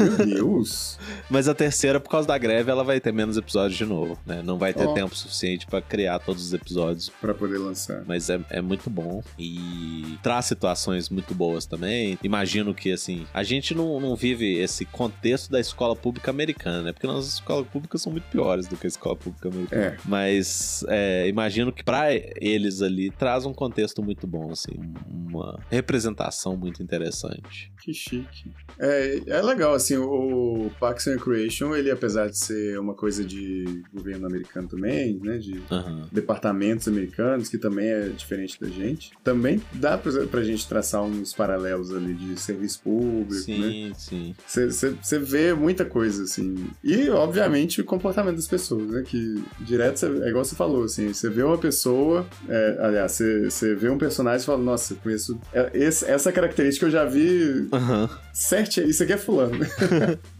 Meu 0.00 0.26
Deus. 0.26 0.98
Mas 1.30 1.48
a 1.48 1.54
terceira, 1.54 1.98
por 2.00 2.10
causa 2.10 2.28
da 2.28 2.36
greve, 2.36 2.70
ela 2.70 2.84
vai 2.84 3.00
ter 3.00 3.12
menos 3.12 3.36
episódios 3.36 3.76
de 3.76 3.84
novo, 3.84 4.18
né? 4.26 4.42
Não 4.44 4.58
vai 4.58 4.74
ter 4.74 4.86
Ó. 4.86 4.92
tempo 4.92 5.14
suficiente 5.16 5.66
pra 5.66 5.80
criar 5.80 6.18
todos 6.18 6.44
os 6.44 6.52
episódios 6.52 7.10
pra 7.20 7.32
poder 7.34 7.58
lançar. 7.58 8.02
mas 8.06 8.28
é, 8.28 8.40
é 8.50 8.60
muito 8.60 8.90
bom 8.90 9.22
e 9.38 10.18
traz 10.22 10.46
situações 10.46 11.08
muito 11.08 11.34
boas 11.34 11.66
também. 11.66 12.18
Imagino 12.22 12.74
que, 12.74 12.92
assim, 12.92 13.26
a 13.32 13.42
gente 13.42 13.74
não, 13.74 14.00
não 14.00 14.14
vive 14.16 14.58
esse 14.58 14.73
contexto 14.86 15.50
da 15.50 15.60
escola 15.60 15.94
pública 15.94 16.30
americana, 16.30 16.84
né? 16.84 16.92
Porque 16.92 17.06
nossas 17.06 17.34
escolas 17.34 17.66
públicas 17.68 18.00
são 18.00 18.10
muito 18.10 18.24
piores 18.28 18.66
do 18.66 18.76
que 18.78 18.86
a 18.86 18.88
escola 18.88 19.14
pública 19.14 19.50
americana. 19.50 19.82
É. 19.84 19.96
Mas 20.06 20.82
é, 20.88 21.28
imagino 21.28 21.70
que 21.70 21.84
pra 21.84 22.06
eles 22.40 22.80
ali 22.80 23.10
traz 23.10 23.44
um 23.44 23.52
contexto 23.52 24.02
muito 24.02 24.26
bom, 24.26 24.50
assim, 24.50 24.72
uma 25.06 25.60
representação 25.70 26.56
muito 26.56 26.82
interessante. 26.82 27.70
Que 27.82 27.92
chique. 27.92 28.50
É, 28.78 29.20
é 29.26 29.42
legal, 29.42 29.74
assim, 29.74 29.96
o 29.96 30.70
Parks 30.80 31.06
and 31.06 31.16
Recreation, 31.16 31.74
ele 31.76 31.90
apesar 31.90 32.30
de 32.30 32.38
ser 32.38 32.78
uma 32.78 32.94
coisa 32.94 33.22
de 33.24 33.82
governo 33.92 34.26
americano 34.26 34.68
também, 34.68 35.18
né, 35.22 35.36
de 35.36 35.60
Aham. 35.70 36.08
departamentos 36.10 36.88
americanos, 36.88 37.48
que 37.48 37.58
também 37.58 37.86
é 37.88 38.08
diferente 38.08 38.58
da 38.60 38.68
gente, 38.68 39.12
também 39.22 39.60
dá 39.74 39.98
pra, 39.98 40.26
pra 40.26 40.42
gente 40.42 40.66
traçar 40.66 41.02
uns 41.02 41.34
paralelos 41.34 41.92
ali 41.94 42.14
de 42.14 42.40
serviço 42.40 42.80
público, 42.82 43.50
né? 43.50 43.68
Sim, 43.68 43.92
sim. 43.96 44.34
Você 44.70 45.18
vê 45.18 45.52
muita 45.54 45.84
coisa, 45.84 46.24
assim. 46.24 46.66
E, 46.82 47.08
obviamente, 47.10 47.80
o 47.80 47.84
comportamento 47.84 48.36
das 48.36 48.46
pessoas, 48.46 48.86
né? 48.88 49.02
Que 49.06 49.42
direto, 49.60 49.98
cê- 49.98 50.06
é 50.06 50.28
igual 50.28 50.44
você 50.44 50.54
falou, 50.54 50.84
assim, 50.84 51.12
você 51.12 51.28
vê 51.30 51.42
uma 51.42 51.58
pessoa, 51.58 52.26
é, 52.48 52.78
aliás, 52.80 53.18
você 53.48 53.74
vê 53.74 53.88
um 53.88 53.98
personagem 53.98 54.42
e 54.42 54.46
fala, 54.46 54.58
nossa, 54.58 54.94
eu 54.94 54.98
conheço. 55.02 55.38
é, 55.52 55.70
esse- 55.74 56.04
essa 56.04 56.30
característica 56.32 56.86
eu 56.86 56.90
já 56.90 57.04
vi 57.04 57.68
Aham. 57.72 58.08
certinho. 58.32 58.88
Isso 58.88 59.02
aqui 59.02 59.12
é 59.12 59.18
fulano. 59.18 59.58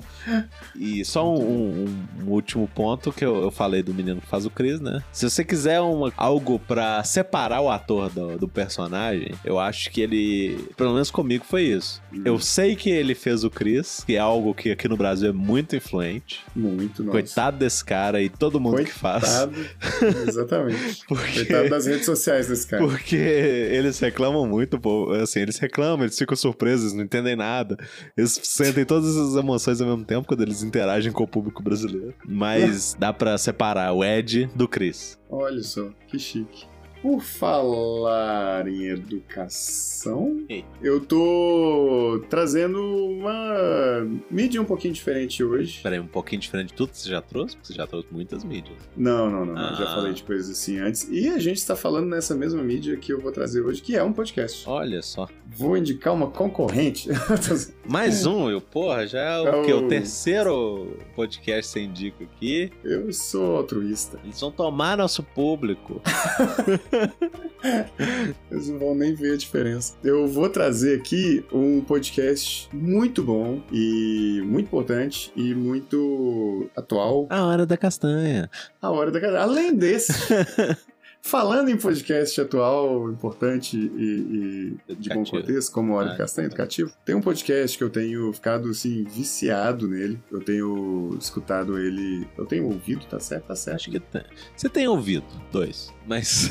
E 0.77 1.05
só 1.05 1.33
um, 1.33 1.85
um- 1.85 2.05
um 2.25 2.31
último 2.31 2.69
ponto 2.75 3.13
que 3.13 3.25
eu, 3.25 3.43
eu 3.43 3.51
falei 3.51 3.83
do 3.83 3.93
menino 3.95 4.21
que 4.21 4.27
faz 4.27 4.45
o 4.47 4.51
Chris, 4.51 4.81
né? 4.81 5.03
Se 5.13 5.29
você 5.29 5.45
quiser 5.45 5.81
uma, 5.81 6.13
algo 6.17 6.59
pra 6.59 7.03
separar 7.05 7.61
o 7.61 7.71
ator 7.71 8.11
do, 8.11 8.39
do 8.39 8.49
personagem, 8.49 9.33
eu 9.45 9.59
acho 9.59 9.91
que 9.91 10.01
ele, 10.01 10.59
pelo 10.77 10.93
menos 10.93 11.11
comigo, 11.11 11.45
foi 11.45 11.63
isso. 11.63 12.03
Eu 12.25 12.39
sei 12.39 12.75
que 12.77 12.91
ele 12.91 13.15
fez 13.15 13.45
o 13.45 13.51
Chris, 13.51 14.03
que 14.07 14.15
é 14.17 14.19
algo 14.19 14.55
que 14.55 14.71
aqui 14.71 14.89
no 14.89 14.97
Brasil 14.97 15.29
é 15.29 15.33
muito 15.33 15.77
influente. 15.77 16.41
Muito, 16.55 17.03
nossa. 17.03 17.13
Coitado 17.13 17.59
desse 17.59 17.85
cara 17.85 18.23
e 18.23 18.29
todo 18.29 18.59
mundo 18.61 18.83
que 18.85 18.93
faz. 18.93 19.23
Coitado. 19.25 19.55
Exatamente. 20.29 21.05
Porque... 21.07 21.45
Coitado 21.45 21.69
das 21.71 21.87
redes 21.87 22.05
sociais 22.07 22.49
desse 22.49 22.67
cara. 22.67 22.83
Porque 22.87 23.17
eles 23.17 23.99
reclamam 23.99 24.47
muito, 24.47 24.79
pô. 24.79 25.13
Assim, 25.13 25.41
eles 25.41 25.59
reclamam, 25.59 26.05
eles 26.05 26.19
ficam 26.19 26.37
surpresos, 26.37 26.93
não 26.93 27.05
entendem 27.05 27.37
nada. 27.37 27.77
Eles 28.17 28.39
sentem 28.43 28.85
todas 28.85 29.17
as 29.17 29.35
emoções 29.37 29.81
ao 29.81 29.87
mesmo 29.89 30.05
tempo 30.05 30.14
quando 30.23 30.43
eles 30.43 30.63
interagem 30.63 31.11
com 31.11 31.25
o 31.25 31.29
público 31.29 31.63
brasileiro. 31.63 32.15
Mas 32.27 32.95
dá 32.99 33.13
pra 33.13 33.37
separar 33.39 33.93
o 33.93 34.05
Ed 34.05 34.49
do 34.55 34.69
Chris. 34.69 35.19
Olha 35.29 35.63
só, 35.63 35.89
que 36.07 36.19
chique. 36.19 36.67
Por 37.05 37.21
falar 37.21 38.67
em 38.67 38.87
educação, 38.87 40.43
Ei. 40.49 40.65
eu 40.81 40.99
tô 41.05 42.25
trazendo 42.31 42.81
uma 42.81 44.07
mídia 44.31 44.59
um 44.63 44.65
pouquinho 44.65 44.95
diferente 44.95 45.45
hoje. 45.45 45.81
Peraí, 45.83 46.01
um 46.01 46.07
pouquinho 46.07 46.41
diferente 46.41 46.69
de 46.69 46.75
tudo 46.75 46.93
que 46.93 46.99
você 46.99 47.11
já 47.11 47.21
trouxe, 47.21 47.57
porque 47.57 47.69
você 47.69 47.75
já 47.75 47.87
trouxe 47.87 48.09
muitas 48.11 48.43
mídias. 48.43 48.79
Não, 48.97 49.31
não, 49.31 49.45
não. 49.45 49.55
Ah. 49.55 49.75
já 49.79 49.85
falei 49.95 50.15
de 50.15 50.23
coisas 50.23 50.49
assim 50.49 50.79
antes. 50.79 51.07
E 51.11 51.29
a 51.29 51.39
gente 51.39 51.59
está 51.59 51.77
falando 51.77 52.07
nessa 52.07 52.35
mesma 52.35 52.63
mídia 52.63 52.97
que 52.97 53.13
eu 53.13 53.21
vou 53.21 53.31
trazer 53.31 53.61
hoje, 53.61 53.83
que 53.83 53.95
é 53.95 54.03
um 54.03 54.11
podcast. 54.15 54.67
Olha 54.67 55.03
só. 55.03 55.29
Vou 55.47 55.77
indicar 55.77 56.15
uma 56.15 56.29
concorrente. 56.29 57.11
Mais 57.87 58.25
um, 58.25 58.49
eu, 58.49 58.63
porra, 58.63 59.07
já 59.07 59.21
é 59.21 59.41
o 59.43 59.49
É 59.49 59.65
quê? 59.67 59.73
o- 59.75 59.85
O 59.85 59.89
terceiro 59.89 60.97
podcast 61.15 61.67
que 61.71 61.79
você 61.81 61.81
indica 61.85 62.25
aqui. 62.25 62.73
eu 62.83 63.13
sou 63.13 63.59
altruísta. 63.59 64.19
Eles 64.25 64.41
vão 64.41 64.51
tomar 64.51 64.97
nosso 64.97 65.23
público. 65.23 66.01
Eles 68.51 68.69
não 68.69 68.79
vão 68.79 68.95
nem 68.95 69.15
ver 69.15 69.35
a 69.35 69.37
diferença. 69.37 69.95
Eu 70.03 70.27
vou 70.27 70.49
trazer 70.49 70.99
aqui 70.99 71.45
um 71.53 71.81
podcast 71.81 72.69
muito 72.73 73.23
bom 73.23 73.63
e 73.73 74.43
muito 74.45 74.67
importante 74.67 75.33
e 75.35 75.55
muito 75.55 76.71
atual. 76.77 77.27
A 77.31 77.45
hora 77.45 77.67
da 77.67 77.77
castanha. 77.77 78.51
A 78.81 78.91
hora 78.91 79.11
da 79.11 79.21
castanha. 79.21 79.43
Além 79.43 79.75
desse. 79.75 80.13
Falando 81.27 81.71
em 81.71 81.77
podcast 81.79 82.39
atual, 82.39 83.11
importante 83.11 83.79
e, 83.79 84.77
e 84.87 84.95
de 84.95 85.09
bom 85.09 85.25
contexto, 85.25 85.73
como 85.73 85.95
Hora 85.95 86.13
ah, 86.13 86.17
Castanha, 86.19 86.49
educativo, 86.49 86.93
tem 87.03 87.15
um 87.15 87.23
podcast 87.23 87.79
que 87.79 87.83
eu 87.83 87.89
tenho 87.89 88.31
ficado, 88.31 88.69
assim, 88.69 89.05
viciado 89.05 89.89
nele. 89.89 90.21
Eu 90.31 90.41
tenho 90.41 91.17
escutado 91.19 91.79
ele... 91.79 92.29
Eu 92.37 92.45
tenho 92.45 92.67
ouvido, 92.67 93.07
tá 93.07 93.19
certo? 93.19 93.47
Tá 93.47 93.57
certo. 93.57 93.77
Acho 93.77 93.91
que 93.91 94.01
tem. 94.01 94.23
Você 94.55 94.69
tem 94.69 94.87
ouvido, 94.87 95.25
dois, 95.51 95.91
mas... 96.07 96.51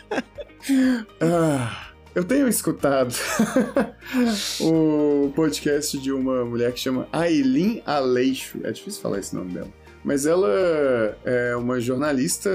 ah... 1.20 1.88
Eu 2.14 2.24
tenho 2.24 2.46
escutado 2.46 3.14
o 4.60 5.32
podcast 5.34 5.98
de 5.98 6.12
uma 6.12 6.44
mulher 6.44 6.72
que 6.72 6.80
chama 6.80 7.08
Aileen 7.10 7.82
Aleixo. 7.86 8.60
É 8.64 8.70
difícil 8.70 9.00
falar 9.00 9.18
esse 9.18 9.34
nome 9.34 9.54
dela. 9.54 9.72
Mas 10.04 10.26
ela 10.26 10.48
é 11.24 11.54
uma 11.56 11.80
jornalista 11.80 12.50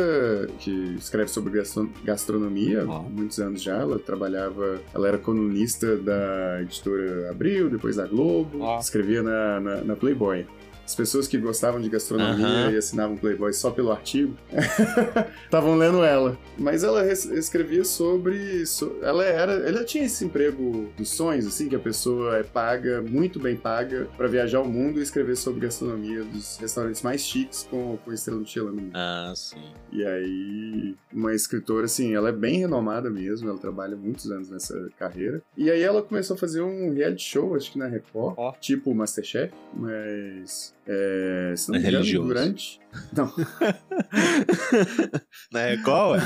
que 0.60 0.96
escreve 0.98 1.30
sobre 1.30 1.64
gastronomia 2.04 2.82
há 2.82 3.00
muitos 3.10 3.40
anos 3.40 3.62
já. 3.62 3.78
Ela 3.78 3.98
trabalhava, 3.98 4.82
ela 4.94 5.08
era 5.08 5.18
colunista 5.18 5.96
da 5.98 6.62
editora 6.62 7.32
Abril, 7.32 7.70
depois 7.70 7.96
da 7.96 8.06
Globo, 8.06 8.60
escrevia 8.80 9.24
na, 9.24 9.60
na, 9.60 9.76
na 9.84 9.96
Playboy. 9.96 10.46
As 10.88 10.96
pessoas 10.96 11.28
que 11.28 11.38
gostavam 11.38 11.82
de 11.82 11.90
gastronomia 11.90 12.48
uhum. 12.48 12.72
e 12.72 12.78
assinavam 12.78 13.18
Playboy 13.18 13.52
só 13.52 13.72
pelo 13.72 13.92
artigo 13.92 14.38
estavam 15.44 15.76
lendo 15.76 16.02
ela. 16.02 16.40
Mas 16.58 16.82
ela 16.82 17.06
escrevia 17.12 17.84
sobre. 17.84 18.66
So, 18.66 18.96
ela 19.02 19.26
era. 19.26 19.52
Ela 19.68 19.84
tinha 19.84 20.06
esse 20.06 20.24
emprego 20.24 20.90
dos 20.96 21.10
sonhos, 21.10 21.46
assim, 21.46 21.68
que 21.68 21.76
a 21.76 21.80
pessoa 21.80 22.38
é 22.38 22.44
paga, 22.44 23.02
muito 23.02 23.38
bem 23.38 23.58
paga, 23.58 24.08
para 24.16 24.30
viajar 24.30 24.62
o 24.62 24.66
mundo 24.66 25.02
e 25.02 25.04
escrever 25.04 25.36
sobre 25.36 25.60
gastronomia 25.60 26.24
dos 26.24 26.56
restaurantes 26.56 27.02
mais 27.02 27.20
chiques 27.20 27.68
com, 27.70 27.98
com 27.98 28.14
estrela 28.14 28.40
Michelin. 28.40 28.90
Ah, 28.94 29.34
sim. 29.36 29.62
E 29.92 30.06
aí, 30.06 30.96
uma 31.12 31.36
escritora, 31.36 31.84
assim, 31.84 32.16
ela 32.16 32.30
é 32.30 32.32
bem 32.32 32.60
renomada 32.60 33.10
mesmo, 33.10 33.50
ela 33.50 33.60
trabalha 33.60 33.98
muitos 33.98 34.32
anos 34.32 34.50
nessa 34.50 34.90
carreira. 34.98 35.42
E 35.58 35.70
aí 35.70 35.82
ela 35.82 36.02
começou 36.02 36.38
a 36.38 36.40
fazer 36.40 36.62
um 36.62 36.94
reality 36.94 37.24
show, 37.24 37.56
acho 37.56 37.74
que 37.74 37.78
na 37.78 37.88
Record, 37.88 38.36
oh. 38.38 38.54
tipo 38.62 38.96
Masterchef, 38.96 39.54
mas 39.74 40.77
é, 40.88 41.54
se 41.56 41.70
não 41.70 41.78
é 41.78 41.82
religioso. 41.82 42.28
durante. 42.28 42.80
Não. 43.16 43.34
Na 45.52 45.66
Record? 45.66 46.22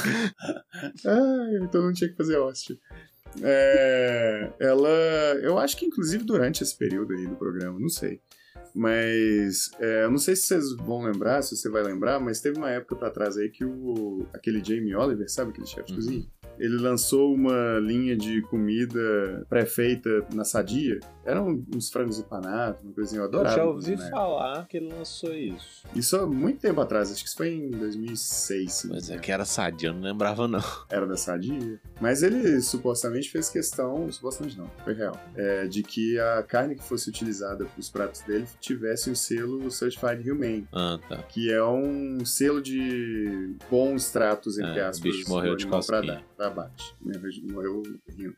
ah, 1.05 1.49
então 1.63 1.81
não 1.81 1.93
tinha 1.93 2.09
que 2.09 2.15
fazer 2.15 2.37
hóstia. 2.37 2.77
É, 3.41 4.51
ela. 4.59 4.89
Eu 5.41 5.57
acho 5.57 5.77
que 5.77 5.85
inclusive 5.85 6.23
durante 6.23 6.61
esse 6.61 6.77
período 6.77 7.13
aí 7.13 7.25
do 7.25 7.35
programa, 7.35 7.79
não 7.79 7.89
sei. 7.89 8.19
Mas 8.73 9.71
é, 9.79 10.03
eu 10.03 10.11
não 10.11 10.17
sei 10.17 10.35
se 10.35 10.43
vocês 10.43 10.75
vão 10.75 11.01
lembrar, 11.01 11.41
se 11.41 11.55
você 11.55 11.69
vai 11.69 11.83
lembrar, 11.83 12.19
mas 12.19 12.39
teve 12.39 12.57
uma 12.57 12.69
época 12.69 12.95
pra 12.95 13.09
trás 13.09 13.37
aí 13.37 13.49
que 13.49 13.65
o. 13.65 14.25
aquele 14.33 14.63
Jamie 14.63 14.95
Oliver, 14.95 15.29
sabe 15.29 15.51
aquele 15.51 15.67
chefe 15.67 15.87
de 15.87 15.93
uhum. 15.93 15.97
cozinha? 15.97 16.27
ele 16.61 16.77
lançou 16.77 17.33
uma 17.33 17.79
linha 17.79 18.15
de 18.15 18.39
comida 18.43 19.43
pré-feita 19.49 20.23
na 20.31 20.43
Sadia. 20.43 20.99
Eram 21.23 21.63
uns 21.73 21.89
frangos 21.89 22.19
empanados, 22.19 22.81
uma 22.83 22.93
coisinha 22.93 23.21
eu 23.21 23.25
adorava. 23.25 23.55
Eu 23.55 23.57
já 23.57 23.65
ouvi 23.65 23.95
né? 23.95 24.09
falar 24.09 24.67
que 24.67 24.77
ele 24.77 24.93
lançou 24.93 25.33
isso. 25.33 25.85
Isso 25.95 26.17
há 26.17 26.25
muito 26.25 26.59
tempo 26.59 26.81
atrás, 26.81 27.11
acho 27.11 27.21
que 27.21 27.27
isso 27.27 27.37
foi 27.37 27.53
em 27.53 27.69
2006. 27.69 28.87
Mas 28.89 29.09
é 29.09 29.17
que 29.17 29.31
era 29.31 29.45
Sadia, 29.45 29.89
eu 29.89 29.93
não 29.93 30.01
lembrava 30.01 30.47
não. 30.47 30.63
Era 30.89 31.05
da 31.05 31.17
Sadia. 31.17 31.79
Mas 31.99 32.23
ele 32.23 32.59
supostamente 32.61 33.29
fez 33.29 33.49
questão, 33.49 34.11
supostamente 34.11 34.57
não, 34.57 34.69
foi 34.83 34.93
real, 34.93 35.19
é, 35.35 35.67
de 35.67 35.83
que 35.83 36.19
a 36.19 36.43
carne 36.43 36.75
que 36.75 36.83
fosse 36.83 37.09
utilizada 37.09 37.65
para 37.65 37.79
os 37.79 37.89
pratos 37.89 38.21
dele 38.21 38.47
tivesse 38.59 39.09
o 39.09 39.15
selo 39.15 39.69
Certified 39.69 40.29
Humane. 40.29 40.67
Ah, 40.73 40.99
tá. 41.07 41.17
Que 41.23 41.51
é 41.51 41.63
um 41.63 42.25
selo 42.25 42.61
de 42.61 43.55
bons 43.69 44.11
tratos, 44.11 44.57
entre 44.57 44.79
é, 44.79 44.85
aspas, 44.85 44.99
o 44.99 45.17
bicho 45.17 45.29
morreu 45.29 45.55
de 45.55 45.67
cosquinha 45.67 46.23
abate. 46.45 46.95
Morreu 47.43 47.83
rindo. 48.09 48.35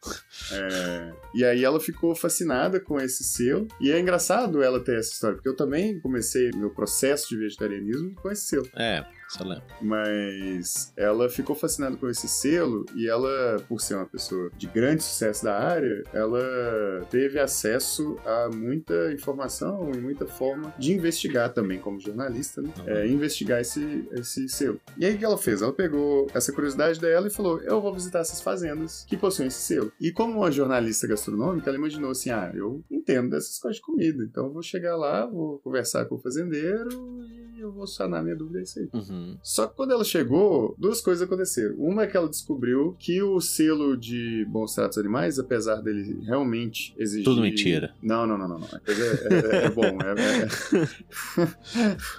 É, 0.52 1.14
e 1.34 1.46
aí 1.46 1.64
ela 1.64 1.80
ficou 1.80 2.16
fascinada 2.16 2.73
com 2.80 3.00
esse 3.00 3.24
selo. 3.24 3.68
E 3.80 3.92
é 3.92 4.00
engraçado 4.00 4.62
ela 4.62 4.84
ter 4.84 4.98
essa 4.98 5.12
história, 5.12 5.36
porque 5.36 5.50
eu 5.50 5.56
também 5.56 6.00
comecei 6.00 6.52
meu 6.56 6.70
processo 6.70 7.30
de 7.30 7.38
vegetarianismo 7.38 8.16
com 8.16 8.32
esse 8.32 8.46
selo. 8.46 8.70
É. 8.76 9.04
Excelente. 9.34 9.64
Mas 9.82 10.94
ela 10.96 11.30
ficou 11.30 11.56
fascinada 11.56 11.96
com 11.98 12.08
esse 12.10 12.28
selo 12.28 12.86
e 12.96 13.08
ela, 13.08 13.58
por 13.68 13.82
ser 13.82 13.96
uma 13.96 14.06
pessoa 14.06 14.52
de 14.58 14.68
grande 14.68 15.04
sucesso 15.04 15.44
da 15.44 15.58
área, 15.58 16.04
ela 16.14 17.06
teve 17.10 17.40
acesso 17.40 18.18
a 18.26 18.50
muita 18.54 19.12
informação 19.12 19.92
e 19.94 19.98
muita 19.98 20.26
forma 20.26 20.74
de 20.78 20.94
investigar 20.94 21.52
também 21.54 21.80
como 21.80 22.00
jornalista, 22.00 22.62
né? 22.62 22.72
Uhum. 22.80 22.90
É, 22.90 23.08
investigar 23.08 23.62
esse, 23.62 24.08
esse 24.12 24.48
selo. 24.50 24.80
E 24.98 25.06
aí 25.06 25.16
o 25.16 25.18
que 25.18 25.26
ela 25.26 25.38
fez? 25.38 25.62
Ela 25.62 25.74
pegou 25.74 26.28
essa 26.34 26.52
curiosidade 26.52 27.00
dela 27.00 27.28
e 27.28 27.32
falou: 27.32 27.60
Eu 27.62 27.82
vou 27.82 27.94
visitar 27.94 28.20
essas 28.20 28.42
fazendas 28.42 29.06
que 29.08 29.18
possuem 29.18 29.48
esse 29.48 29.62
selo. 29.62 29.92
E 30.00 30.12
como 30.12 30.40
uma 30.40 30.52
jornalista 30.52 31.08
gastronômica, 31.08 31.70
ela 31.70 31.78
imaginou 31.78 32.12
assim: 32.12 32.30
Ah, 32.30 32.52
eu 32.54 32.84
entendo 32.90 33.32
dessas 33.32 33.58
coisas 33.60 33.78
de 33.78 33.86
comida, 33.86 34.24
então 34.24 34.46
eu 34.46 34.54
vou 34.54 34.62
chegar 34.62 34.96
lá, 34.96 35.26
vou 35.26 35.60
conversar 35.60 36.06
com 36.06 36.16
o 36.16 36.20
fazendeiro 36.20 36.90
e 37.24 37.60
eu 37.60 37.72
vou 37.72 37.88
sanar 37.88 38.24
minha 38.24 38.36
dúvida 38.36 38.60
é 38.60 38.64
isso 38.64 38.80
aí. 38.80 38.90
Uhum. 38.94 39.23
Só 39.42 39.68
que 39.68 39.76
quando 39.76 39.92
ela 39.92 40.04
chegou, 40.04 40.76
duas 40.78 41.02
coisas 41.02 41.26
aconteceram. 41.26 41.76
Uma 41.78 42.04
é 42.04 42.08
que 42.08 42.16
ela 42.16 42.30
descobriu 42.30 42.96
que 43.00 43.22
o 43.22 43.40
selo 43.40 43.98
de 43.98 44.46
bons 44.50 44.74
tratos 44.74 44.98
animais, 44.98 45.40
apesar 45.40 45.78
dele 45.82 46.22
realmente 46.26 46.94
exigir. 46.98 47.26
Tudo 47.26 47.42
mentira. 47.42 47.94
Não, 48.02 48.26
não, 48.26 48.38
não, 48.38 48.48
não. 48.48 48.60
não. 48.60 48.68
É, 48.68 49.62
é, 49.62 49.66
é, 49.66 49.70
bom. 49.70 49.84
É, 49.84 50.14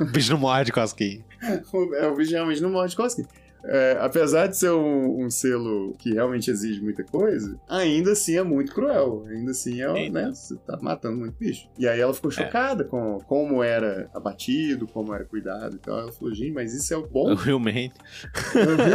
o 0.02 0.06
bicho 0.06 0.32
não 0.32 0.38
morde 0.38 0.72
cosquinha. 0.72 1.24
É, 1.94 2.06
o 2.06 2.16
bicho 2.16 2.32
realmente 2.32 2.62
não 2.62 2.70
morde 2.70 2.96
cosquinha 2.96 3.28
é, 3.66 3.96
apesar 4.00 4.46
de 4.46 4.56
ser 4.56 4.70
um, 4.70 5.24
um, 5.24 5.30
selo 5.30 5.94
que 5.98 6.12
realmente 6.12 6.50
exige 6.50 6.80
muita 6.80 7.02
coisa, 7.02 7.58
ainda 7.68 8.12
assim 8.12 8.36
é 8.36 8.42
muito 8.42 8.72
cruel. 8.72 9.24
Ainda 9.28 9.52
assim 9.52 9.80
é, 9.80 10.10
né, 10.10 10.30
você 10.32 10.56
tá 10.56 10.78
matando 10.80 11.16
muito 11.16 11.34
bicho. 11.38 11.68
E 11.78 11.88
aí 11.88 12.00
ela 12.00 12.12
ficou 12.12 12.30
é. 12.30 12.34
chocada 12.34 12.84
é. 12.84 12.86
com 12.86 13.18
como 13.26 13.62
era 13.62 14.10
abatido, 14.14 14.86
como 14.86 15.14
era 15.14 15.24
cuidado 15.24 15.76
e 15.76 15.78
tal. 15.78 15.98
Ela 16.00 16.12
falou, 16.12 16.34
gente, 16.34 16.52
mas 16.52 16.74
isso 16.74 16.92
é 16.92 16.96
o 16.96 17.06
bom. 17.06 17.34
O 17.54 17.60
Maine. 17.60 17.92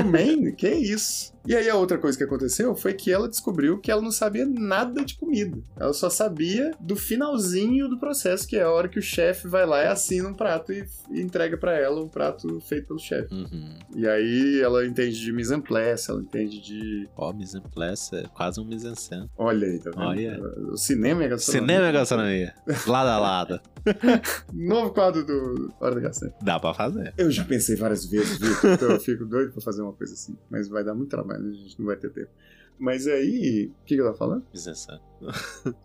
O 0.03 0.07
Maine? 0.07 0.51
Que 0.51 0.69
isso? 0.69 1.33
E 1.49 1.55
aí 1.55 1.67
a 1.67 1.73
outra 1.73 1.97
coisa 1.97 2.15
que 2.15 2.23
aconteceu 2.23 2.75
foi 2.75 2.93
que 2.93 3.11
ela 3.11 3.27
descobriu 3.27 3.79
que 3.79 3.89
ela 3.89 4.03
não 4.03 4.11
sabia 4.11 4.45
nada 4.45 5.03
de 5.03 5.15
comida. 5.15 5.57
Ela 5.75 5.93
só 5.93 6.07
sabia 6.07 6.69
do 6.79 6.95
finalzinho 6.95 7.89
do 7.89 7.99
processo, 7.99 8.47
que 8.47 8.55
é 8.55 8.61
a 8.61 8.69
hora 8.69 8.87
que 8.87 8.99
o 8.99 9.01
chefe 9.01 9.47
vai 9.47 9.65
lá 9.65 9.83
e 9.83 9.87
assina 9.87 10.29
um 10.29 10.33
prato 10.35 10.71
e, 10.71 10.87
e 11.09 11.19
entrega 11.19 11.57
para 11.57 11.75
ela 11.75 12.03
um 12.03 12.07
prato 12.07 12.59
feito 12.61 12.89
pelo 12.89 12.99
chefe. 12.99 13.33
Uhum. 13.33 13.79
E 13.95 14.07
aí 14.07 14.61
ela 14.61 14.85
entende 14.85 15.19
de 15.19 15.33
mise 15.33 15.51
en 15.51 15.59
place, 15.61 16.11
ela 16.11 16.21
entende 16.21 16.61
de... 16.61 17.09
Ó, 17.17 17.31
oh, 17.31 17.33
mise 17.33 17.57
en 17.57 17.61
place 17.61 18.15
é 18.15 18.27
quase 18.27 18.61
um 18.61 18.63
mise 18.63 18.87
en 18.87 18.93
scène. 18.93 19.27
Olha 19.35 19.67
aí, 19.67 19.79
tá 19.79 19.89
vendo? 19.89 20.03
Olha. 20.03 20.39
O 20.71 20.77
cinema 20.77 21.23
é 21.23 21.29
gastronomia. 21.29 21.67
Cinema 21.67 21.87
é 21.87 21.91
gastronomia. 21.91 22.53
lado 22.85 23.09
a 23.09 23.17
lado. 23.17 23.59
Novo 24.53 24.91
quadro 24.91 25.25
do 25.25 25.73
Hora 25.79 25.95
da 25.95 26.01
Castanha. 26.01 26.33
Dá 26.41 26.59
pra 26.59 26.73
fazer. 26.73 27.13
Eu 27.17 27.31
já 27.31 27.43
pensei 27.43 27.75
várias 27.75 28.05
vezes, 28.05 28.37
Vitor, 28.37 28.71
então 28.73 28.91
eu 28.91 28.99
fico 28.99 29.25
doido 29.25 29.51
pra 29.51 29.61
fazer 29.61 29.81
uma 29.81 29.93
coisa 29.93 30.13
assim. 30.13 30.37
Mas 30.49 30.67
vai 30.67 30.83
dar 30.83 30.93
muito 30.93 31.09
trabalho, 31.09 31.38
a 31.39 31.51
gente 31.51 31.79
não 31.79 31.87
vai 31.87 31.95
ter 31.95 32.11
tempo. 32.11 32.29
Mas 32.77 33.07
aí, 33.07 33.71
o 33.81 33.85
que, 33.85 33.95
que 33.95 34.01
ela 34.01 34.11
tá 34.11 34.17
falando? 34.17 34.45
Isenção. 34.53 34.99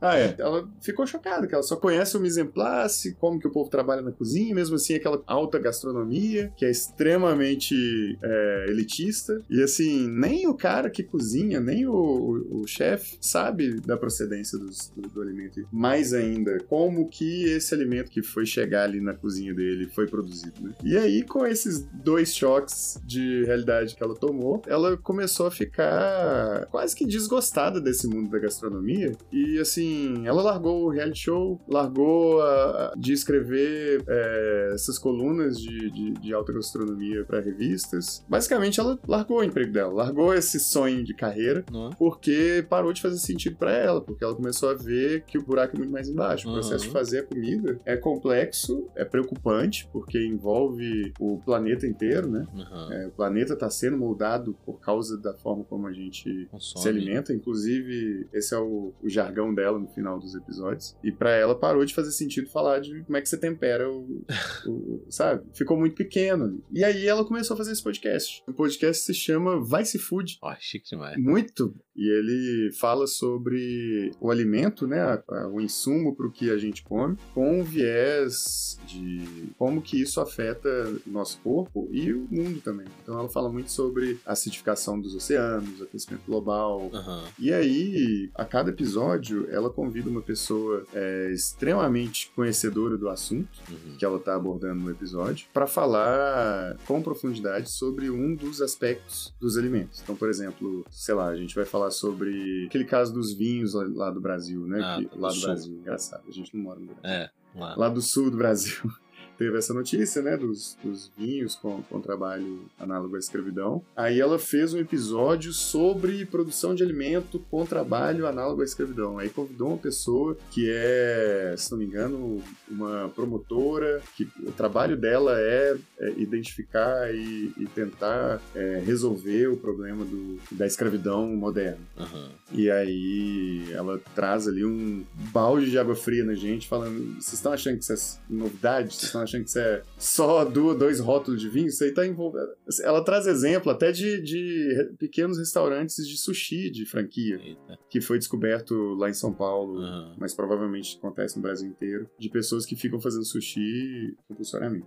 Ah, 0.01 0.17
é. 0.19 0.35
Ela 0.39 0.69
ficou 0.81 1.07
chocada, 1.07 1.47
que 1.47 1.55
ela 1.55 1.63
só 1.63 1.77
conhece 1.77 2.17
o 2.17 2.21
mise 2.21 2.41
en 2.41 2.47
place, 2.47 3.15
como 3.15 3.39
que 3.39 3.47
o 3.47 3.51
povo 3.51 3.71
trabalha 3.71 4.03
na 4.03 4.13
cozinha, 4.13 4.55
mesmo 4.55 4.77
assim 4.77 4.95
aquela 4.95 5.23
alta 5.27 5.59
gastronomia, 5.59 6.53
que 6.57 6.65
é 6.65 6.71
extremamente 6.71 8.19
é, 8.23 8.67
elitista. 8.69 9.41
E 9.49 9.63
assim, 9.63 10.09
nem 10.09 10.47
o 10.47 10.55
cara 10.55 10.91
que 10.91 11.03
cozinha, 11.03 11.61
nem 11.61 11.87
o, 11.87 11.93
o, 11.93 12.61
o 12.63 12.67
chefe 12.67 13.17
sabe 13.21 13.81
da 13.81 13.97
procedência 13.97 14.59
dos, 14.59 14.93
do, 14.97 15.09
do, 15.09 15.23
alimento. 15.23 15.67
Mais 15.73 16.13
ainda, 16.13 16.59
como 16.69 17.09
que 17.09 17.45
esse 17.45 17.75
alimento 17.75 18.11
que 18.11 18.23
foi 18.23 18.47
chegar 18.47 18.85
ali 18.85 19.01
na 19.01 19.15
cozinha 19.15 19.55
dele 19.55 19.89
foi 19.89 20.07
produzido, 20.07 20.63
né? 20.63 20.75
E 20.83 20.97
aí, 20.97 21.23
com 21.23 21.47
esses 21.47 21.81
dois 21.93 22.35
choques 22.35 23.01
de 23.05 23.45
realidade 23.45 23.95
que 23.95 24.03
ela 24.03 24.15
tomou, 24.15 24.63
ela 24.67 24.97
começou 24.97 25.47
a 25.47 25.51
ficar 25.51 26.67
quase 26.71 26.95
que 26.95 27.07
desgostada 27.07 27.81
desse 27.81 28.07
mundo 28.07 28.31
da 28.31 28.39
gastronomia 28.39 29.17
E 29.33 29.59
assim, 29.59 30.27
ela 30.27 30.43
largou 30.43 30.85
o 30.85 30.89
reality 30.91 31.19
show, 31.25 31.61
largou 31.69 32.41
a, 32.43 32.93
de 32.97 33.13
escrever 33.13 34.03
é, 34.07 34.71
essas 34.75 34.99
colunas 34.99 35.59
de, 35.61 35.91
de, 35.91 36.11
de 36.13 36.33
alta 36.35 36.53
gastronomia 36.53 37.25
para 37.25 37.41
revistas. 37.41 38.25
Basicamente, 38.29 38.79
ela 38.81 38.99
largou 39.07 39.39
o 39.41 39.45
emprego 39.45 39.73
dela, 39.73 39.93
largou 39.93 40.33
esse 40.35 40.59
sonho 40.61 41.03
de 41.05 41.15
carreira, 41.15 41.65
Não. 41.71 41.91
porque 41.91 42.65
parou 42.69 42.93
de 42.93 43.01
fazer 43.03 43.19
sentido 43.19 43.57
para 43.57 43.73
ela, 43.73 44.01
porque 44.01 44.23
ela 44.25 44.35
começou 44.35 44.69
a 44.71 44.75
ver 44.75 45.25
que 45.25 45.39
o 45.39 45.43
buraco 45.43 45.77
é 45.77 45.79
muito 45.79 45.93
mais 45.93 46.09
embaixo. 46.09 46.47
O 46.49 46.51
Uhum. 46.51 46.61
processo 46.61 46.85
de 46.85 46.91
fazer 46.91 47.19
a 47.21 47.23
comida 47.25 47.81
é 47.85 47.97
complexo, 47.97 48.89
é 48.95 49.05
preocupante, 49.05 49.89
porque 49.93 50.19
envolve 50.25 51.13
o 51.19 51.39
planeta 51.45 51.87
inteiro, 51.87 52.31
né? 52.31 52.47
Aham. 52.55 52.93
É, 52.93 53.07
o 53.07 53.11
planeta 53.11 53.55
está 53.55 53.69
sendo 53.71 53.97
moldado 53.97 54.57
por 54.65 54.81
causa 54.81 55.17
da 55.19 55.35
forma 55.35 55.65
como 55.65 55.87
a 55.87 55.93
gente 55.93 56.47
Consome. 56.51 56.83
se 56.83 56.89
alimenta. 56.89 57.33
Inclusive, 57.33 58.29
esse 58.33 58.55
é 58.55 58.59
o, 58.59 58.93
o 59.03 59.09
jargão 59.15 59.55
dela 59.55 59.79
no 59.79 59.89
final 59.89 60.19
dos 60.19 60.35
episódios. 60.35 60.97
E 61.03 61.11
pra 61.13 61.31
ela 61.31 61.55
parou 61.59 61.85
de 61.85 61.95
fazer 61.95 62.11
sentido 62.11 62.49
falar 62.51 62.81
de 62.81 63.03
como 63.05 63.17
é 63.17 63.21
que 63.23 63.29
você 63.29 63.39
tempera 63.39 63.91
o. 63.91 64.25
o- 64.67 65.07
sabe? 65.09 65.43
Ficou 65.55 65.79
muito 65.79 65.95
pequeno 65.95 66.45
ali. 66.45 66.63
E 66.73 66.85
aí 66.85 67.07
ela 67.07 67.25
começou 67.25 67.55
a 67.55 67.59
fazer 67.59 67.73
esse 67.73 67.83
podcast. 67.83 68.43
O 68.47 68.53
podcast 68.53 69.05
se 69.05 69.15
chama 69.15 69.61
Vice 69.65 69.99
Food. 69.99 70.39
Ó, 70.43 70.55
chique 70.59 70.91
demais. 70.91 71.17
Muito. 71.19 71.75
E 71.97 72.09
ele 72.09 72.73
fala 72.73 73.07
sobre 73.07 74.11
o 74.21 74.31
alimento, 74.31 74.87
né? 74.87 75.23
o 75.53 75.61
insumo 75.61 76.15
para 76.15 76.27
o 76.27 76.31
que 76.33 76.51
a 76.51 76.57
gente 76.59 76.83
come, 76.83 77.17
com 77.33 77.61
um 77.61 77.63
viés 77.65 78.79
de 78.87 79.49
como 79.59 79.81
que 79.81 80.01
isso 80.01 80.21
afeta 80.21 80.69
o 81.07 81.11
nosso 81.11 81.39
corpo 81.39 81.89
e 81.93 82.13
o 82.13 82.27
mundo 82.31 82.61
também. 82.61 82.87
Então 83.03 83.19
ela 83.19 83.29
fala 83.29 83.51
muito 83.51 83.71
sobre 83.71 84.19
a 84.27 84.33
acidificação 84.33 85.01
dos 85.01 85.15
oceanos, 85.15 85.81
aquecimento 85.83 86.23
global. 86.27 86.91
Aham. 86.93 87.25
E 87.39 87.53
aí, 87.53 88.31
a 88.35 88.45
cada 88.45 88.71
episódio, 88.71 89.47
ela 89.51 89.71
convida 89.71 90.11
uma 90.11 90.23
pessoa 90.23 90.85
é, 90.93 91.31
extremamente 91.33 92.31
conhecedora 92.35 92.97
do 92.97 93.09
assunto 93.09 93.49
Uhum. 93.71 93.97
que 93.99 94.05
ela 94.05 94.19
está 94.19 94.35
abordando 94.35 94.81
no 94.83 94.91
episódio, 94.91 95.47
para 95.53 95.67
falar 95.67 96.77
com 96.87 97.01
profundidade 97.03 97.71
sobre 97.71 98.11
um 98.11 98.35
dos 98.35 98.61
aspectos 98.61 99.33
dos 99.41 99.57
alimentos. 99.57 100.01
Então, 100.03 100.15
por 100.15 100.29
exemplo, 100.29 100.85
sei 100.91 101.15
lá, 101.15 101.29
a 101.29 101.37
gente 101.37 101.55
vai 101.55 101.65
falar 101.65 101.84
sobre 101.91 102.67
aquele 102.67 102.85
caso 102.85 103.13
dos 103.13 103.33
vinhos 103.35 103.75
lá, 103.75 103.85
lá 103.93 104.11
do 104.11 104.21
Brasil, 104.21 104.61
né? 104.67 104.81
Ah, 104.83 104.97
Que- 104.99 105.19
lá 105.19 105.29
do 105.29 105.35
do. 105.35 105.47
Brasil, 105.47 105.75
engraçado, 105.75 106.23
a 106.29 106.31
gente 106.31 106.55
não 106.57 106.63
mora 106.65 106.81
no 106.81 106.87
Brasil. 106.87 107.03
É, 107.05 107.31
lá. 107.55 107.75
Lá 107.77 107.89
do 107.89 108.01
sul 108.03 108.31
do 108.31 108.37
Brasil. 108.37 108.91
Teve 109.37 109.59
essa 109.59 109.75
notícia, 109.75 110.23
né, 110.23 110.37
dos, 110.37 110.77
dos 110.83 111.11
vinhos 111.17 111.57
com, 111.57 111.83
com 111.83 112.01
trabalho 112.01 112.67
análogo 112.79 113.17
à 113.17 113.19
escravidão. 113.19 113.83
Aí 113.97 114.21
ela 114.21 114.39
fez 114.39 114.75
um 114.75 114.79
episódio 114.79 115.53
sobre 115.53 116.25
produção 116.25 116.75
de 116.75 116.83
alimento 116.83 117.39
com 117.51 117.67
trabalho 117.67 118.27
análogo 118.27 118.63
à 118.63 118.65
escravidão. 118.65 119.19
Aí 119.19 119.29
convidou 119.29 119.69
uma 119.69 119.79
pessoa 119.79 120.37
que 120.51 120.71
é, 120.71 121.55
se 121.57 121.71
não 121.71 121.79
me 121.79 121.85
engano, 121.85 122.43
uma 122.69 123.09
promotora, 123.15 124.03
que 124.17 124.29
o 124.47 124.53
trabalho 124.53 124.97
dela 124.97 125.39
é, 125.39 125.77
é 125.99 126.11
identificar 126.17 127.13
e, 127.15 127.53
e 127.57 127.67
tentar 127.75 128.41
é, 128.55 128.83
resolver 128.85 129.49
o 129.49 129.57
problema 129.57 130.05
do, 130.05 130.39
da 130.53 130.67
escravidão 130.67 131.27
moderna. 131.29 131.81
Aham. 131.99 132.31
E 132.53 132.71
aí 132.71 133.73
ela 133.73 134.01
traz 134.15 134.47
ali 134.47 134.65
um 134.65 135.05
balde 135.33 135.71
de 135.71 135.79
água 135.79 135.97
fria 135.97 136.25
na 136.25 136.35
gente, 136.35 136.69
falando: 136.69 137.15
vocês 137.15 137.35
estão 137.35 137.53
achando 137.53 137.79
que 137.79 137.85
isso 137.85 137.93
é 137.93 138.33
novidade? 138.33 138.95
Vocês 138.95 139.05
estão 139.05 139.23
achando 139.25 139.43
que 139.45 139.49
isso 139.51 139.59
é 139.59 139.83
só 139.99 140.45
du- 140.45 140.75
dois 140.75 141.01
rótulos 141.01 141.41
de 141.41 141.49
vinho? 141.49 141.67
Isso 141.67 141.83
aí 141.83 141.93
tá 141.93 142.07
envolvendo. 142.07 142.49
Ela 142.83 143.03
traz 143.05 143.27
exemplo 143.27 143.71
até 143.71 143.91
de, 143.93 144.23
de 144.23 144.91
pequenos 144.99 145.39
restaurantes 145.39 146.07
de 146.07 146.17
sushi 146.17 146.71
de 146.71 146.87
franquia, 146.87 147.37
Eita. 147.43 147.79
que 147.91 148.01
foi 148.01 148.19
descoberto 148.19 148.75
lá 148.95 149.09
em 149.11 149.15
São 149.15 149.33
Paulo. 149.33 149.81
Aham. 149.81 150.15
Mas 150.19 150.35
provavelmente 150.35 150.97
acontece 150.99 151.37
no 151.37 151.43
Brasil 151.43 151.69
inteiro, 151.69 152.09
de 152.19 152.29
pessoas 152.29 152.65
que 152.65 152.77
ficam 152.77 153.01
fazendo 153.01 153.25
sushi 153.25 154.17
compulsoriamente. 154.29 154.87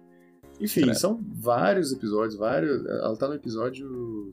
Enfim, 0.59 0.81
Credo. 0.81 0.97
são 0.97 1.23
vários 1.35 1.91
episódios, 1.91 2.35
vários. 2.35 2.83
Ela 2.85 3.15
tá 3.15 3.27
no 3.27 3.35
episódio, 3.35 4.31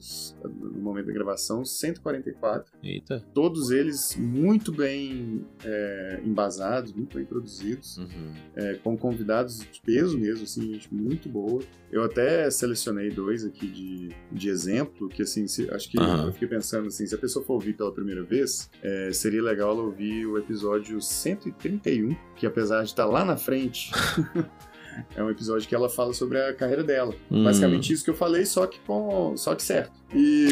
no 0.51 0.81
momento 0.81 1.07
da 1.07 1.13
gravação, 1.13 1.65
144 1.65 2.73
Eita. 2.83 3.23
todos 3.35 3.71
eles 3.71 4.17
muito 4.17 4.73
bem 4.73 5.45
é, 5.65 6.21
embasados, 6.25 6.93
muito 6.93 7.17
bem 7.17 7.27
produzidos, 7.27 7.99
Uhum. 7.99 8.33
é, 8.57 8.75
com 8.75 8.97
convidados 8.97 9.59
de 9.59 9.81
peso 9.85 10.19
mesmo, 10.19 10.45
assim, 10.45 10.73
gente 10.73 10.93
muito 10.95 11.29
boa. 11.29 11.63
Eu 11.93 12.03
até 12.03 12.51
selecionei 12.51 13.11
dois 13.11 13.45
aqui 13.45 13.67
de, 13.67 14.09
de 14.33 14.49
exemplo, 14.49 15.09
que 15.09 15.23
assim, 15.23 15.47
se- 15.47 15.71
acho 15.71 15.91
que 15.91 15.99
Aham. 16.01 16.27
eu 16.27 16.33
fiquei 16.33 16.49
pensando 16.49 16.87
assim, 16.89 17.07
se 17.07 17.15
a 17.15 17.19
pessoa 17.19 17.45
for 17.45 17.55
ouvir 17.55 17.75
pela 17.77 17.93
primeira 17.93 18.23
vez, 18.25 18.69
é, 18.83 19.13
seria 19.13 19.43
legal 19.43 19.73
ela 19.73 19.83
ouvir 19.83 20.27
o 20.27 20.39
episódio 20.39 21.01
131, 21.01 22.17
que 22.35 22.47
apesar 22.47 22.83
de 22.83 22.89
estar 22.89 23.05
lá 23.07 23.25
na 23.25 23.37
frente, 23.37 23.91
é 25.17 25.23
um 25.23 25.31
episódio 25.31 25.69
que 25.69 25.75
ela 25.75 25.89
fala 25.89 26.13
sobre 26.13 26.41
a 26.41 26.55
carreira 26.55 26.83
dela. 26.83 27.15
Hum. 27.31 27.45
Basicamente 27.45 27.93
isso 27.93 28.05
que 28.05 28.11
eu 28.11 28.15
falei, 28.15 28.45
só 28.45 28.67
que 28.67 28.79
com. 28.81 29.37
só 29.37 29.55
que 29.55 29.63
certo. 29.63 29.93
E. 30.15 30.49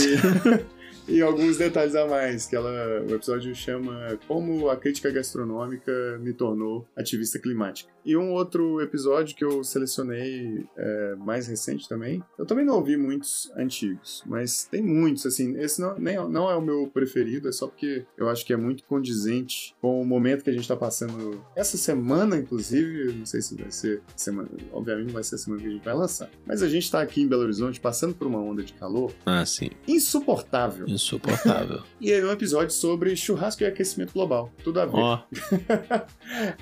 e 1.09 1.20
alguns 1.20 1.57
detalhes 1.57 1.94
a 1.94 2.07
mais, 2.07 2.46
que 2.46 2.55
ela. 2.57 3.03
O 3.09 3.14
episódio 3.14 3.55
chama 3.55 4.18
Como 4.28 4.68
a 4.68 4.76
crítica 4.76 5.11
gastronômica 5.11 6.18
me 6.20 6.32
tornou 6.32 6.86
ativista 6.96 7.38
climática. 7.38 7.90
E 8.05 8.16
um 8.16 8.32
outro 8.32 8.80
episódio 8.80 9.36
que 9.36 9.44
eu 9.44 9.62
selecionei 9.62 10.66
é, 10.76 11.14
mais 11.16 11.46
recente 11.46 11.88
também. 11.88 12.20
Eu 12.36 12.44
também 12.44 12.64
não 12.64 12.74
ouvi 12.74 12.96
muitos 12.96 13.53
antigos, 13.57 14.24
mas 14.26 14.64
tem 14.64 14.82
muitos, 14.82 15.24
assim. 15.24 15.57
Esse 15.59 15.80
não, 15.80 15.96
nem, 15.98 16.16
não 16.28 16.50
é 16.50 16.57
o 16.57 16.61
meu 16.61 16.88
preferido, 16.92 17.48
é 17.48 17.53
só 17.53 17.68
porque 17.68 18.05
eu 18.18 18.28
acho 18.28 18.44
que 18.44 18.53
é 18.53 18.57
muito 18.57 18.82
condizente 18.84 19.76
com 19.80 20.00
o 20.00 20.05
momento 20.05 20.42
que 20.42 20.50
a 20.50 20.53
gente 20.53 20.66
tá 20.66 20.76
passando 20.76 21.44
essa 21.55 21.76
semana, 21.76 22.36
inclusive. 22.36 23.12
Não 23.12 23.26
sei 23.26 23.40
se 23.40 23.55
vai 23.55 23.70
ser 23.70 24.03
semana. 24.16 24.48
Obviamente 24.72 25.07
não 25.07 25.14
vai 25.14 25.22
ser 25.22 25.36
a 25.36 25.38
semana 25.38 25.62
que 25.62 25.68
a 25.68 25.72
gente 25.72 25.84
vai 25.84 25.94
lançar. 25.94 26.28
Mas 26.44 26.61
a 26.62 26.68
gente 26.68 26.90
tá 26.90 27.00
aqui 27.00 27.22
em 27.22 27.28
Belo 27.28 27.42
Horizonte 27.42 27.78
passando 27.80 28.14
por 28.14 28.26
uma 28.26 28.40
onda 28.40 28.62
de 28.64 28.72
calor 28.72 29.12
Ah, 29.24 29.46
sim. 29.46 29.70
insuportável. 29.86 30.86
Insuportável. 30.93 31.82
E 32.01 32.12
aí 32.12 32.24
um 32.24 32.30
episódio 32.32 32.70
sobre 32.74 33.14
churrasco 33.16 33.62
e 33.62 33.66
aquecimento 33.66 34.12
global. 34.12 34.53
Tudo 34.64 34.80
a 34.80 34.86
ver. 34.86 34.97
Ó. 34.97 35.18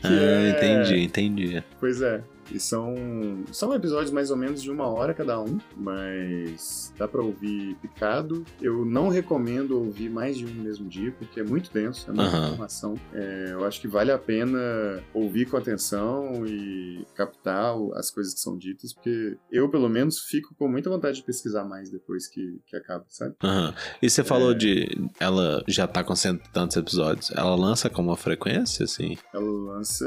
Que 0.00 0.06
Ah, 0.06 0.10
é- 0.12 0.50
entendi, 0.50 1.00
entendi. 1.04 1.64
Pois 1.78 2.00
é. 2.02 2.22
E 2.52 2.58
são, 2.58 3.44
são 3.52 3.72
episódios 3.72 4.10
mais 4.10 4.28
ou 4.32 4.36
menos 4.36 4.60
de 4.60 4.72
uma 4.72 4.86
hora 4.88 5.14
cada 5.14 5.40
um, 5.40 5.58
mas 5.76 6.92
dá 6.98 7.06
pra 7.06 7.22
ouvir 7.22 7.76
picado. 7.76 8.44
Eu 8.60 8.84
não 8.84 9.08
recomendo 9.08 9.78
ouvir 9.78 10.08
mais 10.10 10.36
de 10.36 10.46
um 10.46 10.48
no 10.48 10.64
mesmo 10.64 10.88
dia, 10.88 11.12
porque 11.16 11.38
é 11.38 11.44
muito 11.44 11.72
denso, 11.72 12.10
é 12.10 12.12
muita 12.12 12.28
Aham. 12.36 12.46
informação. 12.48 12.94
É, 13.14 13.50
eu 13.52 13.64
acho 13.64 13.80
que 13.80 13.86
vale 13.86 14.10
a 14.10 14.18
pena 14.18 14.58
ouvir 15.14 15.46
com 15.48 15.56
atenção 15.56 16.44
e 16.44 16.99
captar 17.20 17.74
as 17.94 18.10
coisas 18.10 18.32
que 18.34 18.40
são 18.40 18.56
ditas, 18.56 18.92
porque 18.94 19.36
eu, 19.50 19.68
pelo 19.68 19.88
menos, 19.88 20.20
fico 20.20 20.54
com 20.58 20.68
muita 20.68 20.88
vontade 20.88 21.16
de 21.18 21.22
pesquisar 21.22 21.64
mais 21.64 21.90
depois 21.90 22.26
que, 22.26 22.58
que 22.66 22.76
acaba, 22.76 23.04
sabe? 23.08 23.34
Aham. 23.42 23.74
E 24.00 24.08
você 24.08 24.24
falou 24.24 24.54
de. 24.54 24.88
Ela 25.18 25.62
já 25.68 25.86
tá 25.86 26.02
com 26.02 26.14
cento 26.16 26.44
e 26.46 26.52
tantos 26.52 26.76
episódios. 26.76 27.30
Ela 27.32 27.54
lança 27.54 27.90
com 27.90 28.00
uma 28.02 28.16
frequência, 28.16 28.84
assim? 28.84 29.16
Ela 29.34 29.50
lança 29.74 30.06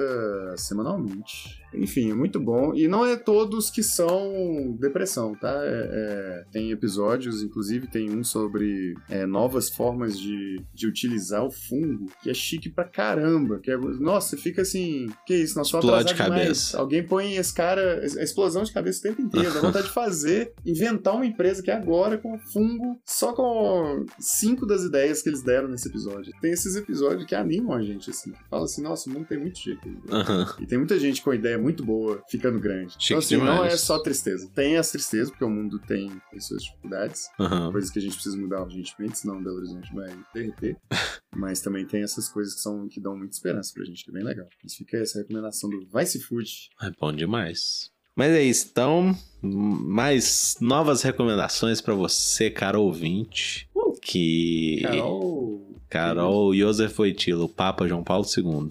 semanalmente. 0.57 1.61
Enfim, 1.73 2.11
é 2.11 2.13
muito 2.13 2.39
bom. 2.39 2.73
E 2.75 2.87
não 2.87 3.05
é 3.05 3.15
todos 3.15 3.69
que 3.71 3.81
são 3.81 4.75
depressão, 4.79 5.33
tá? 5.35 5.53
É- 5.63 5.89
é, 5.93 6.45
tem 6.51 6.71
episódios, 6.71 7.41
inclusive 7.41 7.87
tem 7.87 8.09
um 8.15 8.23
sobre 8.23 8.95
é, 9.09 9.25
novas 9.25 9.69
formas 9.69 10.17
de, 10.19 10.61
de 10.73 10.87
utilizar 10.87 11.43
o 11.43 11.51
fungo, 11.51 12.11
que 12.21 12.29
é 12.29 12.33
chique 12.33 12.69
pra 12.69 12.83
caramba. 12.85 13.59
Que 13.59 13.71
é, 13.71 13.77
nossa, 13.77 14.37
fica 14.37 14.61
assim, 14.61 15.07
que 15.25 15.35
isso, 15.35 15.57
nós 15.57 15.67
somos 15.67 15.85
Explode 15.85 16.13
demais. 16.13 16.29
cabeça. 16.31 16.81
Põe 17.03 17.35
esse 17.35 17.53
cara, 17.53 18.01
a 18.01 18.23
explosão 18.23 18.63
de 18.63 18.71
cabeça 18.71 18.99
o 18.99 19.01
tempo 19.03 19.21
inteiro. 19.21 19.53
Dá 19.53 19.61
vontade 19.61 19.87
de 19.87 19.93
fazer, 19.93 20.53
inventar 20.65 21.15
uma 21.15 21.25
empresa 21.25 21.61
que 21.61 21.71
é 21.71 21.75
agora 21.75 22.17
com 22.17 22.37
fungo, 22.39 22.99
só 23.05 23.33
com 23.33 24.05
cinco 24.19 24.65
das 24.65 24.83
ideias 24.83 25.21
que 25.21 25.29
eles 25.29 25.43
deram 25.43 25.67
nesse 25.67 25.87
episódio. 25.87 26.33
Tem 26.41 26.51
esses 26.51 26.75
episódios 26.75 27.25
que 27.25 27.35
animam 27.35 27.73
a 27.77 27.81
gente, 27.81 28.09
assim. 28.09 28.31
que 28.31 28.49
Fala 28.49 28.63
assim, 28.65 28.81
nossa, 28.81 29.09
o 29.09 29.13
mundo 29.13 29.25
tem 29.27 29.39
muito 29.39 29.59
jeito. 29.59 29.81
Aham. 30.11 30.55
E 30.59 30.65
tem 30.65 30.77
muita 30.77 30.99
gente 30.99 31.21
com 31.21 31.33
ideia 31.33 31.57
muito 31.57 31.83
boa 31.83 32.23
ficando 32.29 32.59
grande. 32.59 32.93
Chique 32.93 33.05
então, 33.13 33.17
assim, 33.19 33.37
não 33.37 33.53
demais. 33.55 33.73
é 33.73 33.77
só 33.77 33.99
tristeza. 33.99 34.49
Tem 34.53 34.77
as 34.77 34.91
tristezas, 34.91 35.29
porque 35.29 35.43
o 35.43 35.49
mundo 35.49 35.79
tem 35.79 36.11
as 36.35 36.45
suas 36.45 36.63
dificuldades, 36.63 37.27
Aham. 37.39 37.71
coisas 37.71 37.89
que 37.89 37.99
a 37.99 38.01
gente 38.01 38.13
precisa 38.13 38.37
mudar 38.37 38.61
urgentemente, 38.63 39.19
senão 39.19 39.41
Belo 39.41 39.57
Horizonte 39.57 39.93
vai 39.93 40.09
derreter. 40.33 40.77
Mas 41.35 41.61
também 41.61 41.85
tem 41.85 42.03
essas 42.03 42.29
coisas 42.29 42.53
que, 42.53 42.61
são, 42.61 42.87
que 42.87 42.99
dão 43.01 43.17
muita 43.17 43.33
esperança 43.35 43.71
pra 43.73 43.83
gente, 43.83 44.03
que 44.03 44.11
é 44.11 44.13
bem 44.13 44.23
legal. 44.23 44.47
Mas 44.63 44.75
fica 44.75 44.97
essa 44.97 45.17
recomendação 45.19 45.69
do 45.69 45.79
Vice 45.93 46.19
Food. 46.19 46.69
É 46.81 46.91
bom 46.99 47.13
demais. 47.13 47.91
Mas 48.15 48.31
é 48.31 48.43
isso, 48.43 48.67
então, 48.71 49.17
mais 49.41 50.57
novas 50.61 51.01
recomendações 51.01 51.81
pra 51.81 51.93
você, 51.93 52.49
cara 52.49 52.79
ouvinte, 52.79 53.67
que 54.01 54.81
Carol. 54.83 55.79
Carol 55.89 56.55
Josef 56.55 56.99
Wojtyla, 56.99 57.45
o 57.45 57.49
Papa 57.49 57.87
João 57.87 58.03
Paulo 58.03 58.25
II. 58.25 58.67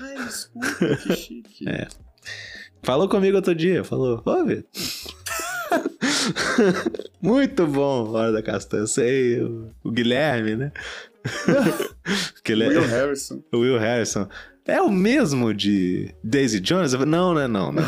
Ai, 0.00 0.16
desculpa, 0.24 0.96
que 0.96 1.16
chique. 1.16 1.64
É. 1.68 1.88
Falou 2.82 3.08
comigo 3.08 3.36
outro 3.36 3.54
dia, 3.54 3.82
falou, 3.82 4.22
ô 4.24 4.44
Vitor. 4.44 4.64
Muito 7.20 7.66
bom, 7.66 8.10
Hora 8.10 8.32
da 8.32 8.42
Castanha. 8.42 8.86
Sei, 8.86 9.42
o, 9.42 9.72
Guilherme, 9.90 10.56
né? 10.56 10.72
Que 12.44 12.52
ele 12.52 12.68
Will 12.68 12.84
é... 12.84 12.86
Harrison. 12.86 13.42
O 13.52 13.58
Will 13.58 13.78
Harrison. 13.78 14.28
É 14.66 14.80
o 14.82 14.90
mesmo 14.90 15.54
de 15.54 16.12
Daisy 16.24 16.60
Jones? 16.60 16.92
Eu 16.92 16.98
falei, 17.00 17.10
Não, 17.12 17.34
não 17.34 17.40
é 17.40 17.48
não, 17.48 17.72
não. 17.72 17.82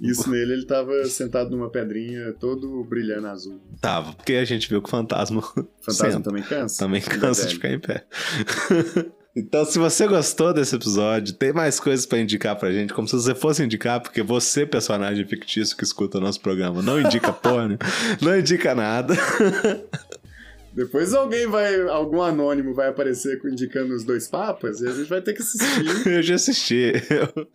Isso 0.00 0.30
nele, 0.30 0.52
ele 0.52 0.64
tava 0.64 0.92
sentado 1.06 1.50
numa 1.50 1.68
pedrinha, 1.70 2.32
todo 2.38 2.84
brilhando 2.84 3.26
azul. 3.26 3.60
Tava, 3.80 4.12
porque 4.12 4.34
a 4.34 4.44
gente 4.44 4.68
viu 4.68 4.80
que 4.80 4.86
o 4.88 4.90
fantasma, 4.90 5.42
Fantasma 5.42 6.10
senta. 6.12 6.20
também 6.22 6.42
cansa? 6.44 6.78
também 6.78 7.02
é 7.04 7.04
cansa 7.04 7.46
de 7.46 7.54
ficar 7.54 7.70
em 7.70 7.80
pé. 7.80 8.04
Então, 9.36 9.64
se 9.64 9.78
você 9.78 10.04
gostou 10.08 10.52
desse 10.52 10.74
episódio, 10.74 11.32
tem 11.32 11.52
mais 11.52 11.78
coisas 11.78 12.04
pra 12.04 12.18
indicar 12.18 12.56
pra 12.56 12.72
gente, 12.72 12.92
como 12.92 13.06
se 13.06 13.14
você 13.14 13.36
fosse 13.36 13.62
indicar, 13.62 14.00
porque 14.00 14.20
você, 14.20 14.66
personagem 14.66 15.24
fictício 15.28 15.76
que 15.76 15.84
escuta 15.84 16.18
o 16.18 16.20
nosso 16.20 16.40
programa, 16.40 16.82
não 16.82 17.00
indica 17.00 17.30
porra, 17.32 17.68
né? 17.68 17.78
não 18.20 18.36
indica 18.36 18.74
nada. 18.74 19.14
Depois 20.78 21.12
alguém 21.12 21.44
vai, 21.48 21.88
algum 21.88 22.22
anônimo 22.22 22.72
vai 22.72 22.88
aparecer 22.88 23.40
indicando 23.44 23.92
os 23.92 24.04
dois 24.04 24.28
papas 24.28 24.80
e 24.80 24.86
a 24.86 24.92
gente 24.92 25.08
vai 25.08 25.20
ter 25.20 25.32
que 25.32 25.42
assistir. 25.42 26.06
Eu 26.06 26.22
já 26.22 26.36
assisti. 26.36 26.92
Eu, 27.10 27.48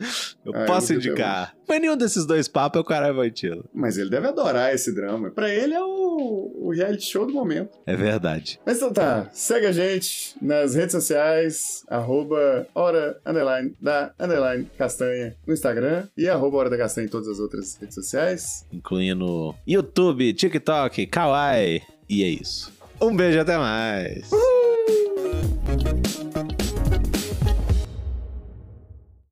eu 0.45 0.53
Ah, 0.53 0.59
eu 0.59 0.65
posso 0.65 0.91
até 0.91 0.95
indicar. 0.95 1.55
Mas 1.65 1.79
nenhum 1.79 1.95
desses 1.95 2.25
dois 2.25 2.49
papos 2.49 2.79
é 2.79 2.81
o 2.81 2.83
caralho 2.83 3.15
Voitila. 3.15 3.63
Mas 3.73 3.97
ele 3.97 4.09
deve 4.09 4.27
adorar 4.27 4.73
esse 4.75 4.93
drama. 4.93 5.31
Pra 5.31 5.49
ele 5.49 5.73
é 5.73 5.81
o, 5.81 6.51
o 6.65 6.71
reality 6.75 7.05
show 7.05 7.25
do 7.25 7.31
momento. 7.31 7.69
É 7.85 7.95
verdade. 7.95 8.59
Mas 8.65 8.75
então 8.75 8.91
tá, 8.91 9.29
segue 9.31 9.67
a 9.67 9.71
gente 9.71 10.35
nas 10.41 10.75
redes 10.75 10.91
sociais, 10.91 11.85
arroba 11.87 12.67
hora, 12.75 13.17
underline, 13.25 13.73
da, 13.81 14.13
underline, 14.19 14.69
castanha 14.77 15.33
no 15.47 15.53
Instagram 15.53 16.09
e 16.17 16.27
arroba 16.27 16.57
hora 16.57 16.69
da 16.69 16.77
castanha 16.77 17.07
em 17.07 17.09
todas 17.09 17.29
as 17.29 17.39
outras 17.39 17.77
redes 17.77 17.95
sociais. 17.95 18.65
Incluindo 18.69 19.55
YouTube, 19.65 20.33
TikTok, 20.33 21.07
Kawaii. 21.07 21.81
E 22.09 22.21
é 22.21 22.27
isso. 22.27 22.82
Um 23.01 23.15
beijo, 23.15 23.39
até 23.39 23.57
mais. 23.57 24.29